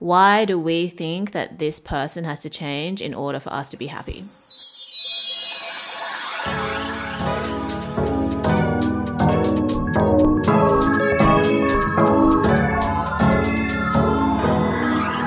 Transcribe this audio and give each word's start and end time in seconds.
Why 0.00 0.44
do 0.44 0.60
we 0.60 0.86
think 0.86 1.32
that 1.32 1.58
this 1.58 1.80
person 1.80 2.22
has 2.22 2.38
to 2.40 2.50
change 2.50 3.02
in 3.02 3.12
order 3.12 3.40
for 3.40 3.52
us 3.52 3.68
to 3.70 3.76
be 3.76 3.88
happy? 3.88 4.22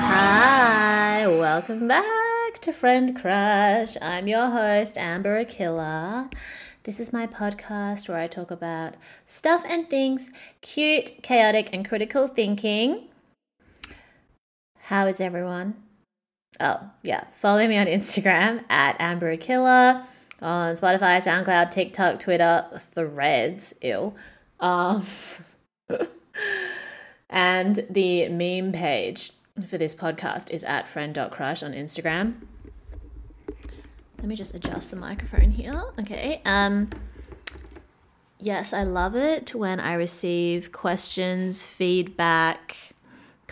Hi, 0.08 1.26
welcome 1.26 1.86
back 1.86 2.58
to 2.62 2.72
Friend 2.72 3.14
Crush. 3.14 3.98
I'm 4.00 4.26
your 4.26 4.48
host, 4.48 4.96
Amber 4.96 5.44
Akilla. 5.44 6.32
This 6.84 6.98
is 6.98 7.12
my 7.12 7.26
podcast 7.26 8.08
where 8.08 8.16
I 8.16 8.26
talk 8.26 8.50
about 8.50 8.94
stuff 9.26 9.64
and 9.68 9.90
things, 9.90 10.30
cute, 10.62 11.22
chaotic, 11.22 11.68
and 11.74 11.86
critical 11.86 12.26
thinking. 12.26 13.10
How 14.92 15.06
is 15.06 15.22
everyone? 15.22 15.72
Oh, 16.60 16.90
yeah. 17.02 17.24
Follow 17.30 17.66
me 17.66 17.78
on 17.78 17.86
Instagram 17.86 18.62
at 18.68 18.94
Amber 18.98 19.34
Akilla, 19.34 20.04
on 20.42 20.76
Spotify, 20.76 21.16
SoundCloud, 21.16 21.70
TikTok, 21.70 22.20
Twitter, 22.20 22.66
Threads, 22.78 23.74
ill. 23.80 24.14
Um, 24.60 25.06
and 27.30 27.86
the 27.88 28.28
meme 28.28 28.72
page 28.72 29.30
for 29.66 29.78
this 29.78 29.94
podcast 29.94 30.50
is 30.50 30.62
at 30.62 30.86
friend.crush 30.86 31.62
on 31.62 31.72
Instagram. 31.72 32.34
Let 34.18 34.26
me 34.26 34.36
just 34.36 34.54
adjust 34.54 34.90
the 34.90 34.98
microphone 34.98 35.52
here. 35.52 35.84
Okay. 36.00 36.42
Um 36.44 36.90
yes, 38.38 38.74
I 38.74 38.82
love 38.82 39.16
it 39.16 39.54
when 39.54 39.80
I 39.80 39.94
receive 39.94 40.70
questions, 40.70 41.64
feedback, 41.64 42.92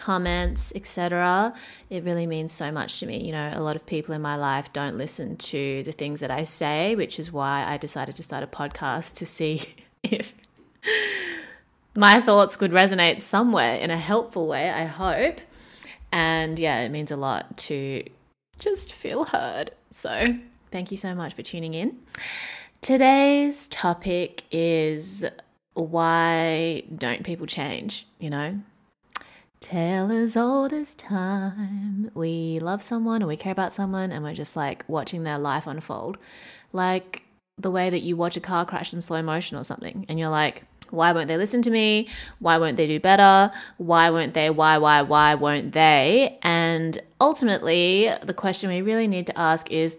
comments, 0.01 0.73
etc. 0.75 1.53
It 1.91 2.05
really 2.05 2.27
means 2.27 2.53
so 2.53 2.73
much 2.73 2.99
to 3.01 3.07
me. 3.07 3.23
You 3.25 3.33
know, 3.33 3.53
a 3.55 3.61
lot 3.61 3.77
of 3.77 3.85
people 3.85 4.15
in 4.15 4.23
my 4.23 4.35
life 4.35 4.73
don't 4.73 4.97
listen 4.97 5.37
to 5.37 5.83
the 5.83 5.93
things 5.93 6.21
that 6.21 6.31
I 6.31 6.43
say, 6.43 6.97
which 6.97 7.19
is 7.19 7.31
why 7.31 7.65
I 7.67 7.77
decided 7.77 8.17
to 8.17 8.23
start 8.23 8.43
a 8.43 8.47
podcast 8.47 9.15
to 9.17 9.27
see 9.27 9.63
if 10.03 10.35
my 11.95 12.21
thoughts 12.21 12.57
could 12.57 12.73
resonate 12.73 13.21
somewhere 13.21 13.75
in 13.77 13.91
a 13.91 13.99
helpful 13.99 14.49
way, 14.49 14.71
I 14.71 14.85
hope. 14.85 15.41
And 16.11 16.59
yeah, 16.59 16.81
it 16.81 16.89
means 16.89 17.11
a 17.11 17.17
lot 17.17 17.59
to 17.69 18.03
just 18.59 18.95
feel 18.95 19.25
heard. 19.27 19.71
So, 19.91 20.39
thank 20.71 20.91
you 20.91 20.97
so 20.97 21.15
much 21.15 21.35
for 21.35 21.43
tuning 21.43 21.75
in. 21.75 21.99
Today's 22.81 23.69
topic 23.69 24.45
is 24.51 25.27
why 25.75 26.85
don't 26.97 27.25
people 27.25 27.47
change? 27.47 28.07
You 28.19 28.31
know, 28.31 28.61
tale 29.61 30.11
as 30.11 30.37
old 30.37 30.73
as 30.73 30.95
time. 30.95 32.11
We 32.15 32.59
love 32.59 32.83
someone 32.83 33.23
or 33.23 33.27
we 33.27 33.37
care 33.37 33.53
about 33.53 33.73
someone 33.73 34.11
and 34.11 34.25
we're 34.25 34.35
just 34.35 34.57
like 34.57 34.85
watching 34.89 35.23
their 35.23 35.39
life 35.39 35.67
unfold. 35.67 36.19
Like 36.73 37.23
the 37.59 37.71
way 37.71 37.91
that 37.91 38.01
you 38.01 38.17
watch 38.17 38.37
a 38.37 38.41
car 38.41 38.65
crash 38.65 38.93
in 38.93 39.03
slow 39.03 39.23
motion 39.23 39.59
or 39.59 39.65
something 39.65 40.07
and 40.09 40.19
you're 40.19 40.31
like, 40.31 40.65
why 40.89 41.13
won't 41.13 41.29
they 41.29 41.37
listen 41.37 41.63
to 41.63 41.71
me? 41.71 42.09
Why 42.41 42.59
won't 42.59 42.77
they 42.77 42.87
do 42.87 42.99
better? 42.99 43.53
Why 43.77 44.11
won't 44.11 44.35
they? 44.35 44.51
Why, 44.51 44.79
why, 44.79 45.03
why 45.03 45.35
won't 45.35 45.73
they? 45.73 46.39
And 46.43 46.99
ultimately, 47.21 48.13
the 48.23 48.35
question 48.35 48.71
we 48.71 48.83
really 48.83 49.07
need 49.07 49.27
to 49.29 49.39
ask 49.39 49.71
is 49.71 49.99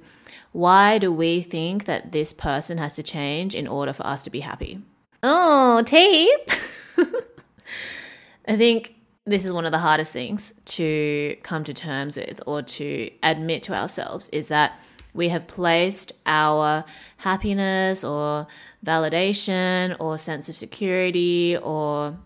why 0.51 0.97
do 0.97 1.11
we 1.13 1.41
think 1.41 1.85
that 1.85 2.11
this 2.11 2.33
person 2.33 2.77
has 2.77 2.93
to 2.95 3.03
change 3.03 3.55
in 3.55 3.67
order 3.67 3.93
for 3.93 4.05
us 4.05 4.21
to 4.23 4.29
be 4.29 4.41
happy? 4.41 4.81
Oh, 5.23 5.81
teeth. 5.83 6.97
I 8.47 8.57
think 8.57 8.95
this 9.25 9.45
is 9.45 9.51
one 9.51 9.65
of 9.65 9.71
the 9.71 9.79
hardest 9.79 10.11
things 10.11 10.53
to 10.65 11.35
come 11.43 11.63
to 11.63 11.73
terms 11.73 12.17
with 12.17 12.41
or 12.47 12.61
to 12.61 13.09
admit 13.21 13.63
to 13.63 13.73
ourselves 13.73 14.29
is 14.29 14.47
that 14.47 14.79
we 15.13 15.29
have 15.29 15.45
placed 15.47 16.13
our 16.25 16.85
happiness 17.17 18.03
or 18.03 18.47
validation 18.85 19.95
or 19.99 20.17
sense 20.17 20.49
of 20.49 20.55
security 20.55 21.57
or 21.57 22.17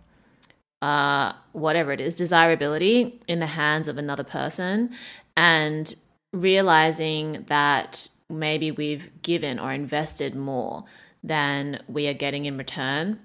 uh, 0.81 1.33
whatever 1.51 1.91
it 1.91 1.99
is, 1.99 2.15
desirability 2.15 3.19
in 3.27 3.39
the 3.39 3.47
hands 3.47 3.87
of 3.87 3.97
another 3.97 4.23
person 4.23 4.93
and 5.35 5.95
realizing 6.31 7.43
that 7.47 8.07
maybe 8.29 8.71
we've 8.71 9.09
given 9.21 9.59
or 9.59 9.71
invested 9.71 10.35
more 10.35 10.83
than 11.23 11.81
we 11.87 12.07
are 12.07 12.13
getting 12.13 12.45
in 12.45 12.57
return. 12.57 13.19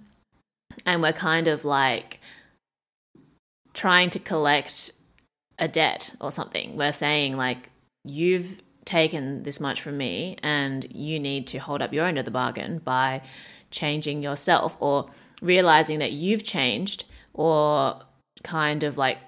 And 0.86 1.02
we're 1.02 1.12
kind 1.12 1.48
of 1.48 1.64
like, 1.64 2.20
trying 3.74 4.10
to 4.10 4.18
collect 4.18 4.92
a 5.58 5.68
debt 5.68 6.14
or 6.20 6.32
something. 6.32 6.76
We're 6.76 6.92
saying, 6.92 7.36
like, 7.36 7.70
you've 8.04 8.62
taken 8.84 9.42
this 9.42 9.60
much 9.60 9.80
from 9.82 9.96
me 9.96 10.36
and 10.42 10.86
you 10.90 11.20
need 11.20 11.46
to 11.48 11.58
hold 11.58 11.82
up 11.82 11.92
your 11.92 12.06
end 12.06 12.18
of 12.18 12.24
the 12.24 12.30
bargain 12.30 12.78
by 12.78 13.22
changing 13.70 14.22
yourself 14.22 14.76
or 14.80 15.10
realizing 15.42 15.98
that 15.98 16.12
you've 16.12 16.42
changed 16.42 17.04
or 17.34 18.00
kind 18.42 18.82
of 18.82 18.98
like 18.98 19.18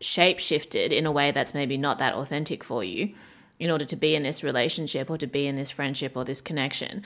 shape 0.00 0.38
shifted 0.38 0.92
in 0.92 1.06
a 1.06 1.12
way 1.12 1.30
that's 1.30 1.54
maybe 1.54 1.78
not 1.78 1.98
that 1.98 2.14
authentic 2.14 2.62
for 2.62 2.84
you 2.84 3.14
in 3.58 3.70
order 3.70 3.84
to 3.84 3.96
be 3.96 4.14
in 4.14 4.22
this 4.22 4.44
relationship 4.44 5.08
or 5.08 5.16
to 5.16 5.26
be 5.26 5.46
in 5.46 5.54
this 5.54 5.70
friendship 5.70 6.14
or 6.14 6.24
this 6.24 6.40
connection. 6.40 7.02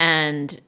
And 0.00 0.60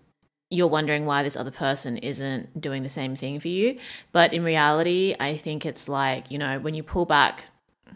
you're 0.55 0.69
wondering 0.69 1.05
why 1.05 1.23
this 1.23 1.37
other 1.37 1.51
person 1.51 1.99
isn't 1.99 2.61
doing 2.61 2.85
the 2.85 2.89
same 2.89 3.17
thing 3.17 3.41
for 3.41 3.49
you. 3.49 3.79
But 4.13 4.33
in 4.33 4.45
reality, 4.45 5.17
I 5.19 5.37
think 5.37 5.67
it's 5.67 5.89
like, 5.89 6.31
you 6.31 6.39
know, 6.39 6.61
when 6.61 6.75
you 6.75 6.83
pull 6.83 7.07
back 7.07 7.47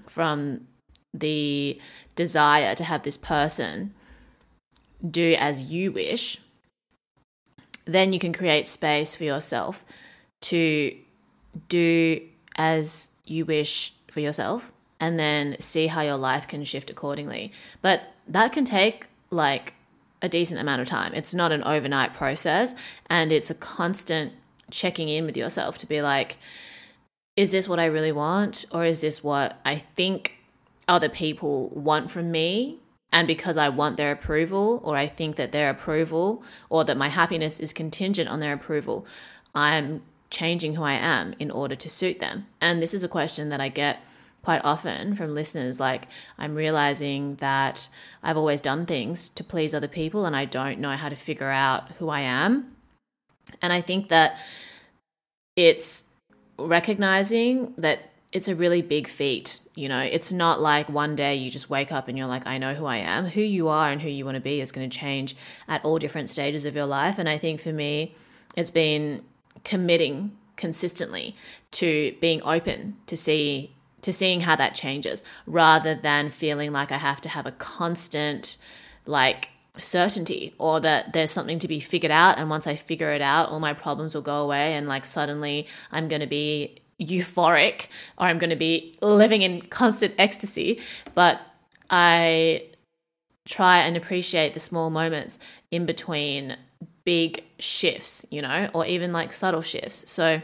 from 0.07 0.67
the 1.15 1.81
desire 2.17 2.75
to 2.75 2.85
have 2.85 3.05
this 3.05 3.17
person 3.17 3.95
do 5.09 5.37
as 5.39 5.65
you 5.65 5.93
wish, 5.93 6.41
then 7.85 8.13
you 8.13 8.19
can 8.19 8.33
create 8.33 8.67
space 8.67 9.15
for 9.15 9.25
yourself 9.25 9.85
to 10.41 10.97
do 11.69 12.21
as 12.57 13.11
you 13.25 13.45
wish 13.45 13.95
for 14.11 14.21
yourself 14.21 14.73
and 15.01 15.19
then 15.19 15.57
see 15.61 15.87
how 15.87 16.01
your 16.01 16.17
life 16.17 16.49
can 16.49 16.65
shift 16.65 16.91
accordingly. 16.91 17.53
But 17.83 18.03
that 18.27 18.53
can 18.53 18.65
take 18.65 19.07
like 19.31 19.75
a 20.23 20.29
decent 20.29 20.61
amount 20.61 20.83
of 20.83 20.89
time. 20.89 21.15
It's 21.15 21.35
not 21.35 21.53
an 21.53 21.63
overnight 21.65 22.15
process 22.15 22.75
and 23.09 23.33
it's 23.33 23.51
a 23.51 23.55
constant 23.55 24.33
checking 24.71 25.09
in 25.09 25.25
with 25.25 25.37
yourself 25.37 25.79
to 25.79 25.87
be 25.87 26.03
like, 26.03 26.39
is 27.37 27.53
this 27.53 27.69
what 27.69 27.79
I 27.79 27.87
really 27.87 28.13
want? 28.13 28.65
Or 28.73 28.85
is 28.85 29.01
this 29.01 29.23
what 29.23 29.61
I 29.65 29.77
think 29.77 30.35
other 30.89 31.09
people 31.09 31.71
want 31.71 32.11
from 32.11 32.31
me? 32.31 32.81
And 33.13 33.27
because 33.27 33.57
I 33.57 33.69
want 33.69 33.97
their 33.97 34.13
approval, 34.13 34.83
or 34.85 34.97
I 34.97 35.07
think 35.07 35.37
that 35.37 35.53
their 35.53 35.71
approval, 35.71 36.43
or 36.69 36.85
that 36.85 36.97
my 36.97 37.09
happiness 37.09 37.59
is 37.59 37.73
contingent 37.73 38.29
on 38.29 38.41
their 38.41 38.53
approval, 38.53 39.07
I'm 39.55 40.03
changing 40.31 40.75
who 40.75 40.83
I 40.83 40.93
am 40.93 41.35
in 41.39 41.51
order 41.51 41.75
to 41.75 41.89
suit 41.89 42.19
them. 42.19 42.47
And 42.61 42.83
this 42.83 42.93
is 42.93 43.03
a 43.03 43.09
question 43.09 43.49
that 43.49 43.63
I 43.63 43.71
get 43.71 44.01
quite 44.49 44.63
often 44.65 45.15
from 45.15 45.35
listeners 45.35 45.79
like 45.79 46.09
i'm 46.39 46.55
realizing 46.55 47.35
that 47.35 47.87
i've 48.23 48.39
always 48.39 48.63
done 48.63 48.87
things 48.87 49.29
to 49.29 49.45
please 49.45 49.75
other 49.75 49.87
people 49.87 50.25
and 50.25 50.35
i 50.35 50.47
don't 50.47 50.79
know 50.79 50.97
how 50.97 51.11
to 51.11 51.17
figure 51.17 51.51
out 51.51 51.91
who 51.99 52.09
i 52.09 52.21
am 52.21 52.75
and 53.61 53.75
i 53.75 53.83
think 53.83 54.09
that 54.09 54.39
it's 55.55 56.05
recognizing 56.59 57.75
that 57.77 58.11
it's 58.33 58.49
a 58.49 58.55
really 58.55 58.83
big 58.83 59.09
feat. 59.09 59.61
You 59.75 59.89
know, 59.89 60.01
it's 60.01 60.33
not 60.33 60.61
like 60.61 60.89
one 60.89 61.17
day 61.17 61.35
you 61.35 61.51
just 61.51 61.71
wake 61.71 61.91
up 61.91 62.09
and 62.09 62.19
you're 62.19 62.27
like, 62.27 62.47
I 62.47 62.59
know 62.59 62.75
who 62.75 62.85
I 62.85 62.99
am. 62.99 63.27
Who 63.27 63.41
you 63.41 63.69
are 63.69 63.91
and 63.91 64.03
who 64.03 64.09
you 64.09 64.25
want 64.25 64.35
to 64.35 64.41
be 64.41 64.61
is 64.61 64.71
going 64.71 64.89
to 64.89 64.99
change 64.99 65.35
at 65.67 65.85
all 65.85 65.99
different 65.99 66.29
stages 66.29 66.67
of 66.67 66.77
your 66.77 66.85
life. 66.85 67.19
And 67.19 67.29
I 67.29 67.39
think 67.39 67.61
for 67.61 67.73
me, 67.73 68.15
it's 68.55 68.71
been 68.71 69.25
committing 69.65 70.37
consistently 70.57 71.37
to 71.71 72.15
being 72.21 72.43
open 72.43 72.97
to 73.07 73.17
see 73.17 73.75
to 74.09 74.13
seeing 74.15 74.41
how 74.41 74.57
that 74.57 74.75
changes 74.75 75.23
rather 75.47 75.95
than 75.95 76.31
feeling 76.31 76.73
like 76.73 76.91
I 76.91 76.97
have 76.97 77.21
to 77.21 77.29
have 77.29 77.45
a 77.45 77.53
constant 77.53 78.57
like 79.05 79.51
certainty 79.77 80.55
or 80.59 80.81
that 80.81 81.13
there's 81.13 81.31
something 81.31 81.59
to 81.59 81.69
be 81.69 81.79
figured 81.79 82.11
out 82.11 82.39
and 82.39 82.49
once 82.49 82.67
I 82.67 82.75
figure 82.75 83.11
it 83.11 83.21
out 83.21 83.51
all 83.51 83.61
my 83.61 83.75
problems 83.75 84.15
will 84.15 84.23
go 84.23 84.43
away 84.43 84.75
and 84.75 84.89
like 84.89 85.05
suddenly 85.05 85.67
I'm 85.93 86.09
going 86.09 86.23
to 86.23 86.27
be 86.27 86.81
euphoric 86.99 87.89
or 88.17 88.27
I'm 88.27 88.39
going 88.39 88.51
to 88.51 88.57
be 88.57 88.97
living 89.03 89.43
in 89.43 89.61
constant 89.63 90.15
ecstasy. 90.19 90.81
But 91.15 91.41
I 91.91 92.65
try 93.45 93.81
and 93.81 93.95
appreciate 93.95 94.55
the 94.55 94.61
small 94.61 94.89
moments 94.89 95.39
in 95.71 95.85
between 95.85 96.57
big 97.05 97.45
shifts, 97.59 98.25
you 98.31 98.43
know, 98.43 98.71
or 98.73 98.87
even 98.87 99.13
like 99.13 99.33
subtle 99.33 99.63
shifts. 99.63 100.11
So 100.11 100.41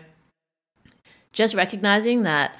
just 1.33 1.55
recognizing 1.55 2.23
that 2.23 2.57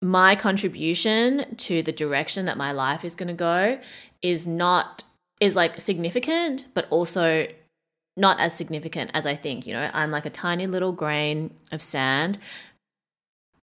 my 0.00 0.36
contribution 0.36 1.56
to 1.56 1.82
the 1.82 1.92
direction 1.92 2.44
that 2.44 2.56
my 2.56 2.72
life 2.72 3.04
is 3.04 3.14
going 3.14 3.28
to 3.28 3.34
go 3.34 3.78
is 4.22 4.46
not 4.46 5.04
is 5.40 5.56
like 5.56 5.80
significant 5.80 6.66
but 6.74 6.86
also 6.90 7.46
not 8.16 8.40
as 8.40 8.52
significant 8.52 9.10
as 9.14 9.26
I 9.26 9.36
think. 9.36 9.66
You 9.66 9.74
know, 9.74 9.90
I'm 9.92 10.10
like 10.10 10.26
a 10.26 10.30
tiny 10.30 10.66
little 10.66 10.92
grain 10.92 11.54
of 11.70 11.80
sand 11.80 12.38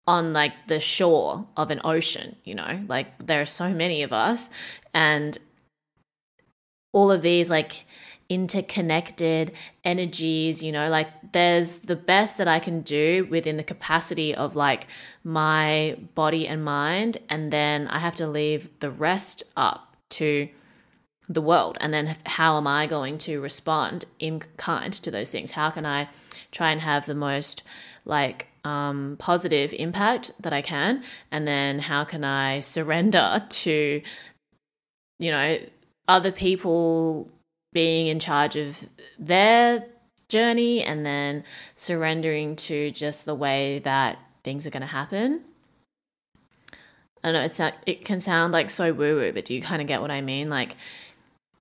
on 0.07 0.33
like 0.33 0.55
the 0.69 0.81
shore 0.81 1.47
of 1.57 1.71
an 1.71 1.83
ocean, 1.85 2.37
you 2.45 2.55
know, 2.55 2.83
like 2.89 3.27
there 3.27 3.43
are 3.43 3.47
so 3.47 3.75
many 3.75 4.03
of 4.03 4.13
us 4.13 4.49
and 4.95 5.37
all 6.95 7.11
of 7.11 7.21
these 7.21 7.51
like 7.51 7.85
interconnected 8.29 9.53
energies, 9.85 10.63
you 10.63 10.71
know, 10.71 10.89
like 10.91 11.09
there's 11.33 11.81
the 11.81 11.97
best 11.97 12.37
that 12.39 12.49
I 12.49 12.59
can 12.59 12.83
do 12.83 13.27
within 13.31 13.57
the 13.57 13.65
capacity 13.65 14.35
of 14.35 14.55
like 14.55 14.87
my 15.25 15.97
body 16.15 16.47
and 16.47 16.65
mind. 16.65 17.19
And 17.29 17.53
then 17.53 17.89
I 17.89 17.99
have 17.99 18.17
to 18.17 18.27
leave 18.27 18.69
the 18.81 18.91
rest 18.91 19.43
up 19.57 19.97
to 20.11 20.49
the 21.29 21.43
world 21.43 21.77
and 21.81 21.93
then 21.93 22.17
how 22.25 22.57
am 22.57 22.67
i 22.67 22.87
going 22.87 23.19
to 23.19 23.41
respond 23.41 24.05
in 24.19 24.41
kind 24.57 24.95
to 24.95 25.11
those 25.11 25.31
things 25.31 25.53
how 25.53 25.69
can 25.69 25.85
i 25.85 26.09
try 26.51 26.71
and 26.71 26.81
have 26.81 27.05
the 27.05 27.15
most 27.15 27.63
like 28.05 28.47
um, 28.65 29.17
positive 29.19 29.75
impact 29.75 30.33
that 30.41 30.53
i 30.53 30.63
can 30.63 31.03
and 31.31 31.47
then 31.47 31.79
how 31.79 32.03
can 32.03 32.25
i 32.25 32.61
surrender 32.61 33.43
to 33.51 34.01
you 35.19 35.31
know 35.31 35.59
other 36.07 36.33
people 36.33 37.31
being 37.73 38.07
in 38.07 38.19
charge 38.19 38.57
of 38.57 38.89
their 39.19 39.85
journey 40.29 40.83
and 40.83 41.05
then 41.07 41.45
surrendering 41.75 42.57
to 42.57 42.91
just 42.91 43.25
the 43.25 43.35
way 43.35 43.79
that 43.81 44.19
things 44.43 44.67
are 44.67 44.71
going 44.71 44.83
to 44.83 44.87
happen 44.87 45.43
I 47.23 47.33
don't 47.33 47.35
know 47.35 47.45
it's 47.45 47.61
it 47.87 48.05
can 48.05 48.21
sound 48.21 48.53
like 48.53 48.71
so 48.71 48.93
woo 48.93 49.17
woo, 49.17 49.33
but 49.33 49.45
do 49.45 49.55
you 49.55 49.61
kind 49.61 49.83
of 49.83 49.89
get 49.89 50.01
what 50.01 50.11
I 50.11 50.21
mean? 50.21 50.49
Like, 50.49 50.77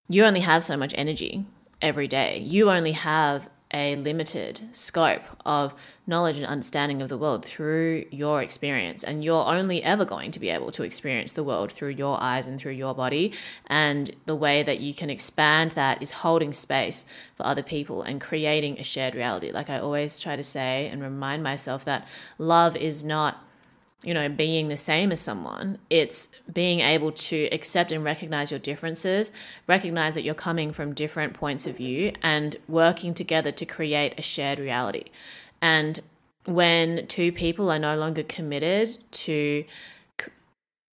you 0.08 0.24
only 0.24 0.42
have 0.42 0.64
so 0.64 0.78
much 0.78 0.94
energy 0.96 1.46
every 1.82 2.08
day. 2.08 2.40
You 2.40 2.70
only 2.70 2.92
have 2.94 3.50
a 3.74 3.96
limited 3.98 4.62
scope 4.72 5.24
of 5.46 5.76
knowledge 6.06 6.38
and 6.38 6.46
understanding 6.46 7.02
of 7.02 7.10
the 7.10 7.18
world 7.18 7.46
through 7.46 8.06
your 8.12 8.42
experience. 8.42 9.04
And 9.04 9.24
you're 9.24 9.46
only 9.46 9.84
ever 9.84 10.06
going 10.06 10.32
to 10.32 10.40
be 10.40 10.50
able 10.50 10.72
to 10.72 10.84
experience 10.84 11.34
the 11.34 11.44
world 11.44 11.72
through 11.72 11.90
your 11.90 12.22
eyes 12.22 12.48
and 12.48 12.60
through 12.60 12.74
your 12.74 12.96
body. 12.96 13.34
And 13.68 14.16
the 14.26 14.36
way 14.36 14.64
that 14.64 14.80
you 14.80 14.94
can 14.94 15.10
expand 15.10 15.72
that 15.72 16.02
is 16.02 16.12
holding 16.12 16.54
space 16.54 17.06
for 17.36 17.46
other 17.46 17.64
people 17.64 18.02
and 18.04 18.22
creating 18.22 18.80
a 18.80 18.84
shared 18.84 19.16
reality. 19.16 19.52
Like 19.52 19.70
I 19.70 19.80
always 19.80 20.20
try 20.20 20.36
to 20.36 20.44
say 20.44 20.88
and 20.88 21.02
remind 21.02 21.44
myself 21.44 21.84
that 21.86 22.08
love 22.38 22.76
is 22.76 23.04
not 23.04 23.44
you 24.04 24.14
know, 24.14 24.30
being 24.30 24.68
the 24.68 24.78
same 24.78 25.12
as 25.12 25.20
someone. 25.20 25.80
It's 25.90 26.30
being 26.54 26.82
able 26.82 27.12
to 27.12 27.50
accept 27.52 27.92
and 27.92 28.04
recognize 28.04 28.52
your 28.52 28.60
differences, 28.60 29.32
recognize 29.66 30.16
that 30.16 30.24
you're 30.24 30.36
coming 30.36 30.72
from 30.72 30.94
different 30.94 31.34
points 31.34 31.66
of 31.66 31.78
view, 31.78 32.14
and 32.22 32.56
working 32.68 33.14
together 33.14 33.52
to 33.52 33.66
create 33.66 34.14
a 34.18 34.22
shared 34.22 34.60
reality. 34.60 35.06
And 35.62 36.00
when 36.46 37.08
two 37.08 37.32
people 37.32 37.70
are 37.72 37.80
no 37.80 37.98
longer 37.98 38.24
committed 38.24 38.98
to 39.12 39.66
c- 40.22 40.32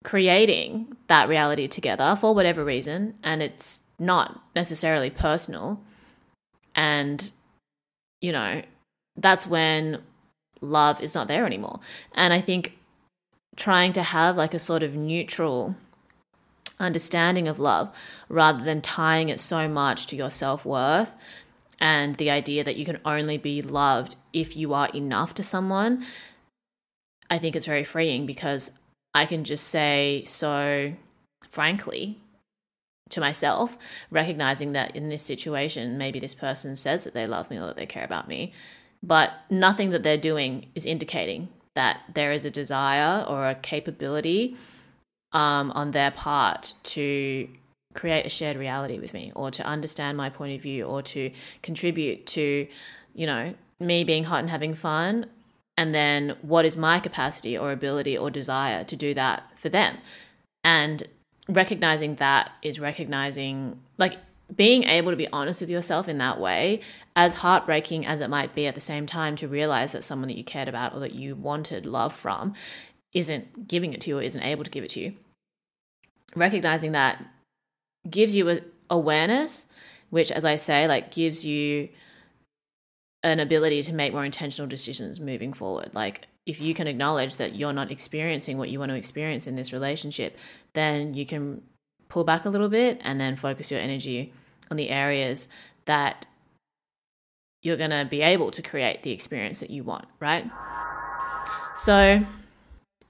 creating 0.03 0.97
that 1.07 1.29
reality 1.29 1.67
together 1.67 2.17
for 2.19 2.33
whatever 2.33 2.65
reason, 2.65 3.13
and 3.23 3.41
it's 3.41 3.81
not 3.99 4.41
necessarily 4.55 5.09
personal, 5.09 5.79
and, 6.75 7.31
you 8.19 8.31
know, 8.31 8.63
that's 9.15 9.47
when 9.47 10.01
love 10.59 10.99
is 11.01 11.15
not 11.15 11.27
there 11.27 11.45
anymore. 11.45 11.79
And 12.13 12.33
I 12.33 12.41
think 12.41 12.77
trying 13.55 13.93
to 13.93 14.03
have 14.03 14.35
like 14.35 14.53
a 14.53 14.59
sort 14.59 14.83
of 14.83 14.95
neutral 14.95 15.75
understanding 16.79 17.47
of 17.47 17.59
love 17.59 17.95
rather 18.27 18.63
than 18.63 18.81
tying 18.81 19.29
it 19.29 19.39
so 19.39 19.67
much 19.67 20.07
to 20.07 20.15
your 20.15 20.29
self 20.29 20.65
worth 20.65 21.15
and 21.79 22.15
the 22.15 22.29
idea 22.29 22.63
that 22.63 22.77
you 22.77 22.85
can 22.85 22.99
only 23.05 23.37
be 23.37 23.61
loved 23.61 24.15
if 24.33 24.55
you 24.55 24.73
are 24.73 24.89
enough 24.89 25.33
to 25.35 25.43
someone, 25.43 26.05
I 27.29 27.37
think 27.37 27.55
it's 27.55 27.65
very 27.65 27.83
freeing 27.83 28.25
because 28.25 28.71
I 29.13 29.25
can 29.25 29.43
just 29.43 29.67
say 29.67 30.23
so 30.25 30.93
frankly 31.51 32.19
to 33.09 33.19
myself, 33.19 33.77
recognizing 34.09 34.71
that 34.71 34.95
in 34.95 35.09
this 35.09 35.21
situation, 35.21 35.97
maybe 35.97 36.19
this 36.19 36.35
person 36.35 36.75
says 36.75 37.03
that 37.03 37.13
they 37.13 37.27
love 37.27 37.49
me 37.49 37.57
or 37.57 37.67
that 37.67 37.75
they 37.75 37.85
care 37.85 38.03
about 38.03 38.27
me, 38.27 38.51
but 39.03 39.33
nothing 39.49 39.91
that 39.91 40.03
they're 40.03 40.17
doing 40.17 40.67
is 40.75 40.85
indicating 40.85 41.49
that 41.75 42.01
there 42.13 42.31
is 42.31 42.45
a 42.45 42.51
desire 42.51 43.23
or 43.27 43.47
a 43.47 43.55
capability 43.55 44.57
um, 45.31 45.71
on 45.71 45.91
their 45.91 46.11
part 46.11 46.73
to 46.83 47.47
create 47.93 48.25
a 48.25 48.29
shared 48.29 48.57
reality 48.57 48.99
with 48.99 49.13
me 49.13 49.31
or 49.35 49.51
to 49.51 49.63
understand 49.65 50.17
my 50.17 50.29
point 50.29 50.55
of 50.55 50.61
view 50.61 50.83
or 50.85 51.01
to 51.01 51.31
contribute 51.61 52.25
to, 52.27 52.67
you 53.13 53.25
know, 53.25 53.53
me 53.79 54.03
being 54.03 54.25
hot 54.25 54.39
and 54.39 54.49
having 54.49 54.73
fun. 54.73 55.25
And 55.77 55.93
then 55.93 56.37
what 56.41 56.65
is 56.65 56.77
my 56.77 56.99
capacity 56.99 57.57
or 57.57 57.71
ability 57.71 58.17
or 58.17 58.29
desire 58.29 58.83
to 58.85 58.95
do 58.95 59.13
that 59.13 59.43
for 59.55 59.69
them? 59.69 59.97
And 60.63 61.03
recognizing 61.49 62.15
that 62.15 62.51
is 62.61 62.79
recognizing, 62.79 63.79
like, 63.97 64.17
being 64.53 64.83
able 64.83 65.11
to 65.11 65.17
be 65.17 65.27
honest 65.31 65.61
with 65.61 65.69
yourself 65.69 66.07
in 66.07 66.17
that 66.19 66.39
way, 66.39 66.81
as 67.15 67.35
heartbreaking 67.35 68.05
as 68.05 68.21
it 68.21 68.29
might 68.29 68.53
be 68.53 68.67
at 68.67 68.75
the 68.75 68.81
same 68.81 69.05
time, 69.05 69.35
to 69.37 69.47
realize 69.47 69.91
that 69.93 70.03
someone 70.03 70.27
that 70.27 70.37
you 70.37 70.43
cared 70.43 70.67
about 70.67 70.93
or 70.93 70.99
that 70.99 71.13
you 71.13 71.35
wanted 71.35 71.85
love 71.85 72.13
from 72.13 72.53
isn't 73.13 73.67
giving 73.67 73.93
it 73.93 74.01
to 74.01 74.09
you 74.09 74.19
or 74.19 74.21
isn't 74.21 74.43
able 74.43 74.63
to 74.63 74.71
give 74.71 74.83
it 74.83 74.89
to 74.91 74.99
you. 74.99 75.13
Recognizing 76.35 76.91
that 76.91 77.25
gives 78.09 78.35
you 78.35 78.59
awareness, 78.89 79.67
which, 80.09 80.31
as 80.31 80.45
I 80.45 80.57
say, 80.57 80.87
like 80.87 81.11
gives 81.11 81.45
you 81.45 81.89
an 83.23 83.39
ability 83.39 83.81
to 83.81 83.93
make 83.93 84.13
more 84.13 84.25
intentional 84.25 84.67
decisions 84.67 85.19
moving 85.19 85.53
forward. 85.53 85.89
Like 85.93 86.27
if 86.45 86.61
you 86.61 86.75
can 86.75 86.85
acknowledge 86.85 87.37
that 87.37 87.55
you're 87.55 87.73
not 87.73 87.89
experiencing 87.89 88.57
what 88.57 88.69
you 88.69 88.79
want 88.79 88.91
to 88.91 88.97
experience 88.97 89.47
in 89.47 89.55
this 89.55 89.73
relationship, 89.73 90.37
then 90.73 91.15
you 91.15 91.25
can 91.25 91.63
pull 92.15 92.23
back 92.23 92.45
a 92.45 92.49
little 92.49 92.69
bit 92.69 93.01
and 93.03 93.19
then 93.19 93.35
focus 93.35 93.69
your 93.69 93.81
energy 93.81 94.31
on 94.71 94.77
the 94.77 94.89
areas 94.89 95.49
that 95.83 96.25
you're 97.61 97.75
going 97.75 97.89
to 97.89 98.07
be 98.09 98.21
able 98.21 98.51
to 98.51 98.61
create 98.61 99.03
the 99.03 99.11
experience 99.11 99.59
that 99.59 99.69
you 99.69 99.83
want, 99.83 100.05
right? 100.21 100.49
So 101.75 102.25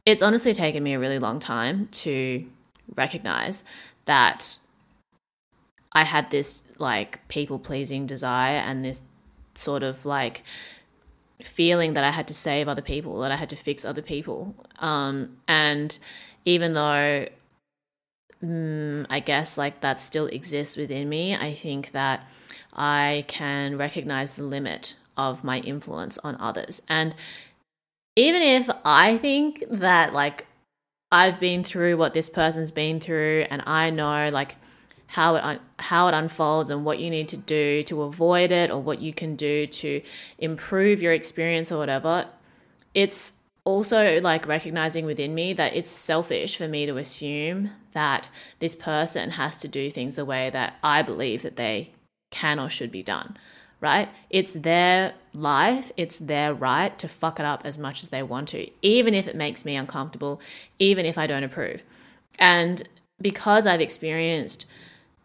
it's 0.07 0.24
honestly 0.24 0.55
taken 0.55 0.81
me 0.81 0.95
a 0.95 1.00
really 1.00 1.19
long 1.19 1.39
time 1.39 1.88
to 2.05 2.47
recognize 2.95 3.63
that 4.05 4.57
I 5.91 6.03
had 6.03 6.31
this 6.31 6.63
like 6.79 7.27
people 7.27 7.59
pleasing 7.59 8.07
desire 8.07 8.57
and 8.57 8.83
this 8.83 9.03
sort 9.53 9.83
of 9.83 10.03
like 10.03 10.41
feeling 11.43 11.93
that 11.93 12.03
I 12.03 12.09
had 12.09 12.27
to 12.29 12.33
save 12.33 12.67
other 12.67 12.81
people, 12.81 13.19
that 13.19 13.31
I 13.31 13.35
had 13.35 13.51
to 13.51 13.55
fix 13.55 13.85
other 13.85 14.01
people. 14.01 14.55
Um, 14.79 15.38
and 15.47 15.95
even 16.43 16.74
though 16.74 17.27
mm, 18.45 19.05
I 19.09 19.19
guess 19.19 19.57
like 19.57 19.81
that 19.81 19.99
still 19.99 20.27
exists 20.27 20.77
within 20.77 21.09
me, 21.09 21.35
I 21.35 21.53
think 21.53 21.91
that 21.91 22.27
I 22.73 23.25
can 23.27 23.77
recognize 23.77 24.35
the 24.35 24.43
limit 24.43 24.95
of 25.17 25.43
my 25.43 25.59
influence 25.59 26.17
on 26.19 26.35
others. 26.39 26.81
And 26.89 27.15
even 28.15 28.41
if 28.41 28.69
I 28.83 29.17
think 29.17 29.63
that 29.69 30.13
like 30.13 30.45
I've 31.11 31.39
been 31.39 31.63
through 31.63 31.97
what 31.97 32.13
this 32.13 32.29
person's 32.29 32.71
been 32.71 32.99
through 32.99 33.45
and 33.49 33.61
I 33.65 33.89
know 33.89 34.29
like 34.29 34.55
how 35.07 35.35
it 35.35 35.43
un- 35.43 35.59
how 35.79 36.07
it 36.07 36.13
unfolds 36.13 36.69
and 36.69 36.83
what 36.83 36.99
you 36.99 37.09
need 37.09 37.29
to 37.29 37.37
do 37.37 37.83
to 37.83 38.01
avoid 38.03 38.51
it 38.51 38.71
or 38.71 38.81
what 38.81 39.01
you 39.01 39.13
can 39.13 39.35
do 39.35 39.67
to 39.67 40.01
improve 40.39 41.01
your 41.01 41.13
experience 41.13 41.71
or 41.71 41.77
whatever, 41.77 42.27
it's 42.93 43.33
also 43.65 44.22
like 44.22 44.48
recognizing 44.48 45.05
within 45.05 45.36
me 45.36 45.51
that 45.53 45.75
it's 45.75 45.89
selfish 45.89 46.55
for 46.55 46.67
me 46.67 46.86
to 46.86 46.98
assume 46.98 47.72
that 47.93 48.29
this 48.60 48.75
person 48.75 49.31
has 49.31 49.57
to 49.57 49.67
do 49.67 49.89
things 49.89 50.15
the 50.15 50.24
way 50.24 50.50
that 50.51 50.75
I 50.84 51.01
believe 51.01 51.41
that 51.41 51.55
they 51.55 51.91
can 52.29 52.60
or 52.60 52.69
should 52.69 52.91
be 52.91 53.01
done, 53.01 53.38
right? 53.81 54.07
It's 54.29 54.53
their 54.53 55.15
life, 55.34 55.91
it's 55.98 56.19
their 56.19 56.53
right 56.53 56.98
to 57.00 57.07
fuck 57.07 57.39
it 57.39 57.45
up 57.45 57.65
as 57.65 57.77
much 57.77 58.03
as 58.03 58.10
they 58.10 58.22
want 58.22 58.50
to, 58.50 58.69
even 58.81 59.13
if 59.13 59.27
it 59.27 59.36
makes 59.36 59.65
me 59.65 59.75
uncomfortable, 59.75 60.39
even 60.77 61.05
if 61.05 61.17
I 61.17 61.27
don't 61.27 61.43
approve. 61.43 61.84
And 62.38 62.88
because 63.19 63.65
I've 63.65 63.81
experienced 63.81 64.65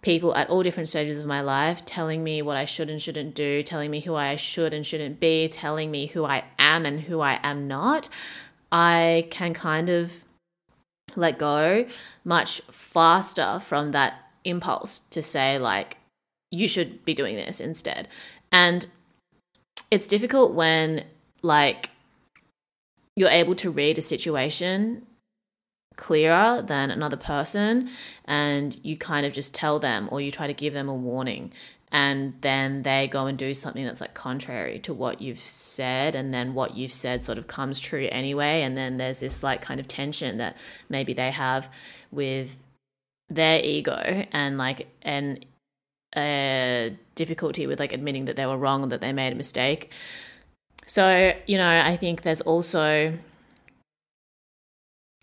people 0.03 0.35
at 0.35 0.49
all 0.49 0.63
different 0.63 0.89
stages 0.89 1.21
of 1.21 1.27
my 1.27 1.41
life 1.41 1.85
telling 1.85 2.25
me 2.25 2.41
what 2.43 2.57
I 2.57 2.65
should 2.65 2.89
and 2.89 3.01
shouldn't 3.01 3.35
do, 3.35 3.63
telling 3.63 3.91
me 3.91 4.01
who 4.01 4.15
I 4.15 4.37
should 4.37 4.73
and 4.73 4.87
shouldn't 4.87 5.21
be, 5.21 5.49
telling 5.49 5.91
me 5.91 6.07
who 6.07 6.25
I 6.25 6.45
am 6.59 6.87
and 6.87 7.01
who 7.01 7.21
I 7.21 7.39
am 7.43 7.69
not, 7.69 8.09
I 8.73 9.27
can 9.31 9.53
kind 9.53 9.91
of 9.91 10.25
let 11.17 11.39
go 11.39 11.87
much 12.25 12.61
faster 12.71 13.61
from 13.61 13.93
that 13.93 14.15
impulse 14.45 15.01
to 15.11 15.23
say, 15.23 15.59
like, 15.59 15.99
you 16.51 16.67
should 16.67 17.05
be 17.05 17.15
doing 17.15 17.37
this 17.37 17.61
instead. 17.61 18.09
And 18.51 18.87
it's 19.91 20.07
difficult 20.07 20.55
when, 20.55 21.05
like, 21.43 21.91
you're 23.17 23.29
able 23.29 23.55
to 23.57 23.71
read 23.71 23.99
a 23.99 24.03
situation 24.03 25.07
clearer 26.01 26.63
than 26.63 26.91
another 26.91 27.17
person 27.17 27.91
and 28.25 28.81
you 28.83 28.97
kind 28.97 29.27
of 29.27 29.35
just 29.35 29.53
tell 29.53 29.79
them 29.79 30.09
or 30.11 30.19
you 30.19 30.31
try 30.31 30.47
to 30.47 30.55
give 30.55 30.73
them 30.73 30.89
a 30.89 30.95
warning 30.95 31.53
and 31.93 32.33
then 32.41 32.83
they 32.85 33.07
go 33.07 33.27
and 33.27 33.37
do 33.37 33.53
something 33.53 33.85
that's 33.85 34.01
like 34.01 34.15
contrary 34.15 34.79
to 34.79 34.95
what 34.95 35.21
you've 35.21 35.39
said 35.39 36.15
and 36.15 36.33
then 36.33 36.55
what 36.55 36.75
you've 36.75 36.91
said 36.91 37.23
sort 37.23 37.37
of 37.37 37.47
comes 37.47 37.79
true 37.79 38.09
anyway 38.11 38.63
and 38.63 38.79
then 38.79 38.97
there's 38.97 39.21
this 39.21 39.43
like 39.43 39.61
kind 39.61 39.79
of 39.79 39.87
tension 39.87 40.39
that 40.39 40.57
maybe 40.89 41.13
they 41.13 41.31
have 41.31 41.71
with 42.11 42.57
their 43.29 43.61
ego 43.63 44.25
and 44.33 44.57
like 44.57 44.89
an 45.03 45.39
a 46.17 46.97
difficulty 47.15 47.67
with 47.67 47.79
like 47.79 47.93
admitting 47.93 48.25
that 48.25 48.37
they 48.37 48.47
were 48.47 48.57
wrong 48.57 48.83
or 48.83 48.89
that 48.89 49.01
they 49.01 49.13
made 49.13 49.33
a 49.33 49.37
mistake. 49.37 49.93
So 50.87 51.35
you 51.47 51.59
know 51.59 51.83
i 51.85 51.97
think 51.97 52.23
there's 52.23 52.41
also 52.41 53.17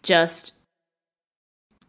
just 0.03 0.53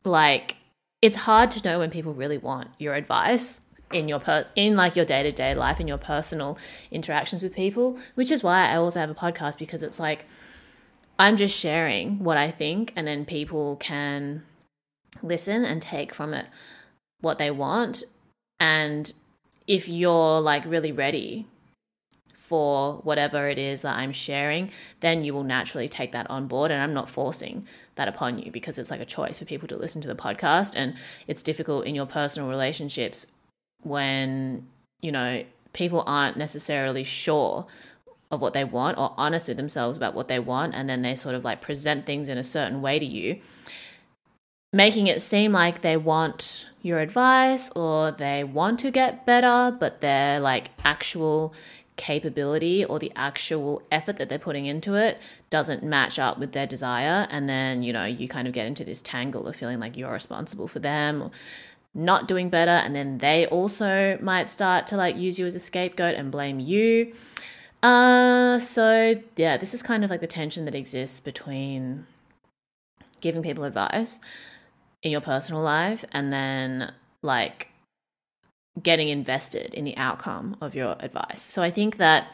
like 0.09 0.57
it's 1.01 1.17
hard 1.17 1.51
to 1.53 1.63
know 1.69 1.79
when 1.79 1.91
people 1.91 2.13
really 2.13 2.39
want 2.39 2.69
your 2.79 2.95
advice 2.95 3.61
in 3.93 4.09
your 4.09 4.21
per- 4.21 4.47
in 4.55 4.75
like 4.75 4.97
your 4.97 5.05
day-to-day 5.05 5.55
life 5.55 5.81
in 5.81 5.89
your 5.89 5.97
personal 5.99 6.59
interactions 6.91 7.43
with 7.43 7.55
people 7.55 7.99
which 8.17 8.31
is 8.31 8.43
why 8.43 8.69
i 8.69 8.77
also 8.77 9.01
have 9.01 9.09
a 9.09 9.15
podcast 9.15 9.59
because 9.59 9.83
it's 9.83 9.99
like 9.99 10.27
i'm 11.19 11.37
just 11.37 11.57
sharing 11.57 12.19
what 12.23 12.37
i 12.37 12.51
think 12.51 12.93
and 12.97 13.07
then 13.07 13.25
people 13.25 13.77
can 13.77 14.43
listen 15.23 15.65
and 15.65 15.81
take 15.81 16.15
from 16.15 16.35
it 16.35 16.47
what 17.21 17.39
they 17.39 17.51
want. 17.51 18.05
And 18.61 19.13
if 19.67 19.89
you're 19.89 20.41
like 20.41 20.65
really 20.65 20.93
ready 20.93 21.47
for 22.49 22.95
whatever 23.05 23.47
it 23.49 23.59
is 23.59 23.83
that 23.83 23.99
I'm 23.99 24.13
sharing, 24.13 24.71
then 25.01 25.23
you 25.23 25.35
will 25.35 25.45
naturally 25.45 25.87
take 25.87 26.13
that 26.13 26.29
on 26.31 26.47
board. 26.47 26.71
And 26.71 26.83
I'm 26.83 26.95
not 26.95 27.11
forcing 27.11 27.67
that 27.97 28.09
upon 28.09 28.39
you 28.39 28.51
because 28.51 28.79
it's 28.79 28.91
like 28.91 29.03
a 29.03 29.05
choice 29.05 29.39
for 29.39 29.45
people 29.45 29.69
to 29.69 29.77
listen 29.77 30.01
to 30.01 30.09
the 30.09 30.15
podcast. 30.15 30.73
And 30.75 30.95
it's 31.27 31.43
difficult 31.43 31.85
in 31.85 31.95
your 31.95 32.07
personal 32.07 32.49
relationships 32.49 33.27
when, 33.83 34.67
you 35.03 35.13
know, 35.13 35.45
people 35.75 36.03
aren't 36.07 36.39
necessarily 36.39 37.05
sure 37.05 37.67
of 38.31 38.41
what 38.41 38.55
they 38.55 38.65
want 38.65 38.97
or 38.97 39.13
honest 39.19 39.47
with 39.47 39.59
themselves 39.59 39.99
about 39.99 40.15
what 40.15 40.29
they 40.29 40.39
want. 40.39 40.75
And 40.75 40.89
then 40.89 41.03
they 41.03 41.15
sort 41.15 41.35
of 41.35 41.45
like 41.45 41.61
present 41.61 42.07
things 42.07 42.31
in 42.31 42.39
a 42.39 42.45
certain 42.45 42.81
way 42.81 42.99
to 42.99 43.07
you 43.07 43.41
making 44.73 45.07
it 45.07 45.23
seem 45.23 45.53
like 45.53 45.81
they 45.81 45.97
want 45.97 46.69
your 46.83 47.01
advice 47.01 47.71
or 47.71 48.13
they 48.13 48.45
want 48.45 48.79
to 48.81 48.91
get 48.91 49.25
better, 49.25 49.75
but 49.79 50.01
their 50.01 50.41
like 50.41 50.71
actual 50.85 51.55
capability 51.99 52.83
or 52.83 52.99
the 52.99 53.13
actual 53.15 53.83
effort 53.93 54.17
that 54.17 54.31
they're 54.31 54.39
putting 54.39 54.65
into 54.65 54.95
it 54.95 55.19
doesn't 55.51 55.83
match 55.83 56.19
up 56.19 56.39
with 56.39 56.53
their 56.53 56.67
desire. 56.67 57.27
And 57.31 57.47
then 57.47 57.83
you 57.83 57.93
know 57.93 58.07
you 58.07 58.27
kind 58.27 58.49
of 58.49 58.55
get 58.55 58.67
into 58.67 58.85
this 58.85 59.03
tangle 59.03 59.47
of 59.47 59.55
feeling 59.55 59.79
like 59.79 59.99
you're 59.99 60.13
responsible 60.13 60.69
for 60.69 60.79
them 60.79 61.31
not 61.95 62.29
doing 62.29 62.49
better. 62.49 62.71
And 62.71 62.95
then 62.95 63.19
they 63.19 63.47
also 63.47 64.19
might 64.23 64.49
start 64.49 64.87
to 64.89 64.97
like 64.97 65.17
use 65.17 65.39
you 65.39 65.47
as 65.47 65.55
a 65.55 65.61
scapegoat 65.61 66.15
and 66.15 66.31
blame 66.31 66.61
you. 66.61 67.13
Uh 67.83 68.59
so 68.59 69.21
yeah 69.37 69.57
this 69.57 69.75
is 69.75 69.83
kind 69.83 70.03
of 70.03 70.11
like 70.11 70.21
the 70.21 70.27
tension 70.27 70.65
that 70.65 70.75
exists 70.75 71.21
between 71.21 72.07
giving 73.21 73.43
people 73.43 73.65
advice 73.65 74.19
in 75.03 75.13
your 75.13 75.21
personal 75.21 75.63
life 75.63 76.05
and 76.13 76.33
then 76.33 76.93
like 77.23 77.69
getting 78.83 79.09
invested 79.09 79.75
in 79.75 79.85
the 79.85 79.97
outcome 79.97 80.57
of 80.61 80.75
your 80.75 80.97
advice. 81.01 81.43
So 81.43 81.63
I 81.63 81.71
think 81.71 81.97
that 81.97 82.29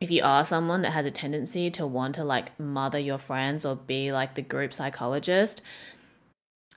if 0.00 0.10
you 0.10 0.22
are 0.22 0.44
someone 0.44 0.82
that 0.82 0.92
has 0.92 1.06
a 1.06 1.10
tendency 1.10 1.70
to 1.70 1.86
want 1.86 2.14
to 2.16 2.24
like 2.24 2.58
mother 2.60 2.98
your 2.98 3.18
friends 3.18 3.64
or 3.64 3.76
be 3.76 4.12
like 4.12 4.34
the 4.34 4.42
group 4.42 4.72
psychologist, 4.72 5.62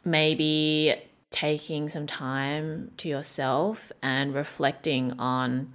maybe 0.05 0.95
taking 1.29 1.89
some 1.89 2.07
time 2.07 2.91
to 2.97 3.07
yourself 3.09 3.91
and 4.01 4.33
reflecting 4.33 5.13
on 5.19 5.73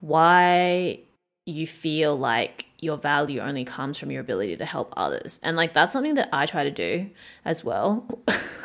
why 0.00 1.00
you 1.46 1.66
feel 1.66 2.16
like 2.16 2.66
your 2.78 2.96
value 2.96 3.40
only 3.40 3.64
comes 3.64 3.98
from 3.98 4.10
your 4.10 4.20
ability 4.20 4.56
to 4.56 4.64
help 4.64 4.92
others. 4.96 5.38
And 5.42 5.56
like 5.56 5.74
that's 5.74 5.92
something 5.92 6.14
that 6.14 6.30
I 6.32 6.46
try 6.46 6.64
to 6.64 6.70
do 6.70 7.10
as 7.44 7.62
well. 7.62 8.08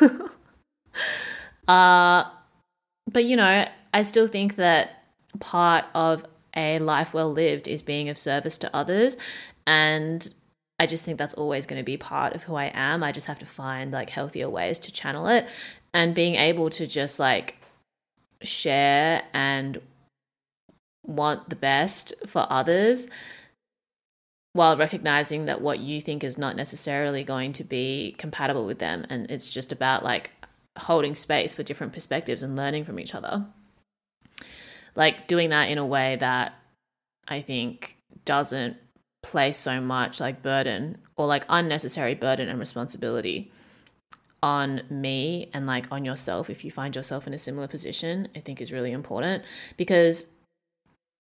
uh 1.68 2.24
but 3.10 3.24
you 3.24 3.36
know, 3.36 3.66
I 3.96 4.02
still 4.02 4.26
think 4.26 4.56
that 4.56 5.04
part 5.40 5.86
of 5.94 6.22
a 6.54 6.78
life 6.80 7.14
well 7.14 7.32
lived 7.32 7.66
is 7.66 7.80
being 7.80 8.10
of 8.10 8.18
service 8.18 8.58
to 8.58 8.76
others. 8.76 9.16
And 9.66 10.28
I 10.78 10.84
just 10.84 11.02
think 11.02 11.16
that's 11.16 11.32
always 11.32 11.64
going 11.64 11.80
to 11.80 11.82
be 11.82 11.96
part 11.96 12.34
of 12.34 12.42
who 12.42 12.56
I 12.56 12.70
am. 12.74 13.02
I 13.02 13.10
just 13.10 13.26
have 13.26 13.38
to 13.38 13.46
find 13.46 13.92
like 13.92 14.10
healthier 14.10 14.50
ways 14.50 14.78
to 14.80 14.92
channel 14.92 15.28
it 15.28 15.48
and 15.94 16.14
being 16.14 16.34
able 16.34 16.68
to 16.70 16.86
just 16.86 17.18
like 17.18 17.56
share 18.42 19.22
and 19.32 19.80
want 21.02 21.48
the 21.48 21.56
best 21.56 22.12
for 22.26 22.46
others 22.50 23.08
while 24.52 24.76
recognizing 24.76 25.46
that 25.46 25.62
what 25.62 25.78
you 25.78 26.02
think 26.02 26.22
is 26.22 26.36
not 26.36 26.54
necessarily 26.54 27.24
going 27.24 27.54
to 27.54 27.64
be 27.64 28.14
compatible 28.18 28.66
with 28.66 28.78
them. 28.78 29.06
And 29.08 29.30
it's 29.30 29.48
just 29.48 29.72
about 29.72 30.04
like 30.04 30.32
holding 30.76 31.14
space 31.14 31.54
for 31.54 31.62
different 31.62 31.94
perspectives 31.94 32.42
and 32.42 32.56
learning 32.56 32.84
from 32.84 33.00
each 33.00 33.14
other 33.14 33.46
like 34.96 35.28
doing 35.28 35.50
that 35.50 35.68
in 35.70 35.78
a 35.78 35.86
way 35.86 36.16
that 36.16 36.54
I 37.28 37.40
think 37.40 37.98
doesn't 38.24 38.76
place 39.22 39.56
so 39.56 39.80
much 39.80 40.20
like 40.20 40.42
burden 40.42 40.98
or 41.16 41.26
like 41.26 41.44
unnecessary 41.48 42.14
burden 42.14 42.48
and 42.48 42.58
responsibility 42.58 43.50
on 44.42 44.82
me 44.88 45.50
and 45.52 45.66
like 45.66 45.90
on 45.90 46.04
yourself 46.04 46.48
if 46.48 46.64
you 46.64 46.70
find 46.70 46.94
yourself 46.94 47.26
in 47.26 47.34
a 47.34 47.38
similar 47.38 47.66
position 47.66 48.28
i 48.36 48.40
think 48.40 48.60
is 48.60 48.70
really 48.70 48.92
important. 48.92 49.42
Because 49.76 50.26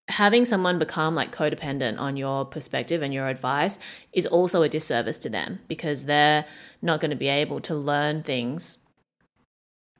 having 0.07 0.45
someone 0.45 0.77
become 0.77 1.15
like 1.15 1.35
codependent 1.35 1.99
on 1.99 2.15
your 2.15 2.45
perspective 2.45 3.01
and 3.01 3.13
your 3.13 3.27
advice 3.27 3.79
is 4.13 4.27
also 4.27 4.61
a 4.61 4.69
disservice 4.69 5.17
to 5.17 5.29
them 5.29 5.59
because 5.67 6.05
they're 6.05 6.45
not 6.81 6.99
going 6.99 7.09
to 7.09 7.17
be 7.17 7.27
able 7.27 7.59
to 7.59 7.73
learn 7.73 8.21
things 8.21 8.77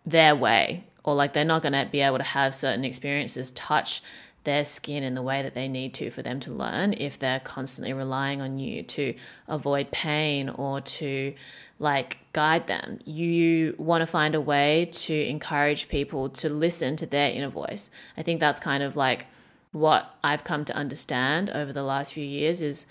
their 0.05 0.35
way 0.35 0.83
or 1.05 1.13
like 1.13 1.33
they're 1.33 1.45
not 1.45 1.61
going 1.61 1.73
to 1.73 1.87
be 1.89 2.01
able 2.01 2.17
to 2.17 2.23
have 2.23 2.53
certain 2.53 2.83
experiences 2.83 3.51
touch 3.51 4.01
their 4.43 4.65
skin 4.65 5.03
in 5.03 5.13
the 5.13 5.21
way 5.21 5.41
that 5.41 5.53
they 5.53 5.67
need 5.67 5.93
to 5.93 6.09
for 6.09 6.21
them 6.21 6.39
to 6.39 6.51
learn 6.51 6.93
if 6.93 7.17
they're 7.17 7.39
constantly 7.39 7.93
relying 7.93 8.41
on 8.41 8.59
you 8.59 8.81
to 8.83 9.13
avoid 9.47 9.91
pain 9.91 10.49
or 10.49 10.81
to 10.81 11.33
like 11.79 12.17
guide 12.33 12.67
them. 12.67 12.99
You 13.05 13.75
want 13.77 14.01
to 14.01 14.07
find 14.07 14.33
a 14.33 14.41
way 14.41 14.89
to 14.91 15.13
encourage 15.13 15.89
people 15.89 16.29
to 16.29 16.49
listen 16.49 16.95
to 16.97 17.05
their 17.05 17.31
inner 17.31 17.49
voice. 17.49 17.91
I 18.17 18.23
think 18.23 18.39
that's 18.39 18.59
kind 18.59 18.81
of 18.83 18.95
like 18.95 19.27
what 19.71 20.15
I've 20.23 20.43
come 20.43 20.65
to 20.65 20.75
understand 20.75 21.49
over 21.51 21.71
the 21.71 21.83
last 21.83 22.13
few 22.13 22.25
years 22.25 22.61
is 22.61 22.87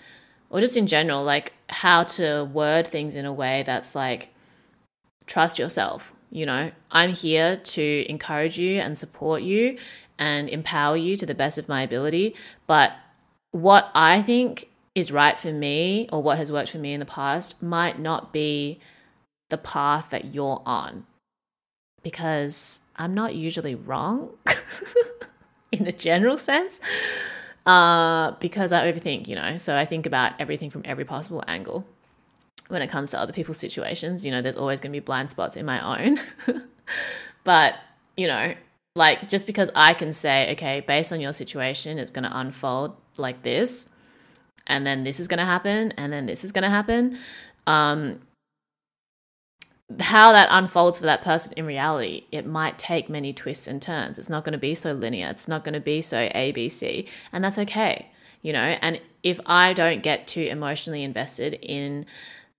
or 0.49 0.61
just 0.61 0.77
in 0.77 0.87
general 0.87 1.23
like 1.23 1.53
how 1.69 2.03
to 2.03 2.45
word 2.45 2.87
things 2.87 3.15
in 3.15 3.25
a 3.25 3.33
way 3.33 3.63
that's 3.65 3.95
like 3.95 4.29
trust 5.25 5.57
yourself 5.59 6.14
you 6.35 6.45
know, 6.45 6.69
I'm 6.91 7.13
here 7.13 7.55
to 7.55 8.05
encourage 8.09 8.59
you 8.59 8.81
and 8.81 8.97
support 8.97 9.41
you 9.41 9.77
and 10.19 10.49
empower 10.49 10.97
you 10.97 11.15
to 11.15 11.25
the 11.25 11.33
best 11.33 11.57
of 11.57 11.69
my 11.69 11.81
ability. 11.81 12.35
But 12.67 12.91
what 13.51 13.89
I 13.95 14.21
think 14.21 14.67
is 14.95 15.13
right 15.13 15.39
for 15.39 15.53
me 15.53 16.09
or 16.11 16.21
what 16.21 16.37
has 16.37 16.51
worked 16.51 16.71
for 16.71 16.77
me 16.77 16.91
in 16.91 16.99
the 16.99 17.05
past 17.05 17.63
might 17.63 17.99
not 17.99 18.33
be 18.33 18.81
the 19.49 19.57
path 19.57 20.09
that 20.09 20.33
you're 20.33 20.61
on 20.65 21.05
because 22.03 22.81
I'm 22.97 23.13
not 23.13 23.33
usually 23.33 23.73
wrong 23.73 24.31
in 25.71 25.87
a 25.87 25.93
general 25.93 26.35
sense 26.35 26.81
uh, 27.65 28.31
because 28.41 28.73
I 28.73 28.91
overthink, 28.91 29.29
you 29.29 29.35
know. 29.35 29.55
So 29.55 29.77
I 29.77 29.85
think 29.85 30.05
about 30.05 30.33
everything 30.37 30.69
from 30.69 30.81
every 30.83 31.05
possible 31.05 31.45
angle. 31.47 31.85
When 32.67 32.81
it 32.81 32.89
comes 32.89 33.11
to 33.11 33.19
other 33.19 33.33
people's 33.33 33.57
situations. 33.57 34.25
You 34.25 34.31
know, 34.31 34.41
there's 34.41 34.57
always 34.57 34.79
going 34.79 34.91
to 34.91 34.99
be 34.99 35.03
blind 35.03 35.29
spots 35.29 35.55
in 35.55 35.65
my 35.65 36.05
own. 36.05 36.19
but, 37.43 37.75
you 38.17 38.27
know, 38.27 38.55
like 38.95 39.29
just 39.29 39.45
because 39.45 39.69
I 39.75 39.93
can 39.93 40.13
say, 40.13 40.51
okay, 40.53 40.81
based 40.81 41.11
on 41.11 41.19
your 41.19 41.33
situation, 41.33 41.99
it's 41.99 42.11
going 42.11 42.23
to 42.23 42.37
unfold 42.37 42.95
like 43.17 43.43
this, 43.43 43.89
and 44.67 44.85
then 44.85 45.03
this 45.03 45.19
is 45.19 45.27
going 45.27 45.39
to 45.39 45.45
happen, 45.45 45.91
and 45.97 46.11
then 46.11 46.25
this 46.25 46.43
is 46.43 46.51
going 46.51 46.63
to 46.63 46.69
happen. 46.69 47.17
Um, 47.67 48.21
how 49.99 50.31
that 50.31 50.47
unfolds 50.49 50.97
for 50.97 51.05
that 51.05 51.21
person 51.21 51.53
in 51.55 51.65
reality, 51.65 52.23
it 52.31 52.47
might 52.47 52.79
take 52.79 53.07
many 53.07 53.33
twists 53.33 53.67
and 53.67 53.81
turns. 53.81 54.17
It's 54.17 54.29
not 54.29 54.43
going 54.43 54.53
to 54.53 54.59
be 54.59 54.73
so 54.73 54.93
linear. 54.93 55.27
It's 55.29 55.47
not 55.47 55.63
going 55.63 55.73
to 55.73 55.79
be 55.79 56.01
so 56.01 56.29
ABC, 56.29 57.07
and 57.31 57.43
that's 57.43 57.59
okay, 57.59 58.07
you 58.41 58.53
know. 58.53 58.77
And 58.81 59.01
if 59.23 59.39
I 59.45 59.73
don't 59.73 60.01
get 60.01 60.27
too 60.27 60.41
emotionally 60.41 61.03
invested 61.03 61.59
in 61.61 62.05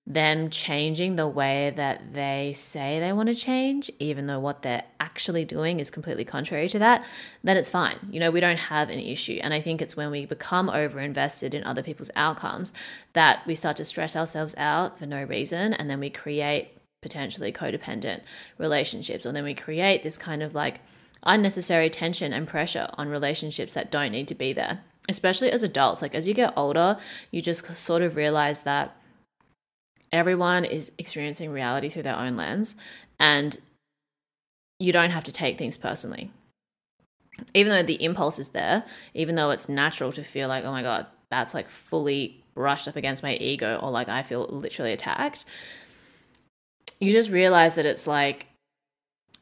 them 0.07 0.51
changing 0.51 1.17
the 1.17 1.27
way 1.27 1.73
that 1.75 2.13
they 2.13 2.53
say 2.55 3.01
they 3.01 3.13
want 3.13 3.29
to 3.29 3.35
change, 3.35 3.91
even 3.99 4.27
though 4.27 4.39
what 4.39 4.63
they're 4.63 4.85
actually 5.01 5.45
doing 5.45 5.81
is 5.81 5.91
completely 5.91 6.25
contrary 6.25 6.69
to 6.69 6.79
that, 6.79 7.05
then 7.43 7.57
it's 7.57 7.71
fine. 7.71 7.97
You 8.11 8.21
know, 8.21 8.31
we 8.31 8.39
don't 8.39 8.57
have 8.57 8.89
an 8.89 9.01
issue. 9.01 9.41
And 9.43 9.53
I 9.53 9.61
think 9.61 9.83
it's 9.83 9.97
when 9.97 10.13
we 10.13 10.25
become 10.25 10.71
over 10.71 11.01
invested 11.01 11.55
in 11.55 11.65
other 11.65 11.83
people's 11.83 12.11
outcomes 12.15 12.73
that 13.15 13.45
we 13.47 13.57
start 13.57 13.77
to 13.79 13.85
stress 13.85 14.15
ourselves 14.15 14.55
out 14.57 14.97
for 14.97 15.07
no 15.07 15.25
reason. 15.25 15.73
And 15.73 15.91
then 15.91 15.99
we 15.99 16.11
create 16.11 16.69
potentially 17.03 17.51
codependent 17.53 18.21
relationships, 18.59 19.27
or 19.27 19.33
then 19.33 19.45
we 19.45 19.55
create 19.55 20.05
this 20.05 20.17
kind 20.17 20.43
of 20.43 20.55
like 20.55 20.81
unnecessary 21.25 21.91
tension 21.91 22.33
and 22.33 22.47
pressure 22.47 22.89
on 22.95 23.09
relationships 23.09 23.75
that 23.75 23.91
don't 23.91 24.13
need 24.13 24.29
to 24.29 24.35
be 24.35 24.53
there. 24.53 24.81
Especially 25.09 25.51
as 25.51 25.65
adults, 25.65 26.01
like 26.01 26.15
as 26.15 26.29
you 26.29 26.35
get 26.35 26.53
older, 26.57 26.97
you 27.33 27.41
just 27.41 27.67
sort 27.75 28.03
of 28.03 28.15
realize 28.15 28.61
that 28.61 28.97
everyone 30.13 30.65
is 30.65 30.93
experiencing 30.99 31.51
reality 31.51 31.89
through 31.89 32.03
their 32.03 32.19
own 32.19 32.37
lens 32.37 32.77
and 33.19 33.59
you 34.79 34.93
don't 34.93 35.11
have 35.11 35.25
to 35.25 35.33
take 35.33 35.59
things 35.59 35.77
personally. 35.77 36.31
Even 37.55 37.73
though 37.73 37.83
the 37.83 38.03
impulse 38.03 38.39
is 38.39 38.49
there 38.51 38.85
even 39.15 39.35
though 39.35 39.51
it's 39.51 39.69
natural 39.69 40.11
to 40.13 40.23
feel 40.23 40.49
like 40.49 40.65
oh 40.65 40.73
my 40.73 40.83
god 40.83 41.07
that's 41.31 41.53
like 41.53 41.69
fully 41.69 42.43
brushed 42.55 42.89
up 42.89 42.97
against 42.97 43.23
my 43.23 43.35
ego 43.37 43.79
or 43.83 43.91
like 43.91 44.09
i 44.09 44.23
feel 44.23 44.47
literally 44.47 44.93
attacked 44.93 45.45
you 46.99 47.13
just 47.13 47.31
realize 47.31 47.75
that 47.75 47.85
it's 47.85 48.07
like 48.07 48.47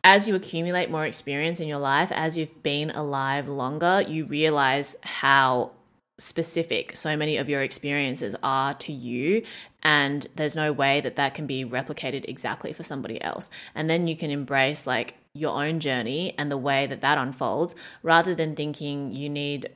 as 0.02 0.28
you 0.28 0.34
accumulate 0.34 0.90
more 0.90 1.06
experience 1.06 1.60
in 1.60 1.68
your 1.68 1.78
life 1.78 2.10
as 2.10 2.36
you've 2.36 2.62
been 2.64 2.90
alive 2.90 3.48
longer 3.48 4.04
you 4.06 4.24
realize 4.24 4.96
how 5.02 5.70
specific 6.18 6.94
so 6.96 7.16
many 7.16 7.36
of 7.36 7.48
your 7.48 7.62
experiences 7.62 8.36
are 8.42 8.74
to 8.74 8.92
you 8.92 9.42
and 9.84 10.26
there's 10.34 10.56
no 10.56 10.72
way 10.72 11.00
that 11.02 11.16
that 11.16 11.34
can 11.34 11.46
be 11.46 11.64
replicated 11.64 12.24
exactly 12.26 12.72
for 12.72 12.82
somebody 12.82 13.20
else. 13.22 13.50
And 13.74 13.90
then 13.90 14.08
you 14.08 14.16
can 14.16 14.30
embrace 14.30 14.86
like 14.86 15.14
your 15.34 15.62
own 15.62 15.78
journey 15.78 16.34
and 16.38 16.50
the 16.50 16.56
way 16.56 16.86
that 16.86 17.02
that 17.02 17.18
unfolds 17.18 17.74
rather 18.02 18.34
than 18.34 18.56
thinking 18.56 19.12
you 19.12 19.28
need 19.28 19.68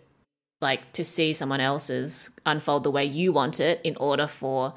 like 0.60 0.92
to 0.92 1.04
see 1.04 1.32
someone 1.32 1.60
else's 1.60 2.30
unfold 2.46 2.84
the 2.84 2.90
way 2.90 3.04
you 3.04 3.32
want 3.32 3.60
it 3.60 3.80
in 3.84 3.96
order 3.96 4.26
for 4.26 4.74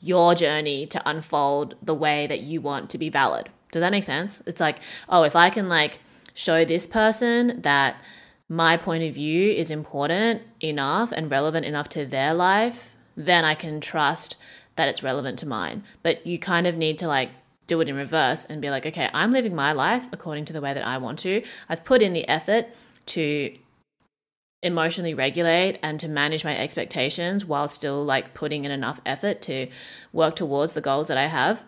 your 0.00 0.34
journey 0.34 0.84
to 0.86 1.00
unfold 1.08 1.74
the 1.82 1.94
way 1.94 2.26
that 2.26 2.40
you 2.40 2.60
want 2.60 2.90
to 2.90 2.98
be 2.98 3.08
valid. 3.08 3.48
Does 3.72 3.80
that 3.80 3.92
make 3.92 4.04
sense? 4.04 4.42
It's 4.46 4.60
like 4.60 4.80
oh 5.08 5.22
if 5.22 5.36
i 5.36 5.48
can 5.48 5.68
like 5.68 6.00
show 6.34 6.64
this 6.64 6.86
person 6.86 7.62
that 7.62 7.96
my 8.48 8.76
point 8.76 9.02
of 9.04 9.14
view 9.14 9.50
is 9.50 9.70
important 9.70 10.42
enough 10.60 11.12
and 11.12 11.30
relevant 11.30 11.66
enough 11.66 11.88
to 11.90 12.04
their 12.04 12.34
life, 12.34 12.95
then 13.16 13.44
I 13.44 13.54
can 13.54 13.80
trust 13.80 14.36
that 14.76 14.88
it's 14.88 15.02
relevant 15.02 15.38
to 15.40 15.48
mine. 15.48 15.82
But 16.02 16.26
you 16.26 16.38
kind 16.38 16.66
of 16.66 16.76
need 16.76 16.98
to 16.98 17.08
like 17.08 17.30
do 17.66 17.80
it 17.80 17.88
in 17.88 17.96
reverse 17.96 18.44
and 18.44 18.62
be 18.62 18.70
like, 18.70 18.86
okay, 18.86 19.10
I'm 19.12 19.32
living 19.32 19.54
my 19.54 19.72
life 19.72 20.08
according 20.12 20.44
to 20.46 20.52
the 20.52 20.60
way 20.60 20.74
that 20.74 20.86
I 20.86 20.98
want 20.98 21.18
to. 21.20 21.42
I've 21.68 21.84
put 21.84 22.02
in 22.02 22.12
the 22.12 22.28
effort 22.28 22.66
to 23.06 23.56
emotionally 24.62 25.14
regulate 25.14 25.78
and 25.82 26.00
to 26.00 26.08
manage 26.08 26.44
my 26.44 26.56
expectations 26.56 27.44
while 27.44 27.68
still 27.68 28.04
like 28.04 28.34
putting 28.34 28.64
in 28.64 28.70
enough 28.70 29.00
effort 29.06 29.42
to 29.42 29.68
work 30.12 30.36
towards 30.36 30.72
the 30.72 30.80
goals 30.80 31.08
that 31.08 31.18
I 31.18 31.26
have. 31.26 31.62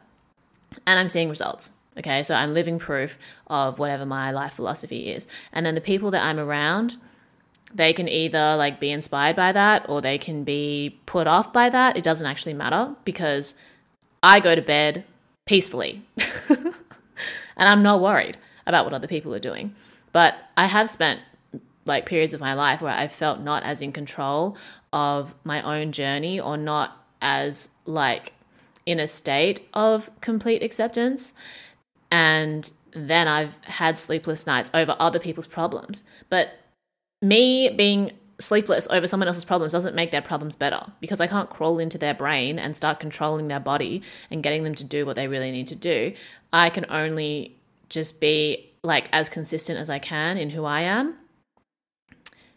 And 0.87 0.99
I'm 0.99 1.09
seeing 1.09 1.29
results. 1.29 1.73
Okay, 1.97 2.23
so 2.23 2.35
I'm 2.35 2.55
living 2.55 2.79
proof 2.79 3.19
of 3.49 3.81
whatever 3.81 4.07
my 4.07 4.31
life 4.31 4.55
philosophy 4.55 5.11
is. 5.11 5.27
And 5.53 5.67
then 5.67 5.75
the 5.75 5.81
people 5.81 6.13
that 6.13 6.23
I'm 6.23 6.39
around, 6.39 6.97
they 7.75 7.93
can 7.93 8.09
either 8.09 8.57
like 8.57 8.81
be 8.81 8.91
inspired 8.91 9.37
by 9.37 9.53
that 9.53 9.89
or 9.89 10.01
they 10.01 10.19
can 10.19 10.45
be 10.45 10.99
put 11.07 11.27
off 11.27 11.53
by 11.53 11.69
that. 11.69 11.97
It 11.97 12.05
doesn't 12.05 12.27
actually 12.27 12.55
matter 12.55 12.95
because 13.05 13.55
I 14.23 14.41
go 14.41 14.55
to 14.55 14.63
bed 14.63 15.05
peacefully. 15.45 16.03
and 16.49 16.75
I'm 17.57 17.83
not 17.83 18.01
worried 18.01 18.39
about 18.67 18.85
what 18.85 18.95
other 18.95 19.09
people 19.09 19.35
are 19.35 19.41
doing. 19.41 19.75
But 20.13 20.37
I 20.57 20.67
have 20.67 20.89
spent 20.89 21.21
like 21.85 22.07
periods 22.07 22.35
of 22.35 22.41
my 22.41 22.55
life 22.55 22.81
where 22.81 22.95
I 22.95 23.09
felt 23.09 23.41
not 23.41 23.63
as 23.63 23.83
in 23.83 23.93
control 23.93 24.57
of 24.93 25.35
my 25.45 25.63
own 25.63 25.93
journey 25.93 26.39
or 26.39 26.57
not 26.57 27.05
as 27.21 27.71
like 27.87 28.33
in 28.87 29.01
a 29.01 29.09
state 29.09 29.69
of 29.75 30.11
complete 30.21 30.63
acceptance. 30.63 31.35
And 32.11 32.71
then 32.93 33.29
I've 33.29 33.63
had 33.65 33.99
sleepless 33.99 34.47
nights 34.47 34.71
over 34.73 34.97
other 34.99 35.19
people's 35.19 35.47
problems. 35.47 36.05
But 36.31 36.59
me 37.23 37.71
being 37.71 38.13
sleepless 38.41 38.87
over 38.91 39.07
someone 39.07 39.27
else's 39.27 39.45
problems 39.45 39.73
doesn't 39.73 39.97
make 39.97 40.11
their 40.11 40.23
problems 40.23 40.55
better 40.55 40.81
because 41.01 41.21
I 41.21 41.27
can't 41.27 41.51
crawl 41.51 41.79
into 41.79 41.99
their 41.99 42.15
brain 42.15 42.59
and 42.59 42.77
start 42.77 43.01
controlling 43.01 43.49
their 43.49 43.61
body 43.61 44.03
and 44.31 44.43
getting 44.43 44.63
them 44.63 44.77
to 44.77 44.85
do 44.85 45.05
what 45.05 45.17
they 45.17 45.27
really 45.27 45.51
need 45.51 45.67
to 45.69 45.75
do. 45.75 46.13
I 46.53 46.71
can 46.71 46.87
only 46.89 47.57
just 47.89 48.21
be 48.21 48.71
like 48.85 49.09
as 49.13 49.29
consistent 49.29 49.79
as 49.79 49.91
I 49.91 49.99
can 49.99 50.39
in 50.39 50.51
who 50.51 50.65
I 50.65 50.83
am 50.83 51.17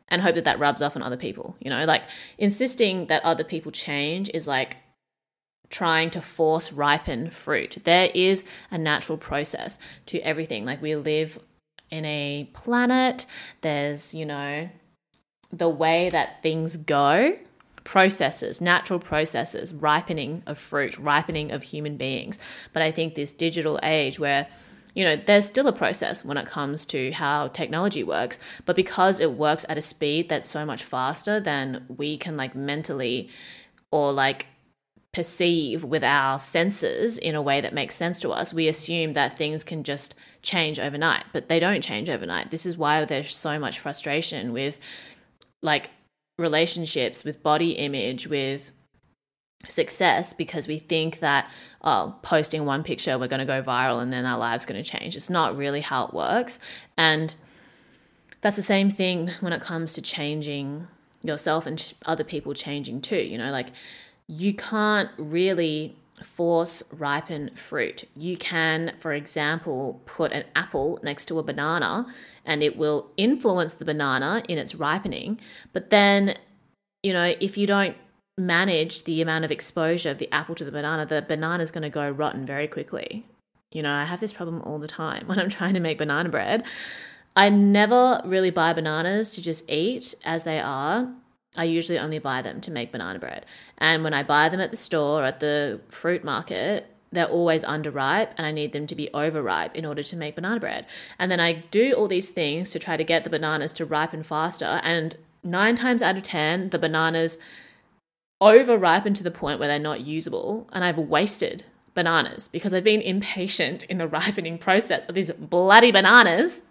and 0.07 0.21
hope 0.21 0.35
that 0.35 0.43
that 0.43 0.59
rubs 0.59 0.81
off 0.81 0.95
on 0.95 1.01
other 1.01 1.17
people. 1.17 1.55
You 1.59 1.71
know, 1.71 1.85
like 1.85 2.03
insisting 2.37 3.07
that 3.07 3.25
other 3.25 3.43
people 3.43 3.71
change 3.71 4.29
is 4.33 4.47
like 4.47 4.77
trying 5.69 6.09
to 6.11 6.21
force 6.21 6.71
ripen 6.71 7.31
fruit. 7.31 7.77
There 7.85 8.11
is 8.13 8.43
a 8.69 8.77
natural 8.77 9.17
process 9.17 9.79
to 10.07 10.19
everything. 10.19 10.65
Like 10.65 10.81
we 10.81 10.95
live 10.95 11.39
in 11.91 12.05
a 12.05 12.49
planet, 12.53 13.25
there's, 13.61 14.13
you 14.13 14.25
know, 14.25 14.69
the 15.51 15.69
way 15.69 16.09
that 16.09 16.41
things 16.41 16.77
go, 16.77 17.37
processes, 17.83 18.61
natural 18.61 18.99
processes, 18.99 19.73
ripening 19.73 20.43
of 20.47 20.57
fruit, 20.57 20.97
ripening 20.97 21.51
of 21.51 21.63
human 21.63 21.97
beings. 21.97 22.39
But 22.73 22.81
I 22.81 22.91
think 22.91 23.15
this 23.15 23.31
digital 23.31 23.79
age 23.83 24.19
where 24.19 24.47
you 24.93 25.05
know, 25.05 25.15
there's 25.15 25.45
still 25.45 25.67
a 25.67 25.73
process 25.73 26.25
when 26.25 26.37
it 26.37 26.45
comes 26.45 26.85
to 26.87 27.11
how 27.11 27.47
technology 27.47 28.03
works, 28.03 28.39
but 28.65 28.75
because 28.75 29.19
it 29.19 29.31
works 29.31 29.65
at 29.69 29.77
a 29.77 29.81
speed 29.81 30.27
that's 30.27 30.45
so 30.45 30.65
much 30.65 30.83
faster 30.83 31.39
than 31.39 31.85
we 31.95 32.17
can 32.17 32.35
like 32.35 32.55
mentally 32.55 33.29
or 33.89 34.11
like 34.11 34.47
perceive 35.13 35.83
with 35.83 36.03
our 36.03 36.39
senses 36.39 37.17
in 37.17 37.35
a 37.35 37.41
way 37.41 37.59
that 37.59 37.73
makes 37.73 37.95
sense 37.95 38.19
to 38.21 38.29
us, 38.29 38.53
we 38.53 38.67
assume 38.67 39.13
that 39.13 39.37
things 39.37 39.63
can 39.63 39.83
just 39.83 40.15
change 40.41 40.79
overnight, 40.79 41.25
but 41.33 41.49
they 41.49 41.59
don't 41.59 41.81
change 41.81 42.09
overnight. 42.09 42.49
This 42.49 42.65
is 42.65 42.77
why 42.77 43.03
there's 43.03 43.35
so 43.35 43.59
much 43.59 43.79
frustration 43.79 44.53
with 44.53 44.79
like 45.61 45.89
relationships, 46.37 47.23
with 47.23 47.43
body 47.43 47.71
image, 47.71 48.27
with 48.27 48.71
success 49.67 50.33
because 50.33 50.67
we 50.67 50.79
think 50.79 51.19
that 51.19 51.47
oh 51.83 52.15
posting 52.23 52.65
one 52.65 52.81
picture 52.81 53.19
we're 53.19 53.27
going 53.27 53.39
to 53.39 53.45
go 53.45 53.61
viral 53.61 54.01
and 54.01 54.11
then 54.11 54.25
our 54.25 54.39
lives 54.39 54.65
going 54.65 54.81
to 54.81 54.89
change 54.89 55.15
it's 55.15 55.29
not 55.29 55.55
really 55.55 55.81
how 55.81 56.07
it 56.07 56.13
works 56.15 56.57
and 56.97 57.35
that's 58.41 58.55
the 58.55 58.63
same 58.63 58.89
thing 58.89 59.29
when 59.39 59.53
it 59.53 59.61
comes 59.61 59.93
to 59.93 60.01
changing 60.01 60.87
yourself 61.21 61.67
and 61.67 61.93
other 62.07 62.23
people 62.23 62.55
changing 62.55 62.99
too 62.99 63.17
you 63.17 63.37
know 63.37 63.51
like 63.51 63.67
you 64.31 64.53
can't 64.53 65.09
really 65.17 65.93
force 66.23 66.81
ripen 66.93 67.53
fruit. 67.55 68.05
You 68.15 68.37
can, 68.37 68.93
for 68.97 69.11
example, 69.11 70.01
put 70.05 70.31
an 70.31 70.45
apple 70.55 70.99
next 71.03 71.25
to 71.25 71.39
a 71.39 71.43
banana 71.43 72.05
and 72.45 72.63
it 72.63 72.77
will 72.77 73.11
influence 73.17 73.73
the 73.73 73.83
banana 73.83 74.41
in 74.47 74.57
its 74.57 74.73
ripening. 74.73 75.41
But 75.73 75.89
then, 75.89 76.37
you 77.03 77.11
know, 77.11 77.35
if 77.41 77.57
you 77.57 77.67
don't 77.67 77.97
manage 78.37 79.03
the 79.03 79.21
amount 79.21 79.43
of 79.43 79.51
exposure 79.51 80.11
of 80.11 80.17
the 80.17 80.33
apple 80.33 80.55
to 80.55 80.63
the 80.63 80.71
banana, 80.71 81.05
the 81.05 81.21
banana 81.21 81.61
is 81.61 81.71
going 81.71 81.83
to 81.83 81.89
go 81.89 82.09
rotten 82.09 82.45
very 82.45 82.69
quickly. 82.69 83.25
You 83.73 83.83
know, 83.83 83.91
I 83.91 84.05
have 84.05 84.21
this 84.21 84.31
problem 84.31 84.61
all 84.61 84.79
the 84.79 84.87
time 84.87 85.23
when 85.27 85.39
I'm 85.39 85.49
trying 85.49 85.73
to 85.73 85.81
make 85.81 85.97
banana 85.97 86.29
bread. 86.29 86.63
I 87.35 87.49
never 87.49 88.21
really 88.23 88.49
buy 88.49 88.71
bananas 88.71 89.29
to 89.31 89.41
just 89.41 89.69
eat 89.69 90.15
as 90.23 90.43
they 90.43 90.61
are. 90.61 91.11
I 91.55 91.65
usually 91.65 91.99
only 91.99 92.19
buy 92.19 92.41
them 92.41 92.61
to 92.61 92.71
make 92.71 92.91
banana 92.91 93.19
bread. 93.19 93.45
And 93.77 94.03
when 94.03 94.13
I 94.13 94.23
buy 94.23 94.49
them 94.49 94.61
at 94.61 94.71
the 94.71 94.77
store 94.77 95.21
or 95.21 95.25
at 95.25 95.39
the 95.41 95.81
fruit 95.89 96.23
market, 96.23 96.87
they're 97.11 97.25
always 97.25 97.63
underripe 97.63 98.29
and 98.37 98.47
I 98.47 98.51
need 98.51 98.71
them 98.71 98.87
to 98.87 98.95
be 98.95 99.09
overripe 99.13 99.75
in 99.75 99.85
order 99.85 100.01
to 100.01 100.15
make 100.15 100.35
banana 100.35 100.59
bread. 100.59 100.85
And 101.19 101.29
then 101.29 101.41
I 101.41 101.63
do 101.71 101.93
all 101.93 102.07
these 102.07 102.29
things 102.29 102.71
to 102.71 102.79
try 102.79 102.95
to 102.95 103.03
get 103.03 103.25
the 103.25 103.29
bananas 103.29 103.73
to 103.73 103.85
ripen 103.85 104.23
faster. 104.23 104.79
And 104.83 105.17
nine 105.43 105.75
times 105.75 106.01
out 106.01 106.15
of 106.15 106.23
10, 106.23 106.69
the 106.69 106.79
bananas 106.79 107.37
over 108.39 108.77
ripened 108.77 109.17
to 109.17 109.23
the 109.23 109.31
point 109.31 109.59
where 109.59 109.67
they're 109.67 109.77
not 109.77 110.01
usable 110.01 110.69
and 110.71 110.83
I've 110.83 110.97
wasted 110.97 111.65
bananas 111.93 112.47
because 112.47 112.73
I've 112.73 112.83
been 112.83 113.01
impatient 113.01 113.83
in 113.83 113.97
the 113.97 114.07
ripening 114.19 114.57
process 114.57 115.05
of 115.05 115.15
these 115.15 115.31
bloody 115.31 115.91
bananas. 115.91 116.61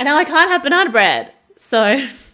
And 0.00 0.06
now 0.06 0.16
I 0.16 0.24
can't 0.24 0.50
have 0.50 0.64
banana 0.64 0.90
bread. 0.90 1.32
So 1.56 2.04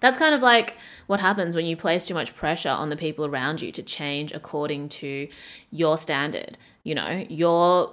that's 0.00 0.16
kind 0.16 0.34
of 0.34 0.42
like 0.42 0.74
what 1.06 1.20
happens 1.20 1.56
when 1.56 1.66
you 1.66 1.76
place 1.76 2.06
too 2.06 2.14
much 2.14 2.34
pressure 2.34 2.68
on 2.68 2.88
the 2.88 2.96
people 2.96 3.26
around 3.26 3.60
you 3.60 3.72
to 3.72 3.82
change 3.82 4.32
according 4.32 4.88
to 4.88 5.28
your 5.70 5.98
standard. 5.98 6.56
You 6.84 6.94
know, 6.94 7.26
you're 7.28 7.92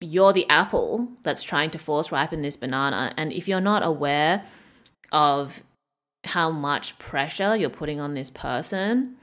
you're 0.00 0.32
the 0.32 0.48
apple 0.50 1.08
that's 1.22 1.42
trying 1.42 1.70
to 1.70 1.78
force 1.78 2.12
ripen 2.12 2.42
this 2.42 2.56
banana 2.56 3.12
and 3.16 3.32
if 3.32 3.48
you're 3.48 3.62
not 3.62 3.82
aware 3.82 4.44
of 5.10 5.62
how 6.24 6.50
much 6.50 6.98
pressure 6.98 7.56
you're 7.56 7.70
putting 7.70 8.00
on 8.00 8.14
this 8.14 8.28
person, 8.30 9.16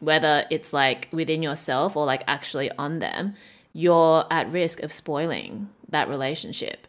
whether 0.00 0.44
it's 0.50 0.72
like 0.72 1.08
within 1.12 1.42
yourself 1.42 1.96
or 1.96 2.04
like 2.04 2.22
actually 2.26 2.70
on 2.72 2.98
them, 2.98 3.34
you're 3.72 4.24
at 4.30 4.50
risk 4.50 4.82
of 4.82 4.92
spoiling 4.92 5.68
that 5.88 6.08
relationship. 6.08 6.86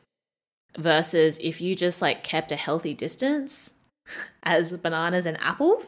Versus 0.77 1.39
if 1.41 1.61
you 1.61 1.75
just 1.75 2.01
like 2.01 2.23
kept 2.23 2.51
a 2.51 2.55
healthy 2.55 2.93
distance 2.93 3.73
as 4.43 4.73
bananas 4.73 5.25
and 5.25 5.39
apples, 5.41 5.87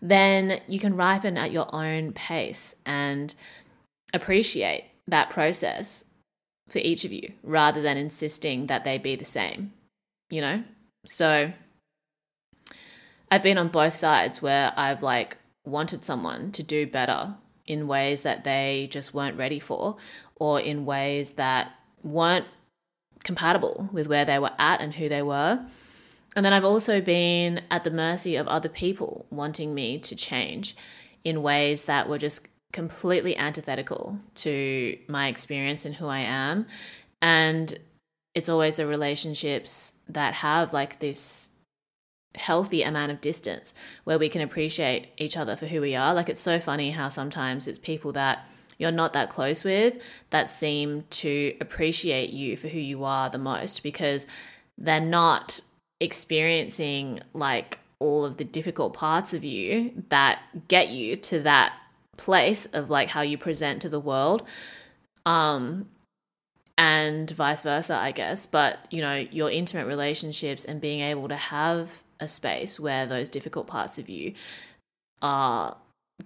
then 0.00 0.60
you 0.68 0.78
can 0.78 0.96
ripen 0.96 1.36
at 1.36 1.52
your 1.52 1.72
own 1.74 2.12
pace 2.12 2.76
and 2.86 3.34
appreciate 4.14 4.84
that 5.06 5.30
process 5.30 6.04
for 6.68 6.78
each 6.78 7.04
of 7.04 7.12
you 7.12 7.32
rather 7.42 7.80
than 7.80 7.96
insisting 7.96 8.66
that 8.66 8.84
they 8.84 8.98
be 8.98 9.16
the 9.16 9.24
same, 9.24 9.72
you 10.30 10.40
know? 10.40 10.62
So 11.06 11.52
I've 13.30 13.42
been 13.42 13.58
on 13.58 13.68
both 13.68 13.94
sides 13.94 14.40
where 14.40 14.72
I've 14.76 15.02
like 15.02 15.36
wanted 15.64 16.04
someone 16.04 16.52
to 16.52 16.62
do 16.62 16.86
better 16.86 17.34
in 17.66 17.86
ways 17.86 18.22
that 18.22 18.44
they 18.44 18.88
just 18.90 19.12
weren't 19.12 19.36
ready 19.36 19.60
for 19.60 19.96
or 20.36 20.60
in 20.60 20.86
ways 20.86 21.32
that 21.32 21.72
weren't 22.02 22.46
compatible 23.24 23.88
with 23.92 24.08
where 24.08 24.24
they 24.24 24.38
were 24.38 24.52
at 24.58 24.80
and 24.80 24.94
who 24.94 25.08
they 25.08 25.22
were. 25.22 25.60
And 26.38 26.44
then 26.44 26.52
I've 26.52 26.64
also 26.64 27.00
been 27.00 27.62
at 27.68 27.82
the 27.82 27.90
mercy 27.90 28.36
of 28.36 28.46
other 28.46 28.68
people 28.68 29.26
wanting 29.28 29.74
me 29.74 29.98
to 29.98 30.14
change 30.14 30.76
in 31.24 31.42
ways 31.42 31.86
that 31.86 32.08
were 32.08 32.16
just 32.16 32.46
completely 32.72 33.36
antithetical 33.36 34.20
to 34.36 34.96
my 35.08 35.26
experience 35.26 35.84
and 35.84 35.96
who 35.96 36.06
I 36.06 36.20
am. 36.20 36.68
And 37.20 37.76
it's 38.36 38.48
always 38.48 38.76
the 38.76 38.86
relationships 38.86 39.94
that 40.08 40.34
have 40.34 40.72
like 40.72 41.00
this 41.00 41.50
healthy 42.36 42.84
amount 42.84 43.10
of 43.10 43.20
distance 43.20 43.74
where 44.04 44.20
we 44.20 44.28
can 44.28 44.40
appreciate 44.40 45.08
each 45.16 45.36
other 45.36 45.56
for 45.56 45.66
who 45.66 45.80
we 45.80 45.96
are. 45.96 46.14
Like 46.14 46.28
it's 46.28 46.38
so 46.38 46.60
funny 46.60 46.92
how 46.92 47.08
sometimes 47.08 47.66
it's 47.66 47.78
people 47.78 48.12
that 48.12 48.46
you're 48.78 48.92
not 48.92 49.12
that 49.14 49.28
close 49.28 49.64
with 49.64 49.94
that 50.30 50.50
seem 50.50 51.02
to 51.10 51.56
appreciate 51.60 52.30
you 52.30 52.56
for 52.56 52.68
who 52.68 52.78
you 52.78 53.02
are 53.02 53.28
the 53.28 53.38
most 53.38 53.82
because 53.82 54.24
they're 54.80 55.00
not 55.00 55.60
experiencing 56.00 57.20
like 57.32 57.78
all 57.98 58.24
of 58.24 58.36
the 58.36 58.44
difficult 58.44 58.94
parts 58.94 59.34
of 59.34 59.44
you 59.44 59.92
that 60.10 60.40
get 60.68 60.88
you 60.88 61.16
to 61.16 61.40
that 61.40 61.72
place 62.16 62.66
of 62.66 62.90
like 62.90 63.08
how 63.08 63.20
you 63.20 63.36
present 63.36 63.82
to 63.82 63.88
the 63.88 64.00
world 64.00 64.44
um 65.26 65.88
and 66.76 67.30
vice 67.30 67.62
versa 67.62 67.94
i 67.96 68.12
guess 68.12 68.46
but 68.46 68.78
you 68.90 69.00
know 69.00 69.14
your 69.30 69.50
intimate 69.50 69.86
relationships 69.86 70.64
and 70.64 70.80
being 70.80 71.00
able 71.00 71.28
to 71.28 71.36
have 71.36 72.02
a 72.20 72.28
space 72.28 72.78
where 72.78 73.06
those 73.06 73.28
difficult 73.28 73.66
parts 73.66 73.98
of 73.98 74.08
you 74.08 74.32
are 75.22 75.76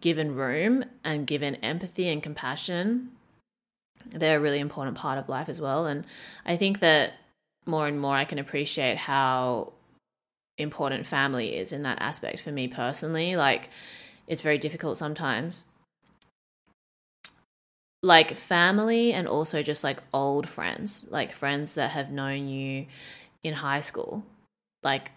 given 0.00 0.34
room 0.34 0.84
and 1.04 1.26
given 1.26 1.56
empathy 1.56 2.08
and 2.08 2.22
compassion, 2.22 3.10
they're 4.10 4.38
a 4.38 4.40
really 4.40 4.58
important 4.58 4.96
part 4.96 5.18
of 5.18 5.28
life 5.28 5.48
as 5.48 5.60
well. 5.60 5.86
And 5.86 6.04
I 6.44 6.56
think 6.56 6.80
that 6.80 7.14
more 7.66 7.86
and 7.86 8.00
more 8.00 8.16
I 8.16 8.24
can 8.24 8.38
appreciate 8.38 8.96
how 8.96 9.72
important 10.58 11.06
family 11.06 11.56
is 11.56 11.72
in 11.72 11.82
that 11.82 12.00
aspect 12.00 12.40
for 12.40 12.52
me 12.52 12.68
personally. 12.68 13.36
Like, 13.36 13.70
it's 14.26 14.40
very 14.40 14.58
difficult 14.58 14.98
sometimes. 14.98 15.66
Like, 18.02 18.34
family 18.34 19.12
and 19.12 19.28
also 19.28 19.62
just 19.62 19.84
like 19.84 20.02
old 20.12 20.48
friends, 20.48 21.06
like 21.08 21.32
friends 21.32 21.74
that 21.74 21.92
have 21.92 22.10
known 22.10 22.48
you 22.48 22.86
in 23.42 23.54
high 23.54 23.80
school. 23.80 24.24
Like, 24.82 25.12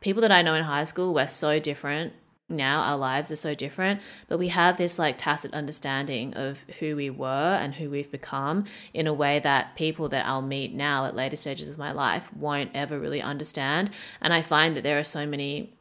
people 0.00 0.22
that 0.22 0.32
I 0.32 0.42
know 0.42 0.54
in 0.54 0.64
high 0.64 0.84
school, 0.84 1.12
we're 1.12 1.26
so 1.26 1.58
different 1.58 2.12
now 2.48 2.80
our 2.80 2.96
lives 2.96 3.30
are 3.30 3.36
so 3.36 3.54
different 3.54 4.00
but 4.26 4.38
we 4.38 4.48
have 4.48 4.76
this 4.76 4.98
like 4.98 5.18
tacit 5.18 5.52
understanding 5.52 6.32
of 6.34 6.64
who 6.78 6.96
we 6.96 7.10
were 7.10 7.58
and 7.60 7.74
who 7.74 7.90
we've 7.90 8.10
become 8.10 8.64
in 8.94 9.06
a 9.06 9.12
way 9.12 9.38
that 9.38 9.74
people 9.76 10.08
that 10.08 10.26
I'll 10.26 10.42
meet 10.42 10.74
now 10.74 11.04
at 11.06 11.14
later 11.14 11.36
stages 11.36 11.70
of 11.70 11.78
my 11.78 11.92
life 11.92 12.32
won't 12.34 12.70
ever 12.74 12.98
really 12.98 13.22
understand. 13.22 13.90
And 14.20 14.32
I 14.32 14.42
find 14.42 14.76
that 14.76 14.82
there 14.82 14.98
are 14.98 15.04
so 15.04 15.26
many 15.26 15.74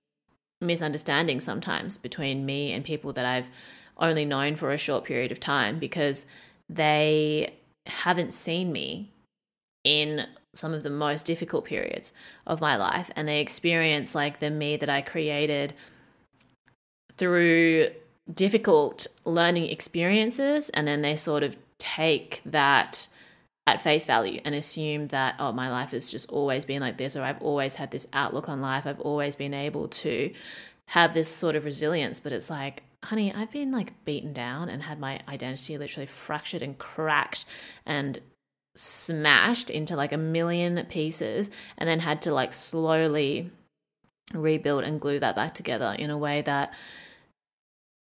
misunderstandings 0.62 1.43
sometimes 1.43 1.97
between 1.97 2.45
me 2.45 2.71
and 2.71 2.84
people 2.84 3.13
that 3.13 3.25
I've 3.25 3.49
only 3.97 4.25
known 4.25 4.56
for 4.56 4.71
a 4.71 4.77
short 4.77 5.06
period 5.06 5.32
of 5.32 5.39
time 5.39 5.80
because 5.80 6.25
they 6.69 7.53
haven't 7.86 8.34
seen 8.34 8.71
me 8.71 9.12
in 9.84 10.27
some 10.53 10.73
of 10.73 10.84
the 10.84 10.89
most 10.89 11.25
difficult 11.25 11.65
periods 11.65 12.13
of 12.45 12.62
my 12.62 12.75
life. 12.75 13.12
And 13.15 13.27
they 13.27 13.39
experience 13.39 14.15
like 14.15 14.39
the 14.39 14.49
me 14.49 14.75
that 14.77 14.89
I 14.89 15.01
created 15.01 15.73
through 17.17 17.89
difficult 18.34 19.08
learning 19.25 19.69
experiences 19.69 20.69
and 20.69 20.88
then 20.88 21.01
they 21.01 21.15
sort 21.15 21.43
of 21.43 21.58
take 21.77 22.41
that 22.45 23.08
at 23.65 23.82
face 23.82 24.06
value 24.06 24.39
and 24.45 24.56
assume 24.56 25.08
that 25.08 25.36
oh 25.39 25.51
my 25.51 25.69
life 25.69 25.91
has 25.91 26.10
just 26.10 26.30
always 26.32 26.65
been 26.65 26.82
like 26.82 26.97
this 26.97 27.15
or 27.15 27.23
I've 27.23 27.41
always 27.41 27.75
had 27.75 27.91
this 27.91 28.08
outlook 28.13 28.47
on 28.47 28.62
life. 28.62 28.86
I've 28.86 29.01
always 29.01 29.36
been 29.36 29.53
able 29.53 29.89
to 29.89 30.34
have 30.88 31.13
this 31.13 31.27
sort 31.27 31.56
of 31.56 31.65
resilience. 31.65 32.19
But 32.19 32.32
it's 32.32 32.49
like 32.49 32.84
honey 33.03 33.34
I've 33.34 33.51
been 33.51 33.71
like 33.71 34.06
beaten 34.06 34.34
down 34.34 34.69
and 34.69 34.84
had 34.84 34.99
my 34.99 35.19
identity 35.27 35.77
literally 35.77 36.08
fractured 36.08 36.62
and 36.62 36.77
cracked 36.77 37.45
and 37.86 38.19
smashed 38.75 39.69
into 39.69 39.95
like 39.95 40.13
a 40.13 40.17
million 40.17 40.86
pieces 40.86 41.49
and 41.77 41.89
then 41.89 41.99
had 41.99 42.21
to 42.21 42.34
like 42.34 42.53
slowly 42.53 43.51
rebuild 44.34 44.84
and 44.84 45.00
glue 45.00 45.20
that 45.20 45.36
back 45.36 45.54
together 45.54 45.96
in 45.98 46.10
a 46.10 46.18
way 46.18 46.42
that 46.42 46.74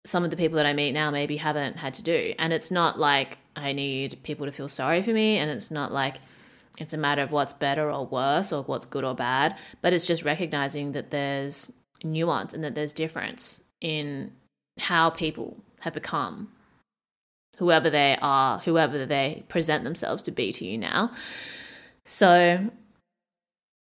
some 0.06 0.24
of 0.24 0.30
the 0.30 0.38
people 0.38 0.58
that 0.58 0.66
I 0.66 0.74
meet 0.74 0.92
now 0.92 1.12
maybe 1.12 1.38
haven't 1.38 1.78
had 1.78 1.94
to 1.96 2.04
do. 2.04 2.34
And 2.38 2.52
it's 2.52 2.72
not 2.72 3.00
like 3.00 3.38
I 3.56 3.74
need 3.74 4.18
people 4.24 4.46
to 4.46 4.52
feel 4.52 4.68
sorry 4.68 5.02
for 5.02 5.12
me. 5.12 5.38
And 5.38 5.50
it's 5.50 5.72
not 5.72 5.92
like 5.92 6.18
it's 6.78 6.94
a 6.94 6.98
matter 6.98 7.22
of 7.22 7.32
what's 7.32 7.54
better 7.54 7.90
or 7.90 8.06
worse 8.06 8.52
or 8.52 8.64
what's 8.64 8.86
good 8.86 9.04
or 9.04 9.16
bad. 9.16 9.58
But 9.82 9.94
it's 9.94 10.08
just 10.08 10.24
recognizing 10.24 10.92
that 10.94 11.12
there's 11.12 11.72
nuance 12.04 12.54
and 12.54 12.64
that 12.64 12.76
there's 12.76 12.94
difference 12.94 13.62
in 13.80 14.34
how 14.80 15.10
people 15.10 15.58
have 15.82 15.94
become 15.94 16.50
whoever 17.58 17.90
they 17.90 18.18
are, 18.22 18.60
whoever 18.60 19.06
they 19.06 19.44
present 19.48 19.84
themselves 19.84 20.24
to 20.24 20.32
be 20.32 20.52
to 20.52 20.66
you 20.66 20.78
now. 20.78 21.12
So, 22.06 22.72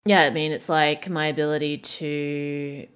yeah, 0.07 0.21
I 0.21 0.29
mean, 0.29 0.51
it's 0.51 0.69
like 0.69 1.09
my 1.09 1.27
ability 1.27 1.77
to 1.77 2.87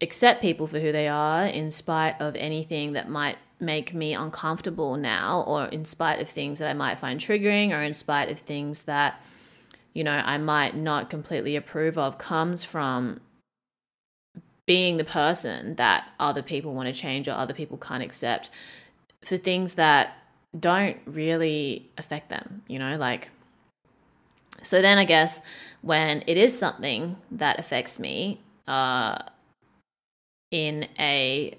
accept 0.00 0.40
people 0.40 0.66
for 0.66 0.80
who 0.80 0.90
they 0.90 1.06
are 1.08 1.46
in 1.46 1.70
spite 1.70 2.20
of 2.20 2.34
anything 2.36 2.92
that 2.94 3.08
might 3.08 3.38
make 3.60 3.94
me 3.94 4.14
uncomfortable 4.14 4.96
now 4.96 5.44
or 5.46 5.66
in 5.66 5.84
spite 5.84 6.20
of 6.20 6.28
things 6.28 6.58
that 6.58 6.68
I 6.68 6.74
might 6.74 6.98
find 6.98 7.20
triggering 7.20 7.70
or 7.70 7.80
in 7.82 7.94
spite 7.94 8.28
of 8.28 8.40
things 8.40 8.84
that 8.84 9.20
you 9.94 10.02
know 10.02 10.10
I 10.24 10.38
might 10.38 10.76
not 10.76 11.08
completely 11.08 11.54
approve 11.54 11.96
of 11.96 12.18
comes 12.18 12.64
from 12.64 13.20
being 14.66 14.96
the 14.96 15.04
person 15.04 15.76
that 15.76 16.10
other 16.18 16.42
people 16.42 16.74
want 16.74 16.92
to 16.92 17.00
change 17.00 17.28
or 17.28 17.32
other 17.32 17.54
people 17.54 17.76
can't 17.76 18.02
accept 18.02 18.50
for 19.24 19.36
things 19.36 19.74
that 19.74 20.16
don't 20.58 20.98
really 21.06 21.90
affect 21.98 22.28
them, 22.28 22.62
you 22.68 22.78
know, 22.78 22.96
like 22.96 23.30
so 24.62 24.82
then 24.82 24.98
I 24.98 25.04
guess 25.04 25.40
when 25.82 26.22
it 26.26 26.36
is 26.36 26.56
something 26.56 27.16
that 27.30 27.58
affects 27.58 27.98
me, 27.98 28.40
uh 28.66 29.18
in 30.50 30.86
a 30.98 31.56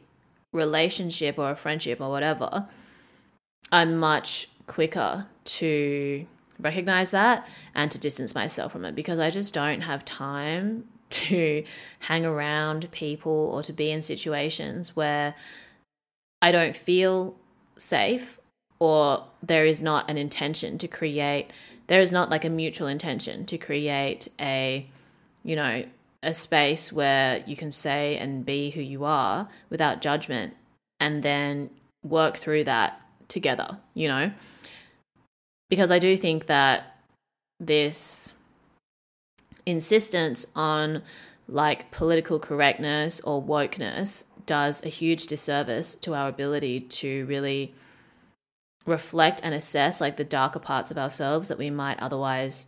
relationship 0.54 1.38
or 1.40 1.50
a 1.52 1.56
friendship 1.56 2.00
or 2.00 2.10
whatever, 2.10 2.68
I'm 3.72 3.98
much 3.98 4.48
quicker 4.68 5.26
to 5.46 6.26
recognize 6.60 7.12
that 7.12 7.48
and 7.76 7.92
to 7.92 7.98
distance 7.98 8.36
myself 8.36 8.72
from 8.72 8.86
it 8.86 8.96
because 8.96 9.20
I 9.20 9.30
just 9.30 9.54
don't 9.54 9.82
have 9.82 10.06
time 10.06 10.86
to 11.10 11.64
hang 12.00 12.26
around 12.26 12.90
people 12.92 13.52
or 13.54 13.62
to 13.64 13.74
be 13.74 13.92
in 13.92 14.02
situations 14.02 14.96
where 14.96 15.36
I 16.42 16.52
don't 16.52 16.76
feel 16.76 17.36
safe 17.78 18.40
or 18.80 19.26
there 19.42 19.66
is 19.66 19.82
not 19.82 20.10
an 20.10 20.18
intention 20.18 20.78
to 20.80 20.88
create 20.88 21.52
there 21.88 22.02
is 22.02 22.12
not 22.12 22.30
like 22.30 22.46
a 22.46 22.50
mutual 22.50 22.88
intention 22.88 23.46
to 23.46 23.58
create 23.58 24.28
a 24.40 24.88
you 25.44 25.56
know 25.56 25.84
a 26.24 26.34
space 26.34 26.92
where 26.92 27.44
you 27.46 27.56
can 27.56 27.72
say 27.72 28.18
and 28.18 28.46
be 28.46 28.70
who 28.72 28.82
you 28.82 29.04
are 29.04 29.50
without 29.70 30.02
judgment 30.02 30.54
and 31.00 31.22
then 31.22 31.70
work 32.04 32.38
through 32.38 32.64
that 32.64 33.02
together, 33.28 33.78
you 33.94 34.08
know? 34.08 34.32
Because 35.70 35.92
I 35.92 36.00
do 36.00 36.16
think 36.16 36.46
that 36.46 36.98
this 37.60 38.34
insistence 39.66 40.46
on 40.56 41.02
like 41.48 41.92
political 41.92 42.40
correctness 42.40 43.20
or 43.22 43.44
wokeness 43.44 44.26
does 44.46 44.84
a 44.84 44.90
huge 44.90 45.28
disservice 45.28 45.96
to 45.96 46.14
our 46.14 46.30
ability 46.30 46.82
to 46.82 47.26
really 47.26 47.74
reflect 48.86 49.42
and 49.44 49.54
assess 49.54 50.02
like 50.02 50.18
the 50.18 50.24
darker 50.24 50.60
parts 50.60 50.92
of 50.92 50.98
ourselves 50.98 51.48
that 51.48 51.58
we 51.58 51.70
might 51.70 52.00
otherwise 52.00 52.68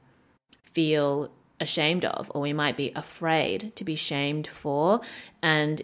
feel 0.62 1.32
ashamed 1.60 2.06
of 2.06 2.32
or 2.34 2.42
we 2.42 2.54
might 2.54 2.78
be 2.78 2.92
afraid 2.96 3.76
to 3.76 3.84
be 3.84 3.96
shamed 3.96 4.48
for. 4.48 5.02
And 5.42 5.82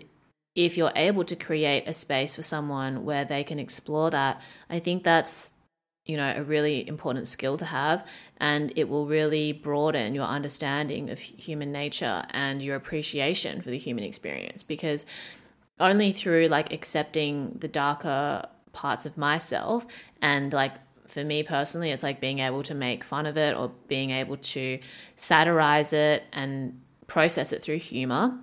if 0.56 0.78
you're 0.78 0.91
able 0.96 1.24
to 1.26 1.36
create 1.36 1.88
a 1.88 1.94
space 1.94 2.36
for 2.36 2.44
someone 2.44 3.06
where 3.06 3.24
they 3.24 3.41
can 3.41 3.58
explore 3.58 4.10
that 4.10 4.41
i 4.70 4.80
think 4.80 5.02
that's 5.02 5.54
you 6.06 6.17
know 6.17 6.34
a 6.36 6.44
really 6.44 6.88
important 6.88 7.28
skill 7.28 7.58
to 7.58 7.65
have 7.65 8.06
and 8.38 8.74
it 8.76 8.89
will 8.89 9.06
really 9.06 9.54
broaden 9.54 10.15
your 10.15 10.26
understanding 10.26 11.10
of 11.10 11.20
human 11.20 11.72
nature 11.72 12.26
and 12.32 12.62
your 12.63 12.76
appreciation 12.76 13.62
for 13.62 13.70
the 13.70 13.78
human 13.78 14.04
experience. 14.04 14.63
Because 14.63 15.06
only 15.80 16.12
through 16.12 16.48
like 16.48 16.74
accepting 16.74 17.56
the 17.60 17.67
darker 17.67 18.48
parts 18.73 19.05
of 19.05 19.17
myself. 19.17 19.86
And 20.21 20.53
like 20.53 20.73
for 21.07 21.23
me 21.23 21.43
personally 21.43 21.91
it's 21.91 22.03
like 22.03 22.21
being 22.21 22.39
able 22.39 22.63
to 22.63 22.73
make 22.73 23.03
fun 23.03 23.25
of 23.25 23.38
it 23.38 23.55
or 23.55 23.71
being 23.88 24.12
able 24.12 24.38
to 24.38 24.79
satirize 25.15 25.91
it 25.93 26.23
and 26.31 26.79
process 27.07 27.51
it 27.51 27.62
through 27.62 27.79
humor. 27.79 28.38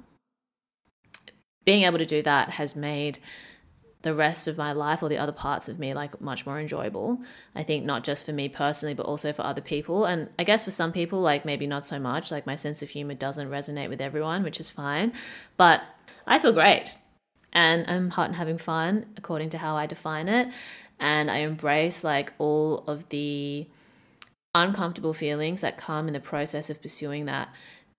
Being 1.64 1.82
able 1.82 1.98
to 1.98 2.06
do 2.06 2.22
that 2.22 2.50
has 2.50 2.76
made 2.76 3.18
the 4.02 4.14
rest 4.14 4.46
of 4.46 4.56
my 4.56 4.72
life 4.72 5.02
or 5.02 5.08
the 5.08 5.18
other 5.18 5.32
parts 5.32 5.68
of 5.68 5.78
me 5.78 5.92
like 5.92 6.20
much 6.20 6.46
more 6.46 6.60
enjoyable. 6.60 7.18
I 7.54 7.62
think 7.62 7.84
not 7.84 8.04
just 8.04 8.24
for 8.24 8.32
me 8.32 8.48
personally 8.48 8.94
but 8.94 9.06
also 9.06 9.32
for 9.32 9.42
other 9.42 9.60
people. 9.60 10.04
And 10.04 10.28
i 10.38 10.44
guess 10.44 10.64
for 10.64 10.70
some 10.70 10.92
people 10.92 11.20
like 11.20 11.44
maybe 11.44 11.66
not 11.66 11.84
so 11.84 11.98
much. 11.98 12.30
Like 12.30 12.46
my 12.46 12.54
sense 12.54 12.82
of 12.82 12.90
humor 12.90 13.14
doesn't 13.14 13.50
resonate 13.50 13.88
with 13.88 14.00
everyone 14.00 14.42
which 14.44 14.60
is 14.60 14.70
fine. 14.70 15.12
But 15.56 15.82
i 16.26 16.38
feel 16.38 16.52
great 16.52 16.94
and 17.52 17.84
i'm 17.88 18.10
hot 18.10 18.28
and 18.28 18.36
having 18.36 18.58
fun 18.58 19.06
according 19.16 19.48
to 19.48 19.58
how 19.58 19.76
i 19.76 19.86
define 19.86 20.28
it 20.28 20.48
and 20.98 21.30
i 21.30 21.38
embrace 21.38 22.04
like 22.04 22.32
all 22.38 22.78
of 22.86 23.08
the 23.08 23.66
uncomfortable 24.54 25.14
feelings 25.14 25.60
that 25.60 25.78
come 25.78 26.08
in 26.08 26.14
the 26.14 26.20
process 26.20 26.70
of 26.70 26.80
pursuing 26.82 27.26
that 27.26 27.48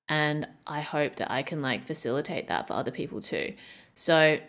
and 0.07 0.47
i 0.67 0.81
hope 0.81 1.15
that 1.15 1.31
i 1.31 1.41
can 1.41 1.61
like 1.61 1.85
facilitate 1.85 2.47
that 2.47 2.67
for 2.67 2.73
other 2.73 2.91
people 2.91 3.21
too 3.21 3.53
so 3.95 4.39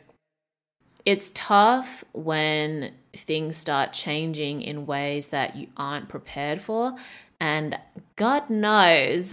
it's 1.04 1.30
tough 1.34 2.04
when 2.12 2.92
things 3.14 3.56
start 3.56 3.92
changing 3.92 4.62
in 4.62 4.86
ways 4.86 5.28
that 5.28 5.56
you 5.56 5.68
aren't 5.76 6.08
prepared 6.08 6.60
for. 6.60 6.94
And 7.40 7.78
God 8.16 8.50
knows 8.50 9.30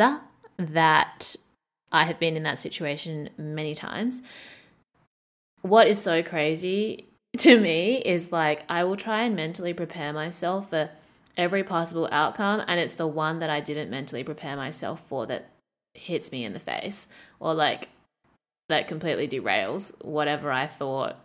that 0.58 1.36
I 1.92 2.04
have 2.04 2.20
been 2.20 2.38
in 2.38 2.44
that 2.44 2.62
situation 2.62 3.30
many 3.38 3.76
times. 3.76 4.22
What 5.68 5.88
is 5.88 6.02
so 6.02 6.24
crazy 6.24 7.10
to 7.40 7.60
me 7.60 7.98
is 7.98 8.32
like, 8.32 8.64
I 8.70 8.86
will 8.86 8.96
try 8.96 9.24
and 9.24 9.36
mentally 9.36 9.74
prepare 9.74 10.14
myself 10.14 10.70
for 10.70 10.90
every 11.36 11.62
possible 11.62 12.08
outcome, 12.10 12.64
and 12.68 12.80
it's 12.80 12.94
the 12.94 13.06
one 13.06 13.40
that 13.40 13.50
I 13.50 13.60
didn't 13.60 13.92
mentally 13.92 14.24
prepare 14.24 14.56
myself 14.56 15.06
for 15.06 15.26
that 15.26 15.50
hits 15.94 16.32
me 16.32 16.46
in 16.46 16.54
the 16.54 16.60
face 16.60 17.08
or 17.42 17.54
like 17.54 17.90
that 18.70 18.88
completely 18.88 19.28
derails 19.28 19.94
whatever 20.06 20.54
I 20.54 20.68
thought 20.68 21.18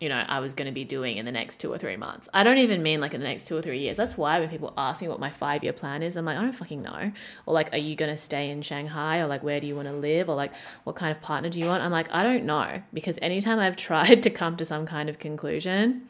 you 0.00 0.10
know, 0.10 0.22
I 0.28 0.40
was 0.40 0.52
going 0.52 0.66
to 0.66 0.72
be 0.72 0.84
doing 0.84 1.16
in 1.16 1.24
the 1.24 1.32
next 1.32 1.56
two 1.56 1.72
or 1.72 1.78
three 1.78 1.96
months. 1.96 2.28
I 2.34 2.42
don't 2.42 2.58
even 2.58 2.82
mean 2.82 3.00
like 3.00 3.14
in 3.14 3.20
the 3.20 3.26
next 3.26 3.46
two 3.46 3.56
or 3.56 3.62
three 3.62 3.78
years. 3.78 3.96
That's 3.96 4.18
why 4.18 4.38
when 4.40 4.50
people 4.50 4.74
ask 4.76 5.00
me 5.00 5.08
what 5.08 5.20
my 5.20 5.30
five 5.30 5.64
year 5.64 5.72
plan 5.72 6.02
is, 6.02 6.16
I'm 6.16 6.24
like, 6.26 6.36
I 6.36 6.42
don't 6.42 6.52
fucking 6.52 6.82
know. 6.82 7.12
Or 7.46 7.54
like, 7.54 7.72
are 7.72 7.78
you 7.78 7.96
going 7.96 8.10
to 8.10 8.16
stay 8.16 8.50
in 8.50 8.60
Shanghai? 8.60 9.20
Or 9.20 9.26
like, 9.26 9.42
where 9.42 9.58
do 9.58 9.66
you 9.66 9.74
want 9.74 9.88
to 9.88 9.94
live? 9.94 10.28
Or 10.28 10.36
like, 10.36 10.52
what 10.84 10.96
kind 10.96 11.10
of 11.10 11.22
partner 11.22 11.48
do 11.48 11.60
you 11.60 11.66
want? 11.66 11.82
I'm 11.82 11.92
like, 11.92 12.12
I 12.12 12.22
don't 12.22 12.44
know. 12.44 12.82
Because 12.92 13.18
anytime 13.22 13.58
I've 13.58 13.76
tried 13.88 14.22
to 14.24 14.30
come 14.30 14.56
to 14.58 14.64
some 14.64 14.84
kind 14.84 15.08
of 15.08 15.18
conclusion, 15.18 16.08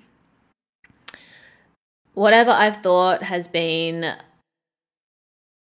whatever 2.15 2.51
I've 2.51 2.79
thought 2.79 3.23
has 3.23 3.47
been 3.47 4.17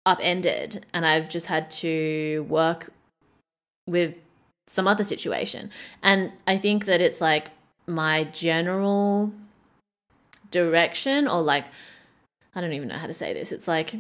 upended. 0.06 0.86
And 0.94 1.06
I've 1.06 1.30
just 1.30 1.48
had 1.48 1.70
to 1.72 2.46
work 2.50 2.92
with 3.88 4.16
some 4.68 4.88
other 4.88 5.04
situation. 5.04 5.70
And 6.02 6.32
I 6.48 6.58
think 6.58 6.86
that 6.86 7.02
it's 7.02 7.22
like, 7.22 7.50
my 7.88 8.24
general 8.26 9.34
direction 10.52 11.28
or 11.28 11.42
like 11.42 11.66
I 12.56 12.62
don't 12.62 12.74
even 12.74 12.88
know 12.88 12.98
how 12.98 13.08
to 13.08 13.14
say 13.14 13.34
this. 13.34 13.52
It's 13.52 13.68
like 13.68 13.96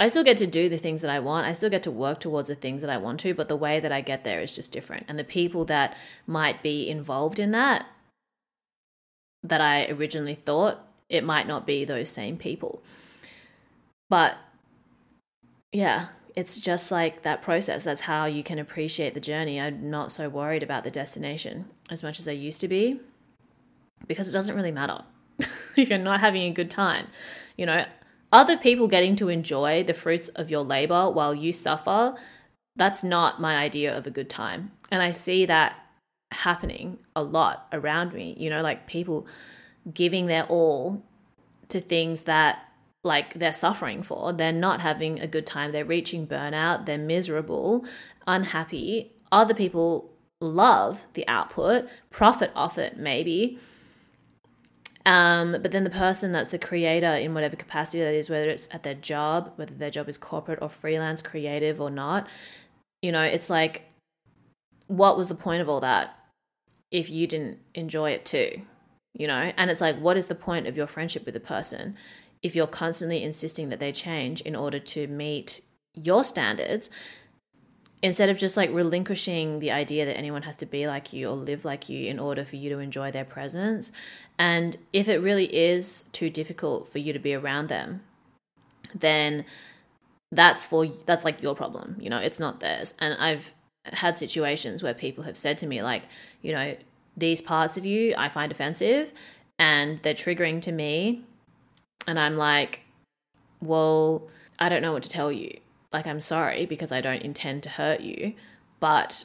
I 0.00 0.08
still 0.08 0.24
get 0.24 0.36
to 0.38 0.46
do 0.46 0.68
the 0.68 0.78
things 0.78 1.02
that 1.02 1.10
I 1.10 1.18
want. 1.18 1.46
I 1.46 1.52
still 1.52 1.70
get 1.70 1.82
to 1.84 1.90
work 1.90 2.20
towards 2.20 2.48
the 2.48 2.54
things 2.54 2.80
that 2.80 2.90
I 2.90 2.96
want 2.96 3.20
to, 3.20 3.34
but 3.34 3.48
the 3.48 3.56
way 3.56 3.80
that 3.80 3.92
I 3.92 4.00
get 4.00 4.24
there 4.24 4.40
is 4.40 4.54
just 4.54 4.72
different. 4.72 5.06
And 5.08 5.18
the 5.18 5.24
people 5.24 5.64
that 5.66 5.96
might 6.26 6.62
be 6.62 6.88
involved 6.88 7.38
in 7.38 7.50
that 7.52 7.86
that 9.42 9.60
I 9.60 9.86
originally 9.90 10.34
thought 10.34 10.84
it 11.08 11.24
might 11.24 11.46
not 11.46 11.66
be 11.66 11.84
those 11.84 12.08
same 12.08 12.36
people. 12.36 12.82
But 14.10 14.36
yeah, 15.72 16.08
it's 16.34 16.58
just 16.58 16.90
like 16.90 17.22
that 17.22 17.42
process. 17.42 17.84
That's 17.84 18.02
how 18.02 18.26
you 18.26 18.42
can 18.42 18.58
appreciate 18.58 19.14
the 19.14 19.20
journey. 19.20 19.60
I'm 19.60 19.90
not 19.90 20.12
so 20.12 20.28
worried 20.28 20.62
about 20.62 20.84
the 20.84 20.90
destination 20.90 21.66
as 21.90 22.02
much 22.02 22.18
as 22.18 22.28
I 22.28 22.32
used 22.32 22.60
to 22.62 22.68
be 22.68 23.00
because 24.06 24.28
it 24.28 24.32
doesn't 24.32 24.56
really 24.56 24.72
matter 24.72 25.02
if 25.76 25.88
you're 25.90 25.98
not 25.98 26.20
having 26.20 26.42
a 26.42 26.52
good 26.52 26.70
time. 26.70 27.06
You 27.56 27.66
know, 27.66 27.84
other 28.32 28.56
people 28.56 28.88
getting 28.88 29.16
to 29.16 29.28
enjoy 29.28 29.84
the 29.84 29.94
fruits 29.94 30.28
of 30.30 30.50
your 30.50 30.62
labor 30.62 31.10
while 31.10 31.34
you 31.34 31.52
suffer, 31.52 32.14
that's 32.76 33.02
not 33.02 33.40
my 33.40 33.56
idea 33.56 33.96
of 33.96 34.06
a 34.06 34.10
good 34.10 34.28
time. 34.28 34.72
And 34.90 35.02
I 35.02 35.10
see 35.10 35.46
that 35.46 35.76
happening 36.30 36.98
a 37.16 37.22
lot 37.22 37.66
around 37.72 38.12
me, 38.12 38.36
you 38.38 38.50
know, 38.50 38.62
like 38.62 38.86
people 38.86 39.26
giving 39.92 40.26
their 40.26 40.44
all 40.44 41.02
to 41.68 41.80
things 41.80 42.22
that 42.22 42.60
like 43.04 43.34
they're 43.34 43.54
suffering 43.54 44.02
for. 44.02 44.32
They're 44.32 44.52
not 44.52 44.80
having 44.80 45.20
a 45.20 45.26
good 45.26 45.46
time. 45.46 45.72
They're 45.72 45.84
reaching 45.84 46.26
burnout. 46.26 46.86
They're 46.86 46.98
miserable, 46.98 47.84
unhappy. 48.26 49.12
Other 49.32 49.54
people 49.54 50.10
love 50.40 51.06
the 51.14 51.26
output, 51.26 51.88
profit 52.10 52.50
off 52.54 52.78
it, 52.78 52.96
maybe. 52.96 53.58
Um, 55.08 55.52
but 55.52 55.72
then 55.72 55.84
the 55.84 55.90
person 55.90 56.32
that's 56.32 56.50
the 56.50 56.58
creator 56.58 57.06
in 57.06 57.32
whatever 57.32 57.56
capacity 57.56 58.00
that 58.00 58.12
is, 58.12 58.28
whether 58.28 58.50
it's 58.50 58.68
at 58.72 58.82
their 58.82 58.94
job, 58.94 59.50
whether 59.56 59.72
their 59.72 59.90
job 59.90 60.06
is 60.06 60.18
corporate 60.18 60.58
or 60.60 60.68
freelance, 60.68 61.22
creative 61.22 61.80
or 61.80 61.88
not, 61.88 62.28
you 63.00 63.10
know, 63.10 63.22
it's 63.22 63.48
like, 63.48 63.84
what 64.86 65.16
was 65.16 65.30
the 65.30 65.34
point 65.34 65.62
of 65.62 65.68
all 65.68 65.80
that 65.80 66.14
if 66.90 67.08
you 67.08 67.26
didn't 67.26 67.58
enjoy 67.74 68.10
it 68.10 68.26
too? 68.26 68.60
You 69.14 69.28
know, 69.28 69.50
and 69.56 69.70
it's 69.70 69.80
like, 69.80 69.96
what 69.98 70.18
is 70.18 70.26
the 70.26 70.34
point 70.34 70.66
of 70.66 70.76
your 70.76 70.86
friendship 70.86 71.24
with 71.24 71.32
the 71.32 71.40
person 71.40 71.96
if 72.42 72.54
you're 72.54 72.66
constantly 72.66 73.22
insisting 73.22 73.70
that 73.70 73.80
they 73.80 73.92
change 73.92 74.42
in 74.42 74.54
order 74.54 74.78
to 74.78 75.06
meet 75.06 75.62
your 75.94 76.22
standards? 76.22 76.90
Instead 78.02 78.28
of 78.28 78.38
just 78.38 78.56
like 78.56 78.70
relinquishing 78.72 79.58
the 79.58 79.72
idea 79.72 80.06
that 80.06 80.16
anyone 80.16 80.42
has 80.42 80.56
to 80.56 80.66
be 80.66 80.86
like 80.86 81.12
you 81.12 81.28
or 81.28 81.34
live 81.34 81.64
like 81.64 81.88
you 81.88 82.08
in 82.08 82.18
order 82.18 82.44
for 82.44 82.56
you 82.56 82.70
to 82.70 82.78
enjoy 82.78 83.10
their 83.10 83.24
presence. 83.24 83.90
And 84.38 84.76
if 84.92 85.08
it 85.08 85.18
really 85.18 85.54
is 85.54 86.04
too 86.12 86.30
difficult 86.30 86.88
for 86.88 86.98
you 86.98 87.12
to 87.12 87.18
be 87.18 87.34
around 87.34 87.68
them, 87.68 88.02
then 88.94 89.44
that's 90.30 90.66
for 90.66 90.86
that's 91.06 91.24
like 91.24 91.42
your 91.42 91.54
problem, 91.54 91.96
you 91.98 92.10
know, 92.10 92.18
it's 92.18 92.38
not 92.38 92.60
theirs. 92.60 92.94
And 93.00 93.16
I've 93.18 93.52
had 93.92 94.16
situations 94.16 94.82
where 94.82 94.94
people 94.94 95.24
have 95.24 95.36
said 95.36 95.58
to 95.58 95.66
me 95.66 95.82
like, 95.82 96.04
you 96.42 96.52
know, 96.52 96.76
these 97.16 97.40
parts 97.40 97.76
of 97.76 97.84
you 97.84 98.14
I 98.16 98.28
find 98.28 98.52
offensive 98.52 99.12
and 99.58 99.98
they're 99.98 100.14
triggering 100.14 100.62
to 100.62 100.72
me 100.72 101.24
and 102.06 102.18
I'm 102.18 102.36
like, 102.36 102.82
well, 103.60 104.28
I 104.60 104.68
don't 104.68 104.82
know 104.82 104.92
what 104.92 105.02
to 105.02 105.08
tell 105.08 105.32
you 105.32 105.58
like 105.92 106.06
I'm 106.06 106.20
sorry 106.20 106.66
because 106.66 106.92
I 106.92 107.00
don't 107.00 107.22
intend 107.22 107.62
to 107.64 107.70
hurt 107.70 108.00
you, 108.00 108.34
but 108.80 109.24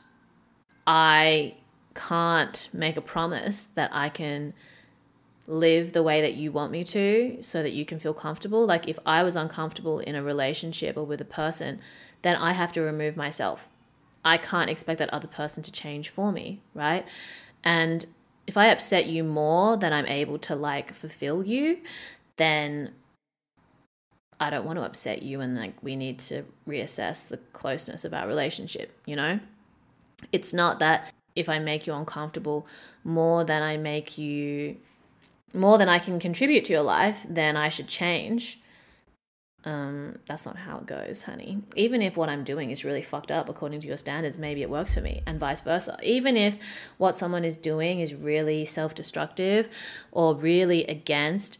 I 0.88 1.56
can't 1.94 2.70
make 2.74 2.98
a 2.98 3.02
promise 3.02 3.68
that 3.76 3.90
I 3.94 4.10
can 4.10 4.54
live 5.46 5.92
the 5.92 6.04
way 6.04 6.22
that 6.22 6.36
you 6.36 6.52
want 6.52 6.72
me 6.72 6.84
to 6.86 7.38
so 7.42 7.62
that 7.62 7.74
you 7.74 7.86
can 7.86 8.00
feel 8.00 8.14
comfortable. 8.14 8.66
Like 8.66 8.88
if 8.88 8.98
I 9.06 9.24
was 9.24 9.36
uncomfortable 9.36 10.00
in 10.00 10.16
a 10.16 10.24
relationship 10.24 10.98
or 10.98 11.06
with 11.06 11.20
a 11.22 11.26
person, 11.26 11.82
then 12.22 12.36
I 12.36 12.54
have 12.54 12.72
to 12.74 12.82
remove 12.82 13.18
myself. 13.18 13.68
I 14.24 14.38
can't 14.38 14.70
expect 14.70 15.00
that 15.00 15.14
other 15.14 15.28
person 15.28 15.64
to 15.64 15.72
change 15.72 16.10
for 16.10 16.32
me, 16.32 16.62
right? 16.74 17.06
And 17.64 18.06
if 18.48 18.56
I 18.58 18.68
upset 18.68 19.06
you 19.06 19.24
more 19.24 19.76
than 19.78 19.92
I'm 19.92 20.06
able 20.06 20.38
to 20.40 20.56
like 20.56 20.94
fulfill 20.94 21.44
you, 21.44 21.80
then 22.38 22.94
I 24.44 24.50
don't 24.50 24.66
want 24.66 24.78
to 24.78 24.86
upset 24.86 25.24
you 25.24 25.42
and 25.42 25.56
like 25.56 25.82
we 25.82 25.96
need 25.96 26.20
to 26.20 26.44
reassess 26.68 27.28
the 27.28 27.38
closeness 27.38 28.06
of 28.06 28.14
our 28.14 28.28
relationship, 28.28 28.98
you 29.06 29.16
know? 29.16 29.40
It's 30.32 30.54
not 30.54 30.80
that 30.80 31.12
if 31.36 31.50
I 31.50 31.60
make 31.60 31.88
you 31.88 31.94
uncomfortable 31.94 32.68
more 33.04 33.44
than 33.44 33.64
I 33.64 33.78
make 33.78 34.18
you 34.18 34.78
more 35.54 35.78
than 35.78 35.88
I 35.90 36.00
can 36.00 36.20
contribute 36.20 36.66
to 36.66 36.74
your 36.74 36.82
life, 36.82 37.26
then 37.30 37.56
I 37.56 37.70
should 37.70 37.88
change. 37.88 38.60
Um, 39.66 40.18
that's 40.28 40.46
not 40.46 40.58
how 40.58 40.80
it 40.80 40.88
goes, 40.88 41.24
honey. 41.24 41.60
Even 41.76 42.02
if 42.02 42.18
what 42.18 42.28
I'm 42.28 42.44
doing 42.44 42.70
is 42.70 42.84
really 42.84 43.02
fucked 43.02 43.32
up 43.32 43.48
according 43.48 43.80
to 43.82 43.88
your 43.88 43.98
standards, 43.98 44.38
maybe 44.38 44.62
it 44.62 44.70
works 44.70 44.94
for 44.94 45.02
me, 45.02 45.22
and 45.26 45.40
vice 45.40 45.62
versa. 45.62 45.98
Even 46.04 46.36
if 46.36 46.58
what 46.98 47.16
someone 47.16 47.46
is 47.46 47.56
doing 47.56 48.00
is 48.00 48.14
really 48.14 48.66
self 48.66 48.94
destructive 48.94 49.70
or 50.12 50.36
really 50.36 50.84
against 50.86 51.60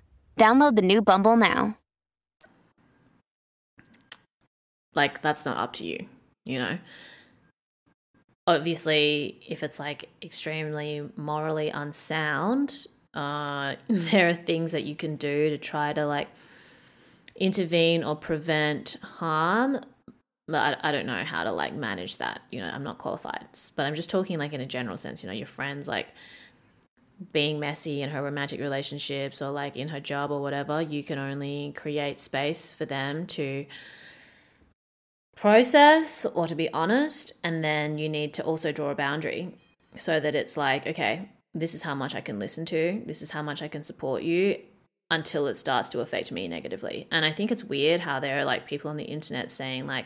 Download 0.41 0.75
the 0.75 0.81
new 0.81 1.03
Bumble 1.03 1.37
now. 1.37 1.77
Like, 4.95 5.21
that's 5.21 5.45
not 5.45 5.57
up 5.57 5.73
to 5.73 5.85
you, 5.85 6.07
you 6.45 6.57
know? 6.57 6.79
Obviously, 8.47 9.39
if 9.47 9.61
it's 9.61 9.79
like 9.79 10.09
extremely 10.23 11.07
morally 11.15 11.69
unsound, 11.69 12.87
uh, 13.13 13.75
there 13.87 14.29
are 14.29 14.33
things 14.33 14.71
that 14.71 14.83
you 14.83 14.95
can 14.95 15.15
do 15.15 15.51
to 15.51 15.59
try 15.59 15.93
to 15.93 16.07
like 16.07 16.27
intervene 17.35 18.03
or 18.03 18.15
prevent 18.15 18.97
harm 19.03 19.79
but 20.47 20.77
I, 20.83 20.89
I 20.89 20.91
don't 20.91 21.05
know 21.05 21.23
how 21.23 21.43
to 21.43 21.51
like 21.51 21.73
manage 21.73 22.17
that 22.17 22.41
you 22.51 22.59
know 22.59 22.67
i'm 22.67 22.83
not 22.83 22.97
qualified 22.97 23.45
but 23.75 23.85
i'm 23.85 23.95
just 23.95 24.09
talking 24.09 24.37
like 24.37 24.51
in 24.53 24.59
a 24.59 24.65
general 24.65 24.97
sense 24.97 25.23
you 25.23 25.27
know 25.27 25.33
your 25.33 25.47
friends 25.47 25.87
like 25.87 26.07
being 27.31 27.59
messy 27.59 28.01
in 28.01 28.09
her 28.09 28.23
romantic 28.23 28.59
relationships 28.59 29.41
or 29.41 29.51
like 29.51 29.75
in 29.75 29.89
her 29.89 29.99
job 29.99 30.31
or 30.31 30.41
whatever 30.41 30.81
you 30.81 31.03
can 31.03 31.19
only 31.19 31.73
create 31.75 32.19
space 32.19 32.73
for 32.73 32.85
them 32.85 33.25
to 33.25 33.65
process 35.35 36.25
or 36.25 36.47
to 36.47 36.55
be 36.55 36.71
honest 36.73 37.33
and 37.43 37.63
then 37.63 37.97
you 37.97 38.09
need 38.09 38.33
to 38.33 38.43
also 38.43 38.71
draw 38.71 38.89
a 38.89 38.95
boundary 38.95 39.53
so 39.95 40.19
that 40.19 40.35
it's 40.35 40.57
like 40.57 40.85
okay 40.87 41.29
this 41.53 41.73
is 41.73 41.83
how 41.83 41.95
much 41.95 42.15
i 42.15 42.21
can 42.21 42.39
listen 42.39 42.65
to 42.65 43.01
this 43.05 43.21
is 43.21 43.31
how 43.31 43.41
much 43.41 43.61
i 43.61 43.67
can 43.67 43.83
support 43.83 44.23
you 44.23 44.57
until 45.11 45.47
it 45.47 45.55
starts 45.55 45.89
to 45.89 45.99
affect 45.99 46.31
me 46.31 46.47
negatively. 46.47 47.05
And 47.11 47.25
I 47.25 47.31
think 47.31 47.51
it's 47.51 47.65
weird 47.65 47.99
how 47.99 48.21
there 48.21 48.39
are 48.39 48.45
like 48.45 48.65
people 48.65 48.89
on 48.89 48.97
the 48.97 49.03
internet 49.03 49.51
saying 49.51 49.85
like 49.85 50.05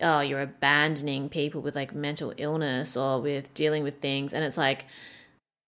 oh, 0.00 0.20
you're 0.20 0.42
abandoning 0.42 1.28
people 1.28 1.60
with 1.60 1.74
like 1.74 1.92
mental 1.92 2.32
illness 2.36 2.96
or 2.96 3.20
with 3.20 3.52
dealing 3.52 3.82
with 3.82 3.96
things 3.96 4.32
and 4.32 4.44
it's 4.44 4.56
like 4.56 4.86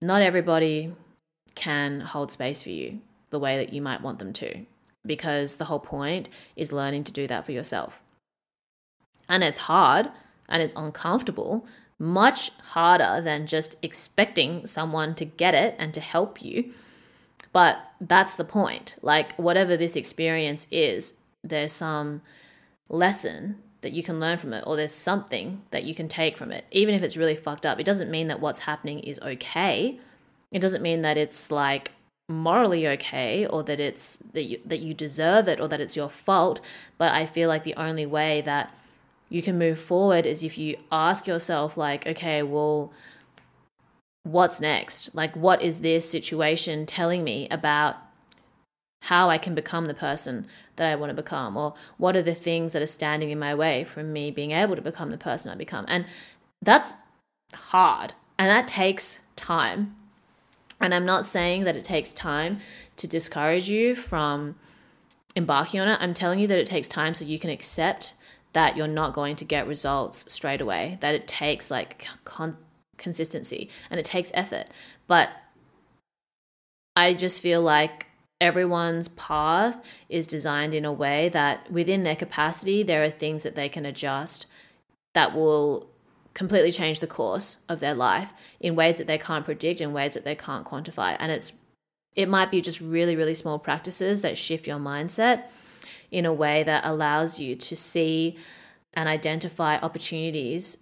not 0.01 0.23
everybody 0.23 0.93
can 1.55 2.01
hold 2.01 2.31
space 2.31 2.63
for 2.63 2.71
you 2.71 3.01
the 3.31 3.39
way 3.39 3.57
that 3.59 3.73
you 3.73 3.83
might 3.83 4.03
want 4.03 4.19
them 4.19 4.33
to 4.33 4.65
because 5.07 5.57
the 5.57 5.67
whole 5.67 5.81
point 5.81 6.29
is 6.57 6.73
learning 6.73 7.05
to 7.05 7.13
do 7.13 7.27
that 7.27 7.47
for 7.47 7.53
yourself. 7.53 8.03
And 9.29 9.43
it's 9.43 9.59
hard 9.59 10.11
and 10.49 10.63
it's 10.63 10.75
uncomfortable, 10.77 11.67
much 11.99 12.51
harder 12.59 13.21
than 13.23 13.47
just 13.47 13.77
expecting 13.83 14.67
someone 14.67 15.15
to 15.15 15.25
get 15.25 15.55
it 15.55 15.75
and 15.79 15.95
to 15.95 16.01
help 16.01 16.43
you 16.43 16.73
but 17.53 17.79
that's 18.01 18.35
the 18.35 18.45
point. 18.45 18.97
Like, 19.03 19.35
whatever 19.37 19.77
this 19.77 19.97
experience 19.97 20.67
is, 20.71 21.15
there's 21.43 21.73
some 21.73 22.23
lesson 22.89 23.59
that 23.83 23.93
you 23.93 24.03
can 24.03 24.21
learn 24.21 24.39
from 24.39 24.53
it, 24.53 24.65
or 24.67 24.77
there's 24.77 24.95
something 24.95 25.63
that 25.71 25.85
you 25.85 25.95
can 25.95 26.09
take 26.09 26.37
from 26.37 26.53
it. 26.53 26.65
Even 26.71 26.95
if 26.95 27.03
it's 27.03 27.17
really 27.17 27.35
fucked 27.35 27.67
up, 27.67 27.81
it 27.81 27.87
doesn't 27.87 28.11
mean 28.11 28.29
that 28.29 28.41
what's 28.41 28.61
happening 28.61 29.01
is 29.01 29.21
okay. 29.21 29.99
It 30.53 30.61
doesn't 30.61 30.83
mean 30.83 31.03
that 31.03 31.17
it's 31.17 31.51
like 31.51 31.93
morally 32.29 32.87
okay 32.87 33.47
or 33.47 33.65
that 33.65 33.81
it's 33.81 34.19
that 34.33 34.45
you, 34.45 34.61
that 34.65 34.79
you 34.79 34.95
deserve 34.95 35.49
it 35.49 35.61
or 35.61 35.67
that 35.67 35.81
it's 35.81 35.97
your 35.97 36.09
fault 36.09 36.61
but 36.97 37.13
i 37.13 37.27
feel 37.27 37.49
like 37.49 37.65
the 37.65 37.75
only 37.75 38.07
way 38.07 38.41
that 38.43 38.73
you 39.29 39.43
can 39.43 39.59
move 39.59 39.77
forward 39.77 40.25
is 40.25 40.45
if 40.45 40.57
you 40.57 40.77
ask 40.93 41.27
yourself 41.27 41.77
like 41.77 42.07
okay 42.07 42.41
well 42.41 42.93
what's 44.23 44.61
next? 44.61 45.15
Like, 45.15 45.35
what 45.37 45.63
is 45.63 45.81
this 45.81 46.09
situation 46.09 46.87
telling 46.87 47.25
me 47.25 47.49
about 47.51 47.97
how 49.01 49.31
I 49.31 49.39
can 49.39 49.55
become 49.55 49.87
the 49.87 49.95
person 49.95 50.47
that 50.77 50.91
I 50.91 50.95
want 50.95 51.11
to 51.11 51.15
become? 51.15 51.57
Or 51.57 51.75
what 51.97 52.17
are 52.17 52.23
the 52.23 52.35
things 52.35 52.73
that 52.73 52.83
are 52.83 52.87
standing 52.87 53.31
in 53.31 53.39
my 53.39 53.55
way 53.55 53.85
from 53.85 54.13
me 54.13 54.31
being 54.31 54.53
able 54.53 54.77
to 54.77 54.83
become 54.83 55.11
the 55.11 55.19
person 55.19 55.51
I 55.51 55.55
become? 55.55 55.85
And 55.89 56.07
that's 56.63 56.93
hard 57.55 58.13
and 58.41 58.49
that 58.49 58.67
takes 58.67 59.21
time. 59.37 59.95
And 60.81 60.95
I'm 60.95 61.05
not 61.05 61.27
saying 61.27 61.65
that 61.65 61.77
it 61.77 61.85
takes 61.85 62.11
time 62.11 62.59
to 62.97 63.07
discourage 63.07 63.69
you 63.69 63.95
from 63.95 64.57
embarking 65.37 65.79
on 65.81 65.89
it. 65.89 65.99
I'm 66.01 66.15
telling 66.15 66.39
you 66.39 66.47
that 66.47 66.59
it 66.59 66.67
takes 66.67 66.89
time 66.89 67.13
so 67.13 67.27
you 67.27 67.39
can 67.39 67.51
accept 67.51 68.15
that 68.55 68.79
you're 68.79 68.89
not 68.89 69.13
going 69.13 69.37
to 69.37 69.45
get 69.45 69.67
results 69.67 70.33
straight 70.33 70.63
away, 70.63 70.97
that 71.01 71.15
it 71.15 71.29
takes 71.29 71.71
like 71.71 72.09
con- 72.25 72.57
consistency 72.97 73.69
and 73.91 74.01
it 74.01 74.07
takes 74.07 74.31
effort. 74.33 74.67
But 75.07 75.31
I 76.97 77.13
just 77.13 77.43
feel 77.43 77.61
like 77.61 78.07
everyone's 78.41 79.09
path 79.09 79.85
is 80.09 80.27
designed 80.27 80.75
in 80.75 80.85
a 80.85 80.93
way 80.93 81.29
that 81.29 81.71
within 81.71 82.03
their 82.03 82.17
capacity, 82.17 82.83
there 82.83 83.03
are 83.03 83.11
things 83.11 83.43
that 83.43 83.55
they 83.55 83.69
can 83.69 83.85
adjust 83.85 84.47
that 85.15 85.35
will 85.35 85.91
completely 86.33 86.71
change 86.71 87.01
the 87.01 87.07
course 87.07 87.59
of 87.69 87.81
their 87.81 87.95
life 87.95 88.33
in 88.61 88.77
ways 88.77 88.99
that 88.99 89.07
they 89.07 89.19
can't 89.19 89.45
predict, 89.45 89.81
in 89.81 89.93
ways 89.93 90.15
that 90.15 90.25
they 90.25 90.35
can't 90.35 90.67
quantify. 90.67 91.17
And 91.19 91.31
it's 91.33 91.53
it 92.17 92.29
might 92.29 92.51
be 92.51 92.61
just 92.61 92.81
really, 92.81 93.15
really 93.15 93.35
small 93.35 93.59
practices 93.59 94.23
that 94.23 94.37
shift 94.37 94.67
your 94.67 94.79
mindset 94.79 95.45
in 96.11 96.27
a 96.27 96.33
way 96.33 96.63
that 96.65 96.85
allows 96.85 97.39
you 97.39 97.55
to 97.55 97.77
see 97.77 98.37
and 98.95 99.09
identify 99.09 99.77
opportunities 99.77 100.79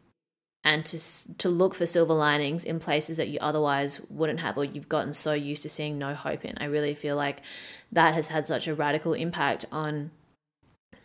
and 0.64 0.85
to 0.87 0.99
to 1.38 1.49
look 1.49 1.75
for 1.75 1.87
silver 1.87 2.14
linings 2.14 2.64
in 2.64 2.81
places 2.81 3.16
that 3.16 3.29
you 3.29 3.38
otherwise 3.40 4.01
wouldn't 4.11 4.40
have 4.40 4.59
or 4.59 4.64
you've 4.64 4.88
gotten 4.88 5.14
so 5.14 5.33
used 5.33 5.62
to 5.62 5.68
seeing 5.68 5.99
no 5.99 6.14
hope 6.14 6.44
in. 6.44 6.57
I 6.59 6.64
really 6.64 6.94
feel 6.94 7.16
like 7.16 7.42
that 7.92 8.14
has 8.14 8.29
had 8.29 8.47
such 8.47 8.66
a 8.68 8.75
radical 8.75 9.14
impact 9.14 9.64
on 9.71 10.11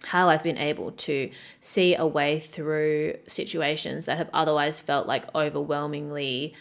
how 0.06 0.28
I've 0.28 0.44
been 0.44 0.58
able 0.58 0.92
to 0.92 1.30
see 1.62 1.96
a 1.96 2.06
way 2.06 2.40
through 2.40 3.16
situations 3.26 4.06
that 4.06 4.18
have 4.18 4.30
otherwise 4.34 4.80
felt 4.80 5.08
like 5.08 5.34
overwhelmingly 5.34 6.54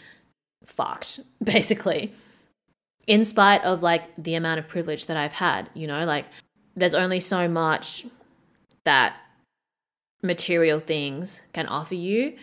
fucked, 0.65 1.19
basically. 1.43 2.13
In 3.05 3.25
spite 3.25 3.63
of 3.63 3.83
like 3.83 4.03
the 4.17 4.35
amount 4.35 4.59
of 4.59 4.67
privilege 4.67 5.07
that 5.07 5.17
I've 5.17 5.33
had, 5.33 5.69
you 5.73 5.87
know, 5.87 6.05
like 6.05 6.25
there's 6.75 6.93
only 6.93 7.19
so 7.19 7.49
much 7.49 8.05
that 8.85 9.17
material 10.21 10.79
things 10.79 11.41
can 11.51 11.67
offer 11.67 11.95
you 11.95 12.35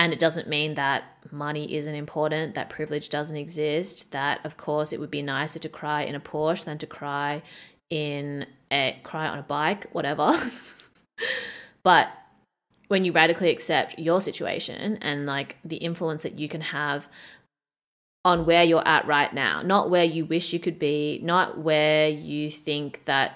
and 0.00 0.14
it 0.14 0.18
doesn't 0.18 0.48
mean 0.48 0.76
that 0.76 1.04
money 1.30 1.74
isn't 1.74 1.94
important, 1.94 2.54
that 2.54 2.70
privilege 2.70 3.10
doesn't 3.10 3.36
exist, 3.36 4.12
that 4.12 4.40
of 4.46 4.56
course 4.56 4.94
it 4.94 4.98
would 4.98 5.10
be 5.10 5.20
nicer 5.20 5.58
to 5.58 5.68
cry 5.68 6.04
in 6.04 6.14
a 6.14 6.20
Porsche 6.20 6.64
than 6.64 6.78
to 6.78 6.86
cry 6.86 7.42
in 7.90 8.46
a 8.70 8.98
cry 9.02 9.28
on 9.28 9.38
a 9.38 9.42
bike, 9.42 9.88
whatever. 9.92 10.32
but 11.82 12.08
when 12.88 13.04
you 13.04 13.12
radically 13.12 13.50
accept 13.50 13.98
your 13.98 14.22
situation 14.22 14.96
and 15.02 15.26
like 15.26 15.58
the 15.66 15.76
influence 15.76 16.22
that 16.22 16.38
you 16.38 16.48
can 16.48 16.62
have 16.62 17.06
on 18.24 18.46
where 18.46 18.64
you're 18.64 18.88
at 18.88 19.06
right 19.06 19.34
now, 19.34 19.60
not 19.60 19.90
where 19.90 20.04
you 20.04 20.24
wish 20.24 20.54
you 20.54 20.60
could 20.60 20.78
be, 20.78 21.20
not 21.22 21.58
where 21.58 22.08
you 22.08 22.50
think 22.50 23.04
that 23.04 23.34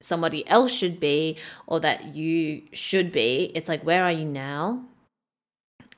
somebody 0.00 0.48
else 0.48 0.72
should 0.72 0.98
be 0.98 1.36
or 1.66 1.78
that 1.78 2.14
you 2.14 2.62
should 2.72 3.12
be. 3.12 3.52
It's 3.54 3.68
like, 3.68 3.84
where 3.84 4.02
are 4.02 4.12
you 4.12 4.24
now? 4.24 4.86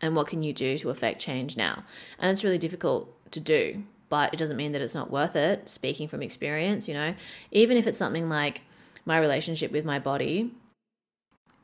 And 0.03 0.15
what 0.17 0.27
can 0.27 0.43
you 0.43 0.53
do 0.53 0.77
to 0.79 0.91
affect 0.91 1.21
change 1.21 1.57
now? 1.57 1.85
And 2.19 2.31
it's 2.31 2.45
really 2.45 2.59
difficult 2.59 3.09
to 3.33 3.41
do, 3.41 3.85
but 4.09 4.35
it 4.35 4.37
doesn't 4.37 4.57
mean 4.57 4.73
that 4.73 4.83
it's 4.83 4.95
not 4.95 5.11
worth 5.11 5.37
it. 5.37 5.69
Speaking 5.69 6.09
from 6.09 6.23
experience, 6.23 6.89
you 6.89 6.95
know, 6.95 7.15
even 7.53 7.77
if 7.77 7.87
it's 7.87 7.97
something 7.97 8.29
like 8.29 8.63
my 9.07 9.19
relationship 9.19 9.73
with 9.73 9.85
my 9.85 9.99
body 9.99 10.53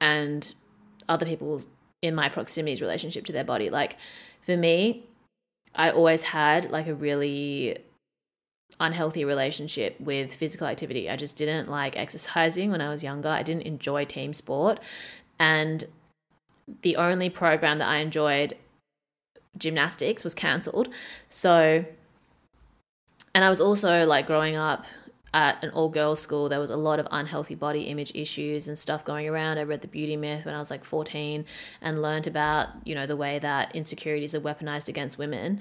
and 0.00 0.54
other 1.08 1.26
people's 1.26 1.66
in 2.02 2.14
my 2.14 2.28
proximity's 2.28 2.80
relationship 2.80 3.24
to 3.24 3.32
their 3.32 3.44
body. 3.44 3.70
Like 3.70 3.96
for 4.42 4.56
me, 4.56 5.04
I 5.74 5.90
always 5.90 6.22
had 6.22 6.70
like 6.70 6.86
a 6.86 6.94
really 6.94 7.78
unhealthy 8.80 9.24
relationship 9.24 9.98
with 10.00 10.32
physical 10.32 10.66
activity. 10.66 11.10
I 11.10 11.16
just 11.16 11.36
didn't 11.36 11.68
like 11.68 11.96
exercising 11.96 12.70
when 12.70 12.80
I 12.80 12.88
was 12.88 13.02
younger. 13.02 13.28
I 13.28 13.42
didn't 13.42 13.62
enjoy 13.62 14.04
team 14.04 14.32
sport. 14.32 14.80
And 15.40 15.84
the 16.82 16.96
only 16.96 17.30
program 17.30 17.78
that 17.78 17.88
I 17.88 17.98
enjoyed 17.98 18.54
gymnastics 19.56 20.24
was 20.24 20.34
cancelled. 20.34 20.88
So, 21.28 21.84
and 23.34 23.44
I 23.44 23.50
was 23.50 23.60
also 23.60 24.06
like 24.06 24.26
growing 24.26 24.56
up 24.56 24.86
at 25.34 25.62
an 25.62 25.70
all 25.70 25.88
girls 25.88 26.20
school, 26.20 26.48
there 26.48 26.60
was 26.60 26.70
a 26.70 26.76
lot 26.76 26.98
of 26.98 27.06
unhealthy 27.10 27.54
body 27.54 27.82
image 27.82 28.12
issues 28.14 28.68
and 28.68 28.78
stuff 28.78 29.04
going 29.04 29.28
around. 29.28 29.58
I 29.58 29.62
read 29.62 29.82
The 29.82 29.88
Beauty 29.88 30.16
Myth 30.16 30.46
when 30.46 30.54
I 30.54 30.58
was 30.58 30.70
like 30.70 30.84
14 30.84 31.44
and 31.82 32.02
learned 32.02 32.26
about, 32.26 32.68
you 32.84 32.94
know, 32.94 33.06
the 33.06 33.16
way 33.16 33.38
that 33.40 33.74
insecurities 33.74 34.34
are 34.34 34.40
weaponized 34.40 34.88
against 34.88 35.18
women 35.18 35.60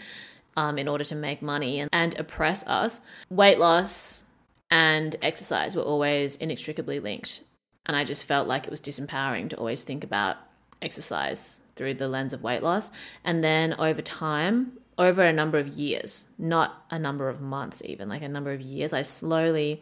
um, 0.55 0.77
in 0.77 0.87
order 0.87 1.03
to 1.03 1.15
make 1.15 1.41
money 1.41 1.79
and, 1.79 1.89
and 1.91 2.17
oppress 2.19 2.65
us. 2.65 3.01
Weight 3.29 3.59
loss 3.59 4.23
and 4.71 5.15
exercise 5.21 5.75
were 5.75 5.83
always 5.83 6.37
inextricably 6.37 6.99
linked. 6.99 7.41
And 7.85 7.95
I 7.95 8.03
just 8.03 8.25
felt 8.25 8.47
like 8.47 8.65
it 8.65 8.71
was 8.71 8.81
disempowering 8.81 9.49
to 9.49 9.57
always 9.57 9.83
think 9.83 10.03
about 10.03 10.37
exercise 10.81 11.59
through 11.75 11.95
the 11.95 12.07
lens 12.07 12.33
of 12.33 12.43
weight 12.43 12.63
loss. 12.63 12.91
And 13.23 13.43
then 13.43 13.75
over 13.79 14.01
time, 14.01 14.73
over 14.97 15.23
a 15.23 15.33
number 15.33 15.57
of 15.57 15.67
years, 15.67 16.25
not 16.37 16.85
a 16.89 16.97
number 16.97 17.29
of 17.29 17.41
months, 17.41 17.81
even 17.85 18.09
like 18.09 18.23
a 18.23 18.27
number 18.27 18.51
of 18.51 18.61
years, 18.61 18.93
I 18.93 19.03
slowly 19.03 19.81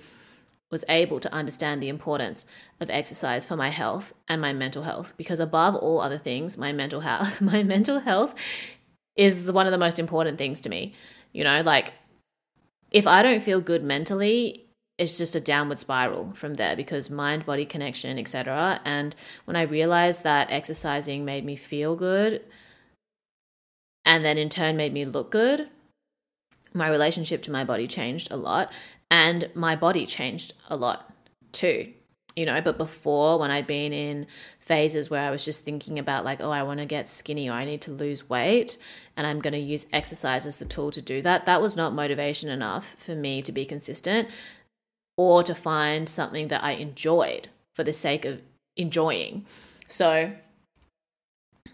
was 0.72 0.84
able 0.89 1.20
to 1.20 1.34
understand 1.34 1.82
the 1.82 1.89
importance 1.89 2.46
of 2.82 2.89
exercise 2.89 3.46
for 3.46 3.56
my 3.56 3.70
health 3.70 4.14
and 4.28 4.41
my 4.41 4.52
mental 4.52 4.84
health 4.84 5.14
because 5.16 5.39
above 5.39 5.76
all 5.76 6.02
other 6.02 6.18
things 6.18 6.58
my 6.58 6.74
mental 6.74 7.02
health 7.02 7.39
my 7.54 7.64
mental 7.64 8.00
health 8.00 8.34
is 9.16 9.52
one 9.52 9.66
of 9.68 9.72
the 9.72 9.78
most 9.78 10.00
important 10.00 10.38
things 10.38 10.60
to 10.60 10.70
me 10.70 10.93
you 11.32 11.43
know 11.43 11.62
like 11.62 11.93
if 12.91 13.06
i 13.08 13.22
don't 13.22 13.41
feel 13.41 13.62
good 13.62 13.84
mentally 13.84 14.64
it's 14.98 15.18
just 15.18 15.36
a 15.36 15.39
downward 15.39 15.80
spiral 15.80 16.32
from 16.34 16.54
there 16.54 16.76
because 16.76 17.10
mind 17.10 17.46
body 17.46 17.66
connection 17.66 18.18
etc 18.18 18.80
and 18.86 19.16
when 19.46 19.56
i 19.56 19.62
realized 19.62 20.24
that 20.24 20.50
exercising 20.52 21.26
made 21.26 21.43
me 21.43 21.56
feel 21.56 21.96
good 21.96 22.41
and 24.06 24.24
then 24.24 24.38
in 24.38 24.50
turn 24.50 24.78
made 24.78 24.93
me 24.93 25.04
look 25.04 25.32
good, 25.32 25.68
my 26.74 26.89
relationship 26.89 27.41
to 27.43 27.52
my 27.52 27.64
body 27.64 27.88
changed 27.88 28.32
a 28.32 28.38
lot 28.38 28.72
and 29.10 29.50
my 29.56 29.76
body 29.76 30.06
changed 30.06 30.54
a 30.70 30.78
lot 30.78 31.12
too. 31.52 31.91
You 32.36 32.46
know, 32.46 32.60
but 32.62 32.78
before 32.78 33.39
when 33.39 33.50
I'd 33.50 33.66
been 33.66 33.93
in 33.93 34.28
phases 34.60 35.10
where 35.10 35.26
I 35.26 35.32
was 35.32 35.46
just 35.46 35.64
thinking 35.64 35.98
about 36.00 36.26
like, 36.26 36.41
oh, 36.41 36.52
I 36.52 36.64
want 36.64 36.82
to 36.82 36.86
get 36.86 37.08
skinny 37.08 37.50
or 37.50 37.54
I 37.54 37.64
need 37.64 37.82
to 37.84 37.91
lose 37.91 38.30
weight 38.30 38.78
and 39.16 39.26
I'm 39.26 39.39
going 39.39 39.54
to 39.54 39.60
use 39.60 39.88
exercise 39.93 40.46
as 40.46 40.58
the 40.58 40.66
tool 40.66 40.91
to 40.91 41.02
do 41.02 41.22
that, 41.22 41.46
that 41.46 41.62
was 41.62 41.78
not 41.78 41.93
motivation 41.93 42.50
enough 42.50 42.96
for 42.98 43.16
me 43.16 43.41
to 43.41 43.54
be 43.54 43.66
consistent 43.66 44.28
or 45.18 45.43
to 45.43 45.55
find 45.55 46.07
something 46.09 46.49
that 46.49 46.63
I 46.63 46.72
enjoyed 46.72 47.47
for 47.74 47.84
the 47.84 47.93
sake 47.93 48.26
of 48.26 48.41
enjoying. 48.76 49.45
So 49.88 50.32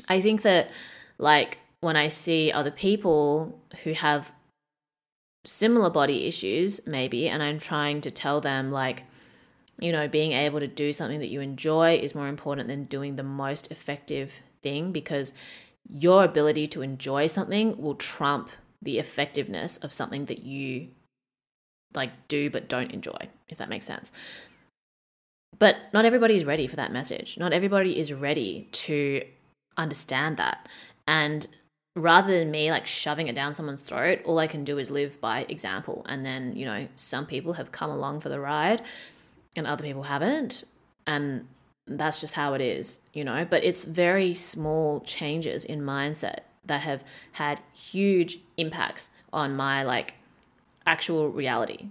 I 0.07 0.21
think 0.21 0.41
that 0.43 0.69
like 1.17 1.59
when 1.81 1.95
I 1.95 2.07
see 2.07 2.51
other 2.51 2.71
people 2.71 3.59
who 3.83 3.93
have 3.93 4.31
similar 5.45 5.89
body 5.89 6.25
issues, 6.25 6.85
maybe, 6.85 7.27
and 7.27 7.41
I'm 7.41 7.59
trying 7.59 8.01
to 8.01 8.11
tell 8.11 8.41
them, 8.41 8.71
like, 8.71 9.03
you 9.79 9.91
know, 9.91 10.07
being 10.07 10.33
able 10.33 10.59
to 10.59 10.67
do 10.67 10.93
something 10.93 11.19
that 11.19 11.29
you 11.29 11.41
enjoy 11.41 11.95
is 11.95 12.13
more 12.13 12.27
important 12.27 12.67
than 12.67 12.85
doing 12.85 13.15
the 13.15 13.23
most 13.23 13.71
effective 13.71 14.31
thing 14.61 14.91
because 14.91 15.33
your 15.89 16.23
ability 16.23 16.67
to 16.67 16.83
enjoy 16.83 17.25
something 17.25 17.81
will 17.81 17.95
trump 17.95 18.49
the 18.81 18.99
effectiveness 18.99 19.77
of 19.77 19.91
something 19.91 20.25
that 20.25 20.43
you 20.43 20.89
like 21.93 22.11
do 22.27 22.49
but 22.49 22.67
don't 22.67 22.91
enjoy, 22.91 23.29
if 23.49 23.57
that 23.57 23.69
makes 23.69 23.85
sense. 23.85 24.11
But 25.59 25.75
not 25.93 26.05
everybody 26.05 26.35
is 26.35 26.45
ready 26.45 26.67
for 26.67 26.77
that 26.77 26.91
message. 26.91 27.37
Not 27.37 27.53
everybody 27.53 27.99
is 27.99 28.13
ready 28.13 28.67
to 28.71 29.21
understand 29.77 30.37
that. 30.37 30.67
And 31.07 31.47
rather 31.95 32.39
than 32.39 32.51
me 32.51 32.71
like 32.71 32.87
shoving 32.87 33.27
it 33.27 33.35
down 33.35 33.53
someone's 33.53 33.81
throat, 33.81 34.19
all 34.25 34.39
I 34.39 34.47
can 34.47 34.63
do 34.63 34.77
is 34.77 34.89
live 34.89 35.19
by 35.19 35.45
example. 35.49 36.05
And 36.07 36.25
then, 36.25 36.55
you 36.55 36.65
know, 36.65 36.87
some 36.95 37.25
people 37.25 37.53
have 37.53 37.71
come 37.71 37.91
along 37.91 38.21
for 38.21 38.29
the 38.29 38.39
ride 38.39 38.81
and 39.55 39.67
other 39.67 39.83
people 39.83 40.03
haven't. 40.03 40.63
And 41.05 41.47
that's 41.87 42.21
just 42.21 42.35
how 42.35 42.53
it 42.53 42.61
is, 42.61 43.01
you 43.13 43.23
know. 43.23 43.45
But 43.45 43.63
it's 43.63 43.83
very 43.83 44.33
small 44.33 45.01
changes 45.01 45.65
in 45.65 45.81
mindset 45.81 46.39
that 46.65 46.81
have 46.81 47.03
had 47.33 47.59
huge 47.73 48.37
impacts 48.57 49.09
on 49.33 49.55
my 49.55 49.83
like 49.83 50.15
actual 50.86 51.29
reality 51.29 51.88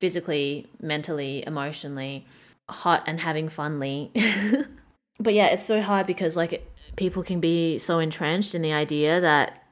physically, 0.00 0.66
mentally, 0.80 1.42
emotionally, 1.46 2.26
hot 2.68 3.02
and 3.06 3.20
having 3.20 3.48
funly. 3.48 4.10
but 5.20 5.34
yeah, 5.34 5.46
it's 5.46 5.64
so 5.64 5.80
hard 5.80 6.06
because 6.06 6.36
like 6.36 6.66
people 6.96 7.22
can 7.22 7.40
be 7.40 7.78
so 7.78 7.98
entrenched 7.98 8.54
in 8.54 8.62
the 8.62 8.72
idea 8.72 9.20
that 9.20 9.64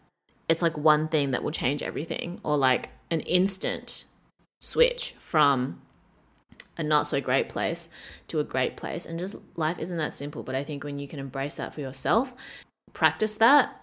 it's 0.49 0.63
like 0.63 0.77
one 0.77 1.09
thing 1.09 1.31
that 1.31 1.43
will 1.43 1.51
change 1.51 1.83
everything 1.83 2.41
or 2.43 2.57
like 2.57 2.91
an 3.11 3.21
instant 3.21 4.05
switch 4.61 5.15
from 5.19 5.81
a 6.77 6.83
not 6.83 7.07
so 7.07 7.21
great 7.21 7.49
place 7.49 7.89
to 8.29 8.39
a 8.39 8.45
great 8.45 8.77
place 8.77 9.07
and 9.07 9.19
just 9.19 9.37
life 9.57 9.79
isn't 9.79 9.99
that 9.99 10.13
simple 10.13 10.43
but 10.43 10.55
i 10.55 10.65
think 10.65 10.85
when 10.85 10.99
you 10.99 11.07
can 11.07 11.19
embrace 11.19 11.57
that 11.57 11.75
for 11.75 11.81
yourself 11.81 12.35
practice 12.93 13.37
that 13.37 13.83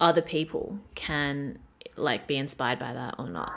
other 0.00 0.20
people 0.20 0.78
can 0.94 1.58
like 1.96 2.26
be 2.26 2.36
inspired 2.36 2.78
by 2.78 2.92
that 2.92 3.14
or 3.18 3.28
not 3.28 3.52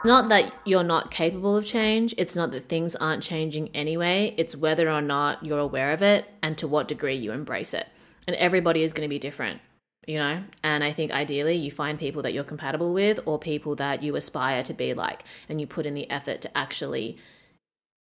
it's 0.00 0.06
not 0.06 0.30
that 0.30 0.52
you're 0.64 0.82
not 0.82 1.10
capable 1.10 1.58
of 1.58 1.66
change. 1.66 2.14
It's 2.16 2.34
not 2.34 2.52
that 2.52 2.70
things 2.70 2.96
aren't 2.96 3.22
changing 3.22 3.68
anyway. 3.74 4.34
It's 4.38 4.56
whether 4.56 4.88
or 4.88 5.02
not 5.02 5.44
you're 5.44 5.58
aware 5.58 5.92
of 5.92 6.00
it 6.00 6.24
and 6.42 6.56
to 6.56 6.66
what 6.66 6.88
degree 6.88 7.16
you 7.16 7.32
embrace 7.32 7.74
it. 7.74 7.86
And 8.26 8.34
everybody 8.36 8.82
is 8.82 8.94
going 8.94 9.06
to 9.06 9.10
be 9.10 9.18
different 9.18 9.60
you 10.06 10.18
know? 10.18 10.42
And 10.62 10.82
i 10.82 10.92
think 10.92 11.12
ideally 11.12 11.54
you 11.54 11.70
find 11.70 11.98
people 11.98 12.22
that 12.22 12.32
you're 12.32 12.44
compatible 12.44 12.92
with 12.94 13.20
or 13.26 13.38
people 13.38 13.76
that 13.76 14.02
you 14.02 14.16
aspire 14.16 14.62
to 14.62 14.72
be 14.72 14.94
like 14.94 15.24
and 15.48 15.60
you 15.60 15.66
put 15.66 15.86
in 15.86 15.94
the 15.94 16.10
effort 16.10 16.40
to 16.40 16.58
actually 16.58 17.18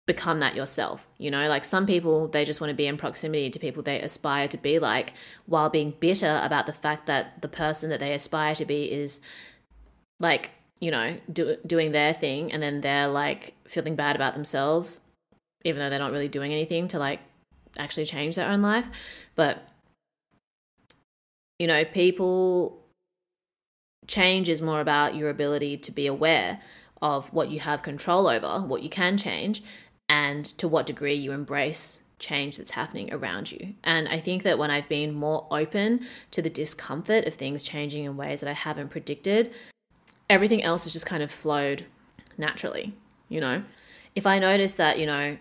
become 0.06 0.40
that 0.40 0.54
yourself 0.56 1.06
you 1.18 1.30
know? 1.30 1.48
Like 1.48 1.64
some 1.64 1.86
people 1.86 2.28
they 2.28 2.44
just 2.44 2.60
want 2.60 2.70
to 2.70 2.76
be 2.76 2.86
in 2.86 2.96
proximity 2.96 3.48
to 3.50 3.58
people 3.58 3.82
they 3.82 4.00
aspire 4.00 4.48
to 4.48 4.58
be 4.58 4.78
like 4.78 5.12
while 5.46 5.70
being 5.70 5.94
bitter 6.00 6.40
about 6.42 6.66
the 6.66 6.72
fact 6.72 7.06
that 7.06 7.40
the 7.40 7.48
person 7.48 7.90
that 7.90 8.00
they 8.00 8.12
aspire 8.12 8.54
to 8.56 8.64
be 8.64 8.90
is 8.90 9.20
like 10.20 10.50
you 10.84 10.90
know 10.90 11.16
do, 11.32 11.56
doing 11.66 11.92
their 11.92 12.12
thing 12.12 12.52
and 12.52 12.62
then 12.62 12.80
they're 12.80 13.08
like 13.08 13.54
feeling 13.66 13.96
bad 13.96 14.14
about 14.16 14.34
themselves 14.34 15.00
even 15.64 15.80
though 15.80 15.88
they're 15.88 15.98
not 15.98 16.12
really 16.12 16.28
doing 16.28 16.52
anything 16.52 16.86
to 16.88 16.98
like 16.98 17.20
actually 17.78 18.04
change 18.04 18.36
their 18.36 18.48
own 18.48 18.62
life 18.62 18.90
but 19.34 19.66
you 21.58 21.66
know, 21.66 21.84
people 21.84 22.82
change 24.06 24.48
is 24.48 24.60
more 24.60 24.80
about 24.80 25.14
your 25.14 25.30
ability 25.30 25.78
to 25.78 25.92
be 25.92 26.06
aware 26.06 26.60
of 27.00 27.32
what 27.32 27.50
you 27.50 27.60
have 27.60 27.82
control 27.82 28.26
over, 28.26 28.60
what 28.60 28.82
you 28.82 28.88
can 28.88 29.16
change, 29.16 29.62
and 30.08 30.44
to 30.58 30.68
what 30.68 30.86
degree 30.86 31.14
you 31.14 31.32
embrace 31.32 32.02
change 32.18 32.56
that's 32.56 32.72
happening 32.72 33.12
around 33.12 33.52
you. 33.52 33.74
And 33.82 34.08
I 34.08 34.18
think 34.18 34.42
that 34.42 34.58
when 34.58 34.70
I've 34.70 34.88
been 34.88 35.14
more 35.14 35.46
open 35.50 36.06
to 36.30 36.42
the 36.42 36.50
discomfort 36.50 37.26
of 37.26 37.34
things 37.34 37.62
changing 37.62 38.04
in 38.04 38.16
ways 38.16 38.40
that 38.40 38.50
I 38.50 38.54
haven't 38.54 38.90
predicted, 38.90 39.52
everything 40.34 40.62
else 40.64 40.82
has 40.82 40.92
just 40.92 41.06
kind 41.06 41.22
of 41.22 41.30
flowed 41.30 41.86
naturally, 42.36 42.92
you 43.28 43.40
know? 43.40 43.62
If 44.16 44.26
I 44.26 44.40
notice 44.40 44.74
that, 44.74 44.98
you 44.98 45.06
know, 45.06 45.38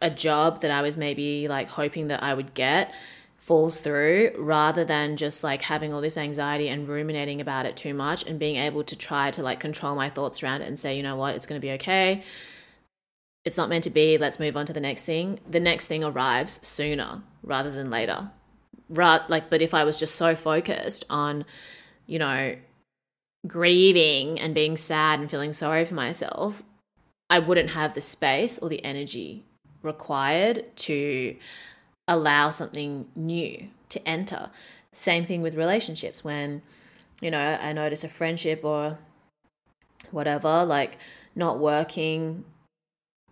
a 0.00 0.10
job 0.10 0.60
that 0.60 0.70
I 0.70 0.80
was 0.80 0.96
maybe 0.96 1.48
like 1.48 1.68
hoping 1.68 2.06
that 2.08 2.22
I 2.22 2.32
would 2.32 2.54
get 2.54 2.94
falls 3.36 3.78
through 3.78 4.30
rather 4.38 4.84
than 4.84 5.16
just 5.16 5.42
like 5.42 5.62
having 5.62 5.92
all 5.92 6.00
this 6.00 6.16
anxiety 6.16 6.68
and 6.68 6.88
ruminating 6.88 7.40
about 7.40 7.66
it 7.66 7.76
too 7.76 7.92
much 7.92 8.24
and 8.26 8.38
being 8.38 8.56
able 8.56 8.84
to 8.84 8.94
try 8.96 9.32
to 9.32 9.42
like 9.42 9.58
control 9.58 9.96
my 9.96 10.08
thoughts 10.08 10.42
around 10.42 10.62
it 10.62 10.68
and 10.68 10.78
say, 10.78 10.96
you 10.96 11.02
know 11.02 11.16
what, 11.16 11.34
it's 11.34 11.46
going 11.46 11.60
to 11.60 11.66
be 11.66 11.72
okay. 11.72 12.22
It's 13.44 13.56
not 13.56 13.68
meant 13.68 13.84
to 13.84 13.90
be. 13.90 14.18
Let's 14.18 14.38
move 14.38 14.56
on 14.56 14.66
to 14.66 14.72
the 14.72 14.80
next 14.80 15.04
thing. 15.04 15.40
The 15.50 15.60
next 15.60 15.88
thing 15.88 16.04
arrives 16.04 16.64
sooner 16.64 17.22
rather 17.42 17.72
than 17.72 17.90
later. 17.90 18.30
Right, 18.88 19.20
like, 19.28 19.50
but 19.50 19.62
if 19.62 19.74
I 19.74 19.84
was 19.84 19.96
just 19.96 20.14
so 20.14 20.36
focused 20.36 21.04
on, 21.10 21.44
you 22.06 22.18
know, 22.18 22.56
grieving 23.46 24.38
and 24.38 24.54
being 24.54 24.76
sad 24.76 25.20
and 25.20 25.30
feeling 25.30 25.52
sorry 25.52 25.84
for 25.84 25.94
myself, 25.94 26.62
I 27.28 27.38
wouldn't 27.38 27.70
have 27.70 27.94
the 27.94 28.00
space 28.00 28.58
or 28.58 28.68
the 28.68 28.84
energy 28.84 29.44
required 29.82 30.64
to 30.76 31.36
allow 32.06 32.50
something 32.50 33.06
new 33.14 33.68
to 33.88 34.08
enter. 34.08 34.50
Same 34.92 35.24
thing 35.24 35.42
with 35.42 35.54
relationships 35.54 36.24
when, 36.24 36.62
you 37.20 37.30
know, 37.30 37.58
I 37.60 37.72
notice 37.72 38.04
a 38.04 38.08
friendship 38.08 38.64
or 38.64 38.98
whatever, 40.10 40.64
like 40.64 40.98
not 41.34 41.58
working 41.58 42.44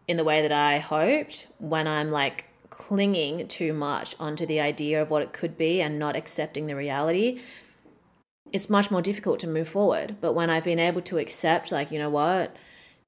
in 0.06 0.16
the 0.16 0.24
way 0.24 0.40
that 0.42 0.52
I 0.52 0.78
hoped, 0.78 1.48
when 1.59 1.86
I'm 1.86 2.11
like 2.11 2.46
clinging 2.70 3.48
too 3.48 3.72
much 3.72 4.14
onto 4.20 4.46
the 4.46 4.61
idea 4.61 5.02
of 5.02 5.11
what 5.11 5.22
it 5.22 5.32
could 5.32 5.59
be 5.59 5.82
and 5.82 5.98
not 5.98 6.16
accepting 6.16 6.66
the 6.66 6.76
reality, 6.76 7.40
it's 8.53 8.70
much 8.70 8.90
more 8.90 9.03
difficult 9.03 9.40
to 9.40 9.46
move 9.46 9.68
forward. 9.68 10.16
But 10.20 10.34
when 10.34 10.51
I've 10.51 10.64
been 10.64 10.78
able 10.78 11.03
to 11.03 11.18
accept, 11.18 11.72
like, 11.72 11.90
you 11.90 11.99
know 11.99 12.11
what, 12.11 12.57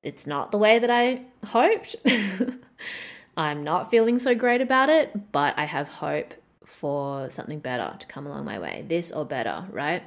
it's 0.02 0.26
not 0.26 0.50
the 0.50 0.58
way 0.58 0.78
that 0.78 0.90
I 0.90 1.22
hoped. 1.46 1.96
I'm 3.36 3.62
not 3.62 3.90
feeling 3.90 4.18
so 4.18 4.34
great 4.34 4.60
about 4.60 4.88
it, 4.88 5.32
but 5.32 5.54
I 5.56 5.64
have 5.64 5.88
hope 5.88 6.34
for 6.64 7.30
something 7.30 7.58
better 7.58 7.96
to 7.98 8.06
come 8.06 8.26
along 8.26 8.44
my 8.44 8.58
way, 8.58 8.84
this 8.86 9.12
or 9.12 9.24
better, 9.24 9.64
right? 9.70 10.02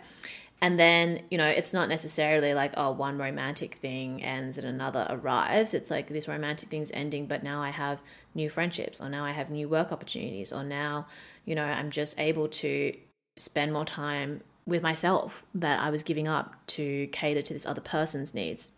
And 0.61 0.79
then, 0.79 1.23
you 1.29 1.37
know, 1.37 1.47
it's 1.47 1.73
not 1.73 1.89
necessarily 1.89 2.53
like, 2.53 2.73
oh, 2.77 2.91
one 2.91 3.17
romantic 3.17 3.75
thing 3.75 4.23
ends 4.23 4.57
and 4.57 4.65
another 4.65 5.05
arrives. 5.09 5.73
It's 5.73 5.91
like 5.91 6.07
this 6.07 6.27
romantic 6.27 6.69
thing's 6.69 6.91
ending, 6.91 7.25
but 7.25 7.43
now 7.43 7.61
I 7.61 7.69
have 7.69 8.01
new 8.33 8.49
friendships, 8.49 9.01
or 9.01 9.09
now 9.09 9.25
I 9.25 9.31
have 9.31 9.49
new 9.49 9.67
work 9.67 9.91
opportunities, 9.91 10.53
or 10.53 10.63
now, 10.63 11.07
you 11.43 11.53
know, 11.53 11.65
I'm 11.65 11.91
just 11.91 12.17
able 12.17 12.47
to 12.47 12.95
spend 13.35 13.73
more 13.73 13.83
time 13.83 14.41
with 14.65 14.81
myself 14.81 15.45
that 15.53 15.79
I 15.81 15.89
was 15.89 16.03
giving 16.03 16.27
up 16.27 16.55
to 16.67 17.07
cater 17.07 17.41
to 17.41 17.53
this 17.53 17.65
other 17.65 17.81
person's 17.81 18.33
needs 18.33 18.71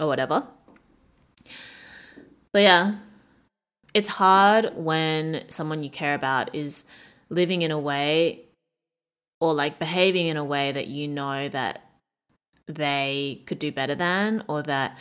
or 0.00 0.06
whatever. 0.06 0.46
But 2.52 2.62
yeah, 2.62 2.96
it's 3.94 4.08
hard 4.08 4.72
when 4.74 5.44
someone 5.48 5.82
you 5.82 5.90
care 5.90 6.14
about 6.14 6.54
is 6.54 6.84
living 7.30 7.62
in 7.62 7.70
a 7.70 7.78
way 7.78 8.42
or 9.40 9.54
like 9.54 9.78
behaving 9.78 10.26
in 10.26 10.36
a 10.36 10.44
way 10.44 10.72
that 10.72 10.86
you 10.86 11.08
know 11.08 11.48
that 11.48 11.82
they 12.66 13.42
could 13.46 13.58
do 13.58 13.72
better 13.72 13.94
than 13.94 14.44
or 14.48 14.62
that 14.62 14.96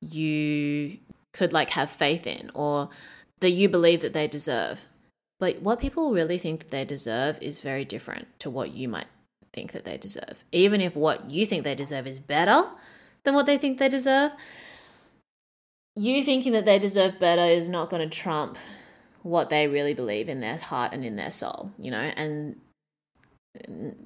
you 0.00 0.98
could 1.32 1.52
like 1.52 1.70
have 1.70 1.90
faith 1.90 2.26
in 2.26 2.50
or 2.54 2.88
that 3.40 3.50
you 3.50 3.68
believe 3.68 4.00
that 4.00 4.12
they 4.12 4.26
deserve. 4.28 4.86
But 5.38 5.60
what 5.60 5.80
people 5.80 6.12
really 6.12 6.38
think 6.38 6.60
that 6.60 6.70
they 6.70 6.84
deserve 6.84 7.38
is 7.42 7.60
very 7.60 7.84
different 7.84 8.26
to 8.40 8.50
what 8.50 8.72
you 8.72 8.88
might 8.88 9.06
think 9.56 9.72
that 9.72 9.84
they 9.84 9.96
deserve. 9.96 10.44
Even 10.52 10.80
if 10.80 10.94
what 10.94 11.28
you 11.30 11.46
think 11.46 11.64
they 11.64 11.74
deserve 11.74 12.06
is 12.06 12.20
better 12.20 12.64
than 13.24 13.34
what 13.34 13.46
they 13.46 13.58
think 13.58 13.78
they 13.78 13.88
deserve, 13.88 14.30
you 15.96 16.22
thinking 16.22 16.52
that 16.52 16.66
they 16.66 16.78
deserve 16.78 17.18
better 17.18 17.42
is 17.42 17.68
not 17.68 17.90
going 17.90 18.08
to 18.08 18.16
trump 18.16 18.58
what 19.22 19.48
they 19.48 19.66
really 19.66 19.94
believe 19.94 20.28
in 20.28 20.40
their 20.40 20.58
heart 20.58 20.92
and 20.92 21.04
in 21.04 21.16
their 21.16 21.30
soul, 21.30 21.72
you 21.78 21.90
know, 21.90 22.12
and 22.16 22.60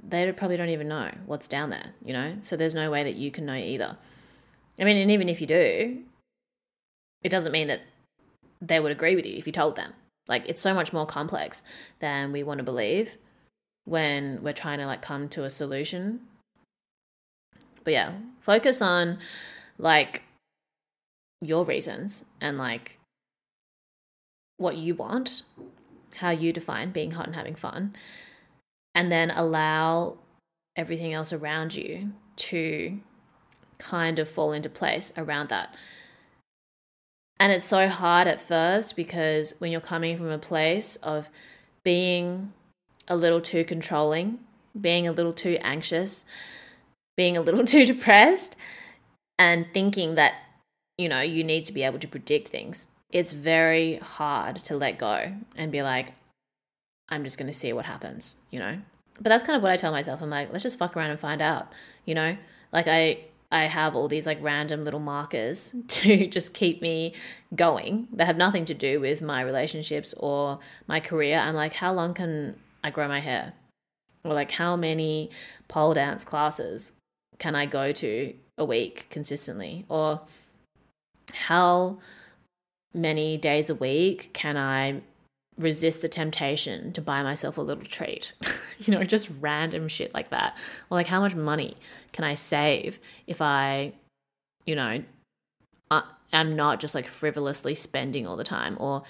they 0.09 0.31
probably 0.33 0.57
don't 0.57 0.69
even 0.69 0.87
know 0.87 1.11
what's 1.27 1.49
down 1.49 1.71
there, 1.71 1.93
you 2.05 2.13
know, 2.13 2.37
so 2.41 2.57
there's 2.57 2.77
no 2.77 2.89
way 2.91 3.03
that 3.03 3.17
you 3.17 3.33
can 3.33 3.45
know 3.45 3.55
either. 3.55 3.99
I 4.79 4.85
mean, 4.85 4.97
and 4.97 5.11
even 5.11 5.29
if 5.29 5.41
you 5.41 5.49
do, 5.49 5.99
it 7.23 7.29
doesn't 7.29 7.53
mean 7.53 7.67
that 7.67 7.83
they 8.63 8.79
would 8.79 8.93
agree 8.93 9.17
with 9.17 9.27
you 9.27 9.37
if 9.37 9.47
you 9.47 9.53
told 9.53 9.75
them. 9.75 9.93
Like, 10.29 10.45
it's 10.49 10.63
so 10.63 10.73
much 10.73 10.93
more 10.93 11.07
complex 11.07 11.65
than 11.99 12.31
we 12.31 12.45
want 12.45 12.59
to 12.59 12.65
believe 12.65 13.17
when 13.91 14.41
we're 14.41 14.53
trying 14.53 14.79
to 14.79 14.87
like 14.87 15.03
come 15.03 15.29
to 15.29 15.43
a 15.43 15.51
solution. 15.51 16.21
But 17.83 17.93
yeah, 17.93 18.13
focus 18.41 18.81
on 18.81 19.19
like 19.79 20.23
your 21.41 21.65
reasons 21.65 22.25
and 22.41 22.57
like 22.57 23.01
what 24.59 24.77
you 24.77 24.95
want, 24.95 25.43
how 26.15 26.31
you 26.31 26.53
define 26.53 26.93
being 26.93 27.11
hot 27.11 27.27
and 27.27 27.35
having 27.35 27.57
fun, 27.57 27.97
and 28.95 29.11
then 29.11 29.31
allow 29.31 30.19
everything 30.77 31.13
else 31.13 31.33
around 31.33 31.75
you 31.75 32.13
to 32.37 33.01
kind 33.79 34.21
of 34.21 34.29
fall 34.29 34.53
into 34.53 34.71
place 34.71 35.13
around 35.17 35.49
that. 35.49 35.75
And 37.41 37.51
it's 37.53 37.67
so 37.67 37.89
hard 37.89 38.29
at 38.29 38.41
first 38.41 38.95
because 38.95 39.57
when 39.59 39.73
you're 39.73 39.81
coming 39.81 40.17
from 40.17 40.29
a 40.29 40.39
place 40.39 40.95
of 40.97 41.29
being 41.83 42.53
a 43.11 43.17
little 43.17 43.43
too 43.43 43.65
controlling, 43.65 44.39
being 44.81 45.07
a 45.07 45.13
little 45.13 45.35
too 45.35 45.59
anxious, 45.61 46.25
being 47.17 47.37
a 47.37 47.43
little 47.43 47.65
too 47.67 47.85
depressed, 47.85 48.57
and 49.39 49.67
thinking 49.75 50.15
that 50.15 50.35
you 51.01 51.09
know, 51.09 51.23
you 51.23 51.43
need 51.43 51.65
to 51.65 51.73
be 51.73 51.83
able 51.83 51.99
to 51.99 52.07
predict 52.07 52.49
things. 52.49 52.89
It's 53.11 53.33
very 53.33 53.97
hard 53.97 54.57
to 54.57 54.77
let 54.77 54.99
go 54.99 55.33
and 55.57 55.73
be 55.73 55.83
like, 55.83 56.13
I'm 57.09 57.25
just 57.25 57.39
going 57.39 57.47
to 57.47 57.57
see 57.57 57.73
what 57.73 57.87
happens, 57.87 58.37
you 58.51 58.59
know? 58.59 58.79
But 59.15 59.31
that's 59.31 59.43
kind 59.43 59.57
of 59.57 59.63
what 59.63 59.73
I 59.73 59.79
tell 59.79 59.93
myself. 59.93 60.21
I'm 60.21 60.29
like, 60.29 60.53
let's 60.53 60.63
just 60.63 60.79
fuck 60.79 60.95
around 60.95 61.11
and 61.11 61.19
find 61.19 61.41
out, 61.41 61.73
you 62.05 62.15
know? 62.15 62.37
Like, 62.71 62.87
I. 62.87 63.25
I 63.53 63.65
have 63.65 63.97
all 63.97 64.07
these 64.07 64.29
like 64.29 64.39
random 64.41 64.85
little 64.85 65.01
markers 65.01 65.75
to 65.89 66.29
just 66.29 66.55
keep 66.55 66.81
me 66.81 67.15
going 67.53 68.07
that 68.13 68.29
have 68.29 68.37
nothing 68.37 68.65
to 68.67 68.75
do 68.75 69.01
with 69.01 69.23
my 69.23 69.41
relationships 69.41 70.15
or 70.19 70.61
my 70.87 71.01
career. 71.01 71.37
I'm 71.37 71.57
like, 71.57 71.73
how 71.73 71.93
long 71.93 72.15
can 72.15 72.55
I 72.83 72.91
grow 72.91 73.09
my 73.09 73.21
hair? 73.21 73.53
Or 74.25 74.35
like, 74.35 74.51
how 74.53 74.77
many 74.77 75.31
pole 75.69 75.95
dance 75.95 76.25
classes 76.25 76.93
can 77.39 77.55
I 77.55 77.67
go 77.67 77.93
to 77.93 78.35
a 78.59 78.65
week 78.65 79.07
consistently? 79.11 79.85
Or 79.89 80.21
how 81.33 81.99
many 82.93 83.37
days 83.37 83.71
a 83.71 83.75
week 83.75 84.31
can 84.33 84.57
I 84.57 85.01
resist 85.59 86.03
the 86.03 86.09
temptation 86.09 86.93
to 86.93 87.01
buy 87.01 87.23
myself 87.23 87.57
a 87.57 87.63
little 87.63 87.85
treat? 87.85 88.35
you 88.79 88.95
know, 88.95 89.03
just 89.05 89.31
random 89.41 89.89
shit 89.89 90.13
like 90.13 90.31
that. 90.31 90.57
Or 90.91 90.97
like, 90.97 91.07
how 91.07 91.21
much 91.21 91.35
money 91.35 91.77
can 92.13 92.25
I 92.25 92.35
save 92.35 92.99
if 93.27 93.41
I, 93.41 93.93
you 94.67 94.75
know, 94.75 95.03
I'm 96.33 96.55
not 96.55 96.79
just 96.79 96.95
like 96.95 97.09
frivolously 97.09 97.75
spending 97.75 98.27
all 98.27 98.37
the 98.37 98.45
time? 98.45 98.77
Or, 98.79 99.03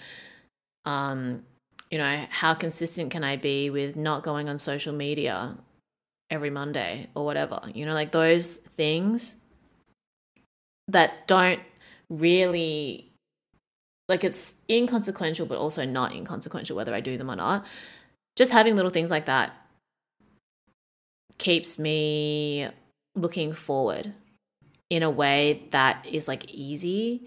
um, 0.85 1.45
you 1.91 1.99
know, 1.99 2.27
how 2.31 2.55
consistent 2.55 3.11
can 3.11 3.25
I 3.25 3.37
be 3.37 3.71
with 3.71 3.97
not 3.97 4.23
going 4.23 4.49
on 4.49 4.59
social 4.59 4.93
media 4.95 5.57
every 6.31 6.51
Monday 6.51 7.09
or 7.15 7.25
whatever? 7.25 7.61
You 7.75 7.85
know, 7.85 7.95
like 7.95 8.13
those 8.13 8.57
things 8.57 9.37
that 10.89 11.27
don't 11.27 11.61
really 12.09 13.11
like 14.09 14.25
it's 14.25 14.55
inconsequential 14.69 15.47
but 15.47 15.57
also 15.57 15.85
not 15.85 16.13
inconsequential 16.13 16.77
whether 16.77 16.95
I 16.95 17.01
do 17.01 17.17
them 17.17 17.31
or 17.31 17.37
not. 17.37 17.67
Just 18.37 18.53
having 18.53 18.77
little 18.77 18.91
things 18.91 19.11
like 19.11 19.27
that 19.27 19.53
keeps 21.39 21.79
me 21.79 22.69
looking 23.17 23.53
forward 23.53 24.13
in 24.91 25.03
a 25.03 25.11
way 25.11 25.67
that 25.71 26.07
is 26.07 26.29
like 26.29 26.51
easy 26.51 27.27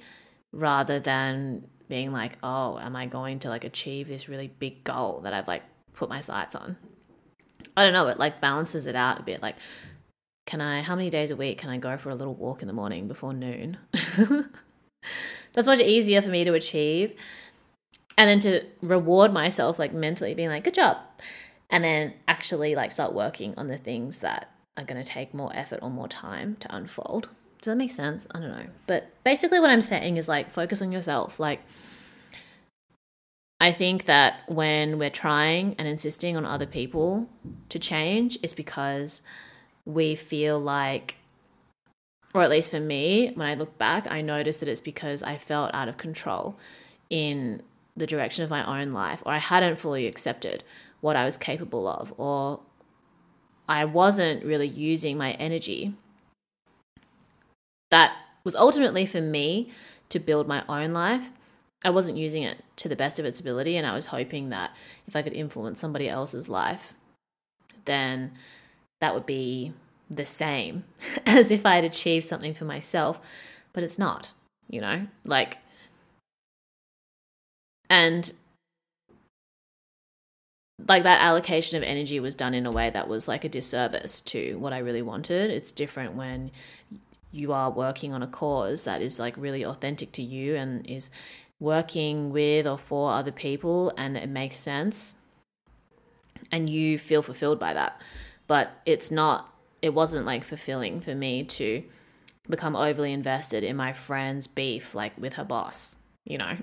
rather 0.53 0.99
than 0.99 1.67
being 1.93 2.11
like, 2.11 2.39
oh, 2.41 2.79
am 2.79 2.95
I 2.95 3.05
going 3.05 3.37
to 3.37 3.49
like 3.49 3.65
achieve 3.65 4.07
this 4.07 4.27
really 4.27 4.47
big 4.47 4.83
goal 4.83 5.19
that 5.25 5.31
I've 5.31 5.47
like 5.47 5.61
put 5.93 6.09
my 6.09 6.21
sights 6.21 6.55
on? 6.55 6.75
I 7.77 7.83
don't 7.83 7.93
know, 7.93 8.07
it 8.07 8.17
like 8.17 8.41
balances 8.41 8.87
it 8.87 8.95
out 8.95 9.19
a 9.19 9.21
bit. 9.21 9.43
Like, 9.43 9.57
can 10.47 10.59
I, 10.59 10.81
how 10.81 10.95
many 10.95 11.11
days 11.11 11.29
a 11.29 11.35
week 11.35 11.59
can 11.59 11.69
I 11.69 11.77
go 11.77 11.95
for 11.97 12.09
a 12.09 12.15
little 12.15 12.33
walk 12.33 12.63
in 12.63 12.67
the 12.67 12.73
morning 12.73 13.07
before 13.07 13.31
noon? 13.31 13.77
That's 15.53 15.67
much 15.67 15.81
easier 15.81 16.23
for 16.23 16.29
me 16.29 16.43
to 16.43 16.55
achieve. 16.55 17.13
And 18.17 18.27
then 18.27 18.39
to 18.39 18.65
reward 18.81 19.31
myself, 19.31 19.77
like 19.77 19.93
mentally 19.93 20.33
being 20.33 20.49
like, 20.49 20.63
good 20.63 20.73
job. 20.73 20.97
And 21.69 21.83
then 21.83 22.15
actually 22.27 22.73
like 22.73 22.89
start 22.89 23.13
working 23.13 23.53
on 23.55 23.67
the 23.67 23.77
things 23.77 24.17
that 24.19 24.49
are 24.77 24.83
going 24.83 25.01
to 25.01 25.07
take 25.07 25.31
more 25.31 25.51
effort 25.53 25.77
or 25.83 25.91
more 25.91 26.07
time 26.07 26.55
to 26.61 26.75
unfold. 26.75 27.29
Does 27.61 27.71
that 27.71 27.77
make 27.77 27.91
sense? 27.91 28.25
I 28.33 28.39
don't 28.39 28.49
know. 28.49 28.65
But 28.87 29.11
basically, 29.23 29.59
what 29.59 29.69
I'm 29.69 29.81
saying 29.81 30.17
is 30.17 30.27
like, 30.27 30.49
focus 30.49 30.81
on 30.81 30.91
yourself. 30.91 31.39
Like, 31.39 31.61
I 33.63 33.71
think 33.71 34.03
that 34.05 34.41
when 34.47 34.99
we're 34.99 35.09
trying 35.09 35.75
and 35.79 35.87
insisting 35.87 36.35
on 36.35 36.45
other 36.45 36.65
people 36.65 37.29
to 37.69 37.79
change, 37.79 38.37
it's 38.43 38.53
because 38.53 39.21
we 39.85 40.15
feel 40.15 40.59
like 40.59 41.15
or 42.33 42.41
at 42.41 42.49
least 42.49 42.71
for 42.71 42.81
me, 42.81 43.31
when 43.35 43.47
I 43.47 43.53
look 43.53 43.77
back, 43.77 44.05
I 44.11 44.19
notice 44.19 44.57
that 44.57 44.67
it's 44.67 44.81
because 44.81 45.23
I 45.23 45.37
felt 45.37 45.73
out 45.73 45.87
of 45.87 45.95
control 45.95 46.57
in 47.09 47.61
the 47.95 48.05
direction 48.05 48.43
of 48.43 48.49
my 48.49 48.81
own 48.81 48.91
life, 48.91 49.23
or 49.25 49.31
I 49.31 49.37
hadn't 49.37 49.77
fully 49.77 50.07
accepted 50.07 50.65
what 50.99 51.15
I 51.15 51.23
was 51.23 51.37
capable 51.37 51.87
of, 51.87 52.13
or 52.17 52.59
I 53.69 53.85
wasn't 53.85 54.43
really 54.43 54.67
using 54.67 55.17
my 55.17 55.33
energy 55.33 55.93
that 57.91 58.13
was 58.43 58.55
ultimately 58.55 59.05
for 59.05 59.21
me 59.21 59.69
to 60.09 60.19
build 60.19 60.49
my 60.49 60.65
own 60.67 60.91
life. 60.91 61.31
I 61.83 61.89
wasn't 61.89 62.17
using 62.17 62.43
it 62.43 62.63
to 62.77 62.89
the 62.89 62.95
best 62.95 63.19
of 63.19 63.25
its 63.25 63.39
ability, 63.39 63.77
and 63.77 63.85
I 63.85 63.93
was 63.93 64.07
hoping 64.07 64.49
that 64.49 64.71
if 65.07 65.15
I 65.15 65.21
could 65.21 65.33
influence 65.33 65.79
somebody 65.79 66.07
else's 66.07 66.47
life, 66.47 66.93
then 67.85 68.31
that 69.01 69.13
would 69.13 69.25
be 69.25 69.73
the 70.09 70.25
same 70.25 70.83
as 71.25 71.51
if 71.51 71.65
I 71.65 71.75
had 71.75 71.83
achieved 71.83 72.25
something 72.25 72.53
for 72.53 72.65
myself, 72.65 73.19
but 73.73 73.83
it's 73.83 73.99
not, 73.99 74.31
you 74.69 74.79
know? 74.79 75.07
Like, 75.25 75.57
and 77.89 78.31
like 80.87 81.03
that 81.03 81.21
allocation 81.21 81.77
of 81.77 81.83
energy 81.83 82.19
was 82.19 82.35
done 82.35 82.53
in 82.53 82.65
a 82.65 82.71
way 82.71 82.89
that 82.89 83.07
was 83.07 83.27
like 83.27 83.43
a 83.43 83.49
disservice 83.49 84.21
to 84.21 84.57
what 84.57 84.73
I 84.73 84.79
really 84.79 85.01
wanted. 85.01 85.51
It's 85.51 85.71
different 85.71 86.15
when 86.15 86.51
you 87.31 87.51
are 87.53 87.71
working 87.71 88.13
on 88.13 88.21
a 88.21 88.27
cause 88.27 88.83
that 88.83 89.01
is 89.01 89.19
like 89.19 89.35
really 89.37 89.65
authentic 89.65 90.11
to 90.13 90.21
you 90.21 90.55
and 90.55 90.85
is 90.89 91.09
working 91.63 92.29
with 92.29 92.67
or 92.67 92.77
for 92.77 93.13
other 93.13 93.31
people 93.31 93.93
and 93.97 94.17
it 94.17 94.27
makes 94.27 94.57
sense 94.57 95.15
and 96.51 96.69
you 96.69 96.99
feel 96.99 97.21
fulfilled 97.21 97.57
by 97.57 97.73
that. 97.73 97.99
But 98.47 98.71
it's 98.85 99.09
not 99.09 99.49
it 99.81 99.93
wasn't 99.93 100.25
like 100.25 100.43
fulfilling 100.43 100.99
for 101.01 101.15
me 101.15 101.43
to 101.43 101.83
become 102.49 102.75
overly 102.75 103.13
invested 103.13 103.63
in 103.63 103.75
my 103.77 103.93
friend's 103.93 104.45
beef 104.45 104.93
like 104.93 105.17
with 105.17 105.33
her 105.33 105.45
boss, 105.45 105.95
you 106.25 106.37
know. 106.37 106.57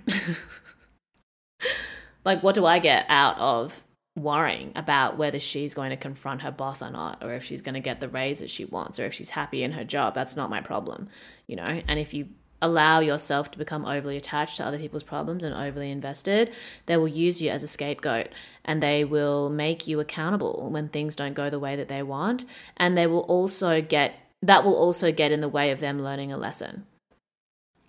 like 2.25 2.43
what 2.43 2.55
do 2.55 2.67
I 2.67 2.79
get 2.79 3.07
out 3.09 3.39
of 3.39 3.83
worrying 4.19 4.73
about 4.77 5.17
whether 5.17 5.41
she's 5.41 5.73
going 5.73 5.91
to 5.91 5.97
confront 5.97 6.43
her 6.43 6.51
boss 6.51 6.83
or 6.83 6.91
not, 6.91 7.25
or 7.25 7.33
if 7.33 7.45
she's 7.45 7.63
going 7.63 7.75
to 7.75 7.81
get 7.81 8.01
the 8.01 8.09
raise 8.09 8.41
that 8.41 8.51
she 8.51 8.67
wants, 8.67 8.99
or 8.99 9.07
if 9.07 9.15
she's 9.15 9.31
happy 9.31 9.63
in 9.63 9.73
her 9.73 9.85
job. 9.85 10.15
That's 10.15 10.37
not 10.37 10.51
my 10.51 10.61
problem, 10.61 11.09
you 11.47 11.57
know? 11.57 11.81
And 11.89 11.99
if 11.99 12.13
you 12.13 12.29
allow 12.63 13.01
yourself 13.01 13.51
to 13.51 13.59
become 13.59 13.85
overly 13.85 14.17
attached 14.17 14.57
to 14.59 14.65
other 14.65 14.79
people's 14.79 15.03
problems 15.03 15.43
and 15.43 15.55
overly 15.55 15.91
invested, 15.91 16.53
they 16.87 16.97
will 16.97 17.09
use 17.09 17.41
you 17.41 17.51
as 17.51 17.63
a 17.63 17.69
scapegoat 17.69 18.29
and 18.65 18.83
they 18.83 19.05
will 19.05 19.49
make 19.49 19.87
you 19.87 20.01
accountable 20.01 20.69
when 20.71 20.89
things 20.89 21.17
don't 21.17 21.35
go 21.35 21.49
the 21.49 21.59
way 21.59 21.77
that 21.77 21.89
they 21.89 22.03
want. 22.03 22.45
And 22.77 22.97
they 22.97 23.07
will 23.07 23.23
also 23.23 23.81
get 23.81 24.15
that 24.43 24.65
will 24.65 24.77
also 24.77 25.13
get 25.13 25.33
in 25.33 25.41
the 25.41 25.49
way 25.49 25.71
of 25.71 25.81
them 25.81 26.03
learning 26.03 26.33
a 26.33 26.39
lesson. 26.39 26.87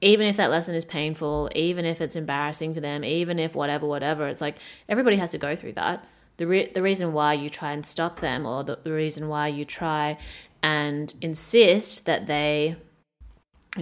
Even 0.02 0.28
if 0.28 0.36
that 0.38 0.52
lesson 0.52 0.76
is 0.76 0.84
painful, 0.84 1.50
even 1.56 1.86
if 1.86 2.02
it's 2.02 2.16
embarrassing 2.16 2.74
for 2.74 2.82
them, 2.82 3.06
even 3.06 3.40
if 3.40 3.56
whatever, 3.56 3.86
whatever, 3.88 4.28
it's 4.28 4.42
like 4.42 4.58
everybody 4.90 5.16
has 5.16 5.32
to 5.32 5.38
go 5.38 5.56
through 5.56 5.74
that. 5.74 6.06
The, 6.38 6.48
re- 6.48 6.72
the 6.74 6.82
reason 6.82 7.14
why 7.14 7.36
you 7.36 7.50
try 7.50 7.72
and 7.72 7.86
stop 7.86 8.20
them, 8.20 8.46
or 8.46 8.64
the, 8.64 8.80
the 8.84 8.92
reason 8.92 9.28
why 9.30 9.48
you 9.48 9.64
try 9.64 10.18
and 10.64 11.14
insist 11.22 12.06
that 12.06 12.28
they 12.28 12.76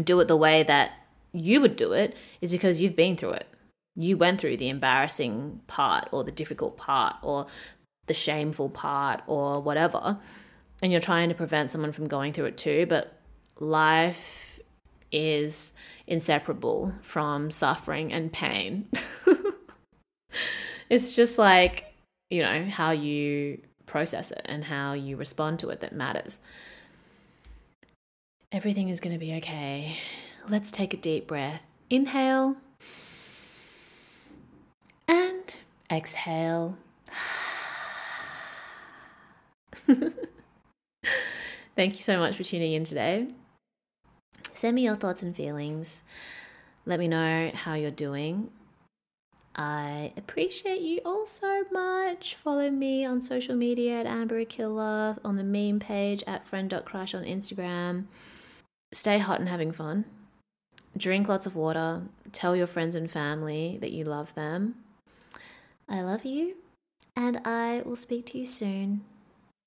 do 0.04 0.20
it 0.20 0.28
the 0.28 0.38
way 0.38 0.64
that 0.64 0.92
you 1.32 1.62
would 1.62 1.76
do 1.76 1.94
it 1.94 2.16
is 2.42 2.50
because 2.50 2.82
you've 2.82 2.96
been 2.96 3.16
through 3.16 3.32
it. 3.32 3.48
You 3.96 4.18
went 4.18 4.40
through 4.40 4.58
the 4.58 4.70
embarrassing 4.70 5.62
part 5.68 6.08
or 6.12 6.24
the 6.24 6.32
difficult 6.32 6.78
part 6.78 7.16
or 7.22 7.48
the 8.08 8.14
shameful 8.14 8.70
part 8.70 9.22
or 9.28 9.62
whatever. 9.62 10.20
And 10.82 10.92
you're 10.92 11.02
trying 11.02 11.30
to 11.30 11.36
prevent 11.36 11.70
someone 11.70 11.92
from 11.92 12.08
going 12.08 12.34
through 12.34 12.46
it 12.46 12.58
too. 12.58 12.86
But 12.88 13.20
life 13.60 14.60
is 15.12 15.74
inseparable 16.08 16.94
from 17.02 17.52
suffering 17.52 18.14
and 18.14 18.32
pain. 18.32 18.88
it's 20.90 21.16
just 21.16 21.38
like, 21.38 21.86
you 22.30 22.42
know, 22.42 22.66
how 22.70 22.92
you 22.92 23.62
process 23.86 24.32
it 24.32 24.42
and 24.46 24.64
how 24.64 24.94
you 24.94 25.18
respond 25.18 25.60
to 25.60 25.70
it 25.70 25.80
that 25.82 25.94
matters. 25.94 26.40
Everything 28.52 28.90
is 28.90 29.00
going 29.00 29.14
to 29.14 29.20
be 29.20 29.36
okay. 29.36 29.96
Let's 30.48 30.72
take 30.72 30.96
a 30.96 30.98
deep 30.98 31.28
breath. 31.28 31.62
Inhale 31.92 32.56
and 35.08 35.56
exhale. 35.92 36.76
Thank 39.86 40.16
you 41.78 42.02
so 42.02 42.18
much 42.18 42.38
for 42.38 42.44
tuning 42.44 42.74
in 42.74 42.86
today. 42.86 43.28
Send 44.56 44.74
me 44.74 44.84
your 44.84 44.96
thoughts 44.96 45.22
and 45.22 45.36
feelings. 45.36 46.02
Let 46.88 47.00
me 47.00 47.08
know 47.08 47.52
how 47.54 47.76
you're 47.76 47.92
doing. 47.92 48.50
I 49.56 50.12
appreciate 50.18 50.82
you 50.82 51.02
all 51.06 51.28
so 51.28 51.66
much. 51.72 52.34
Follow 52.34 52.72
me 52.72 53.06
on 53.06 53.22
social 53.22 53.56
media 53.56 54.00
at 54.00 54.08
Amber 54.08 54.40
on 54.40 55.38
the 55.38 55.44
meme 55.44 55.80
page 55.80 56.24
at 56.26 56.48
friend.crush 56.48 57.14
on 57.14 57.24
Instagram. 57.24 58.06
Stay 58.92 59.20
hot 59.20 59.40
and 59.40 59.50
having 59.50 59.72
fun. 59.72 60.06
Drink 60.98 61.28
lots 61.28 61.46
of 61.46 61.56
water. 61.56 62.04
Tell 62.32 62.56
your 62.56 62.68
friends 62.68 62.96
and 62.96 63.10
family 63.10 63.78
that 63.82 63.92
you 63.92 64.04
love 64.04 64.34
them. 64.36 64.76
I 65.88 66.02
love 66.02 66.26
you, 66.26 66.56
and 67.16 67.42
I 67.46 67.82
will 67.86 67.96
speak 67.96 68.26
to 68.28 68.38
you 68.38 68.46
soon. 68.46 69.02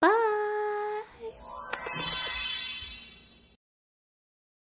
Bye. 0.01 0.42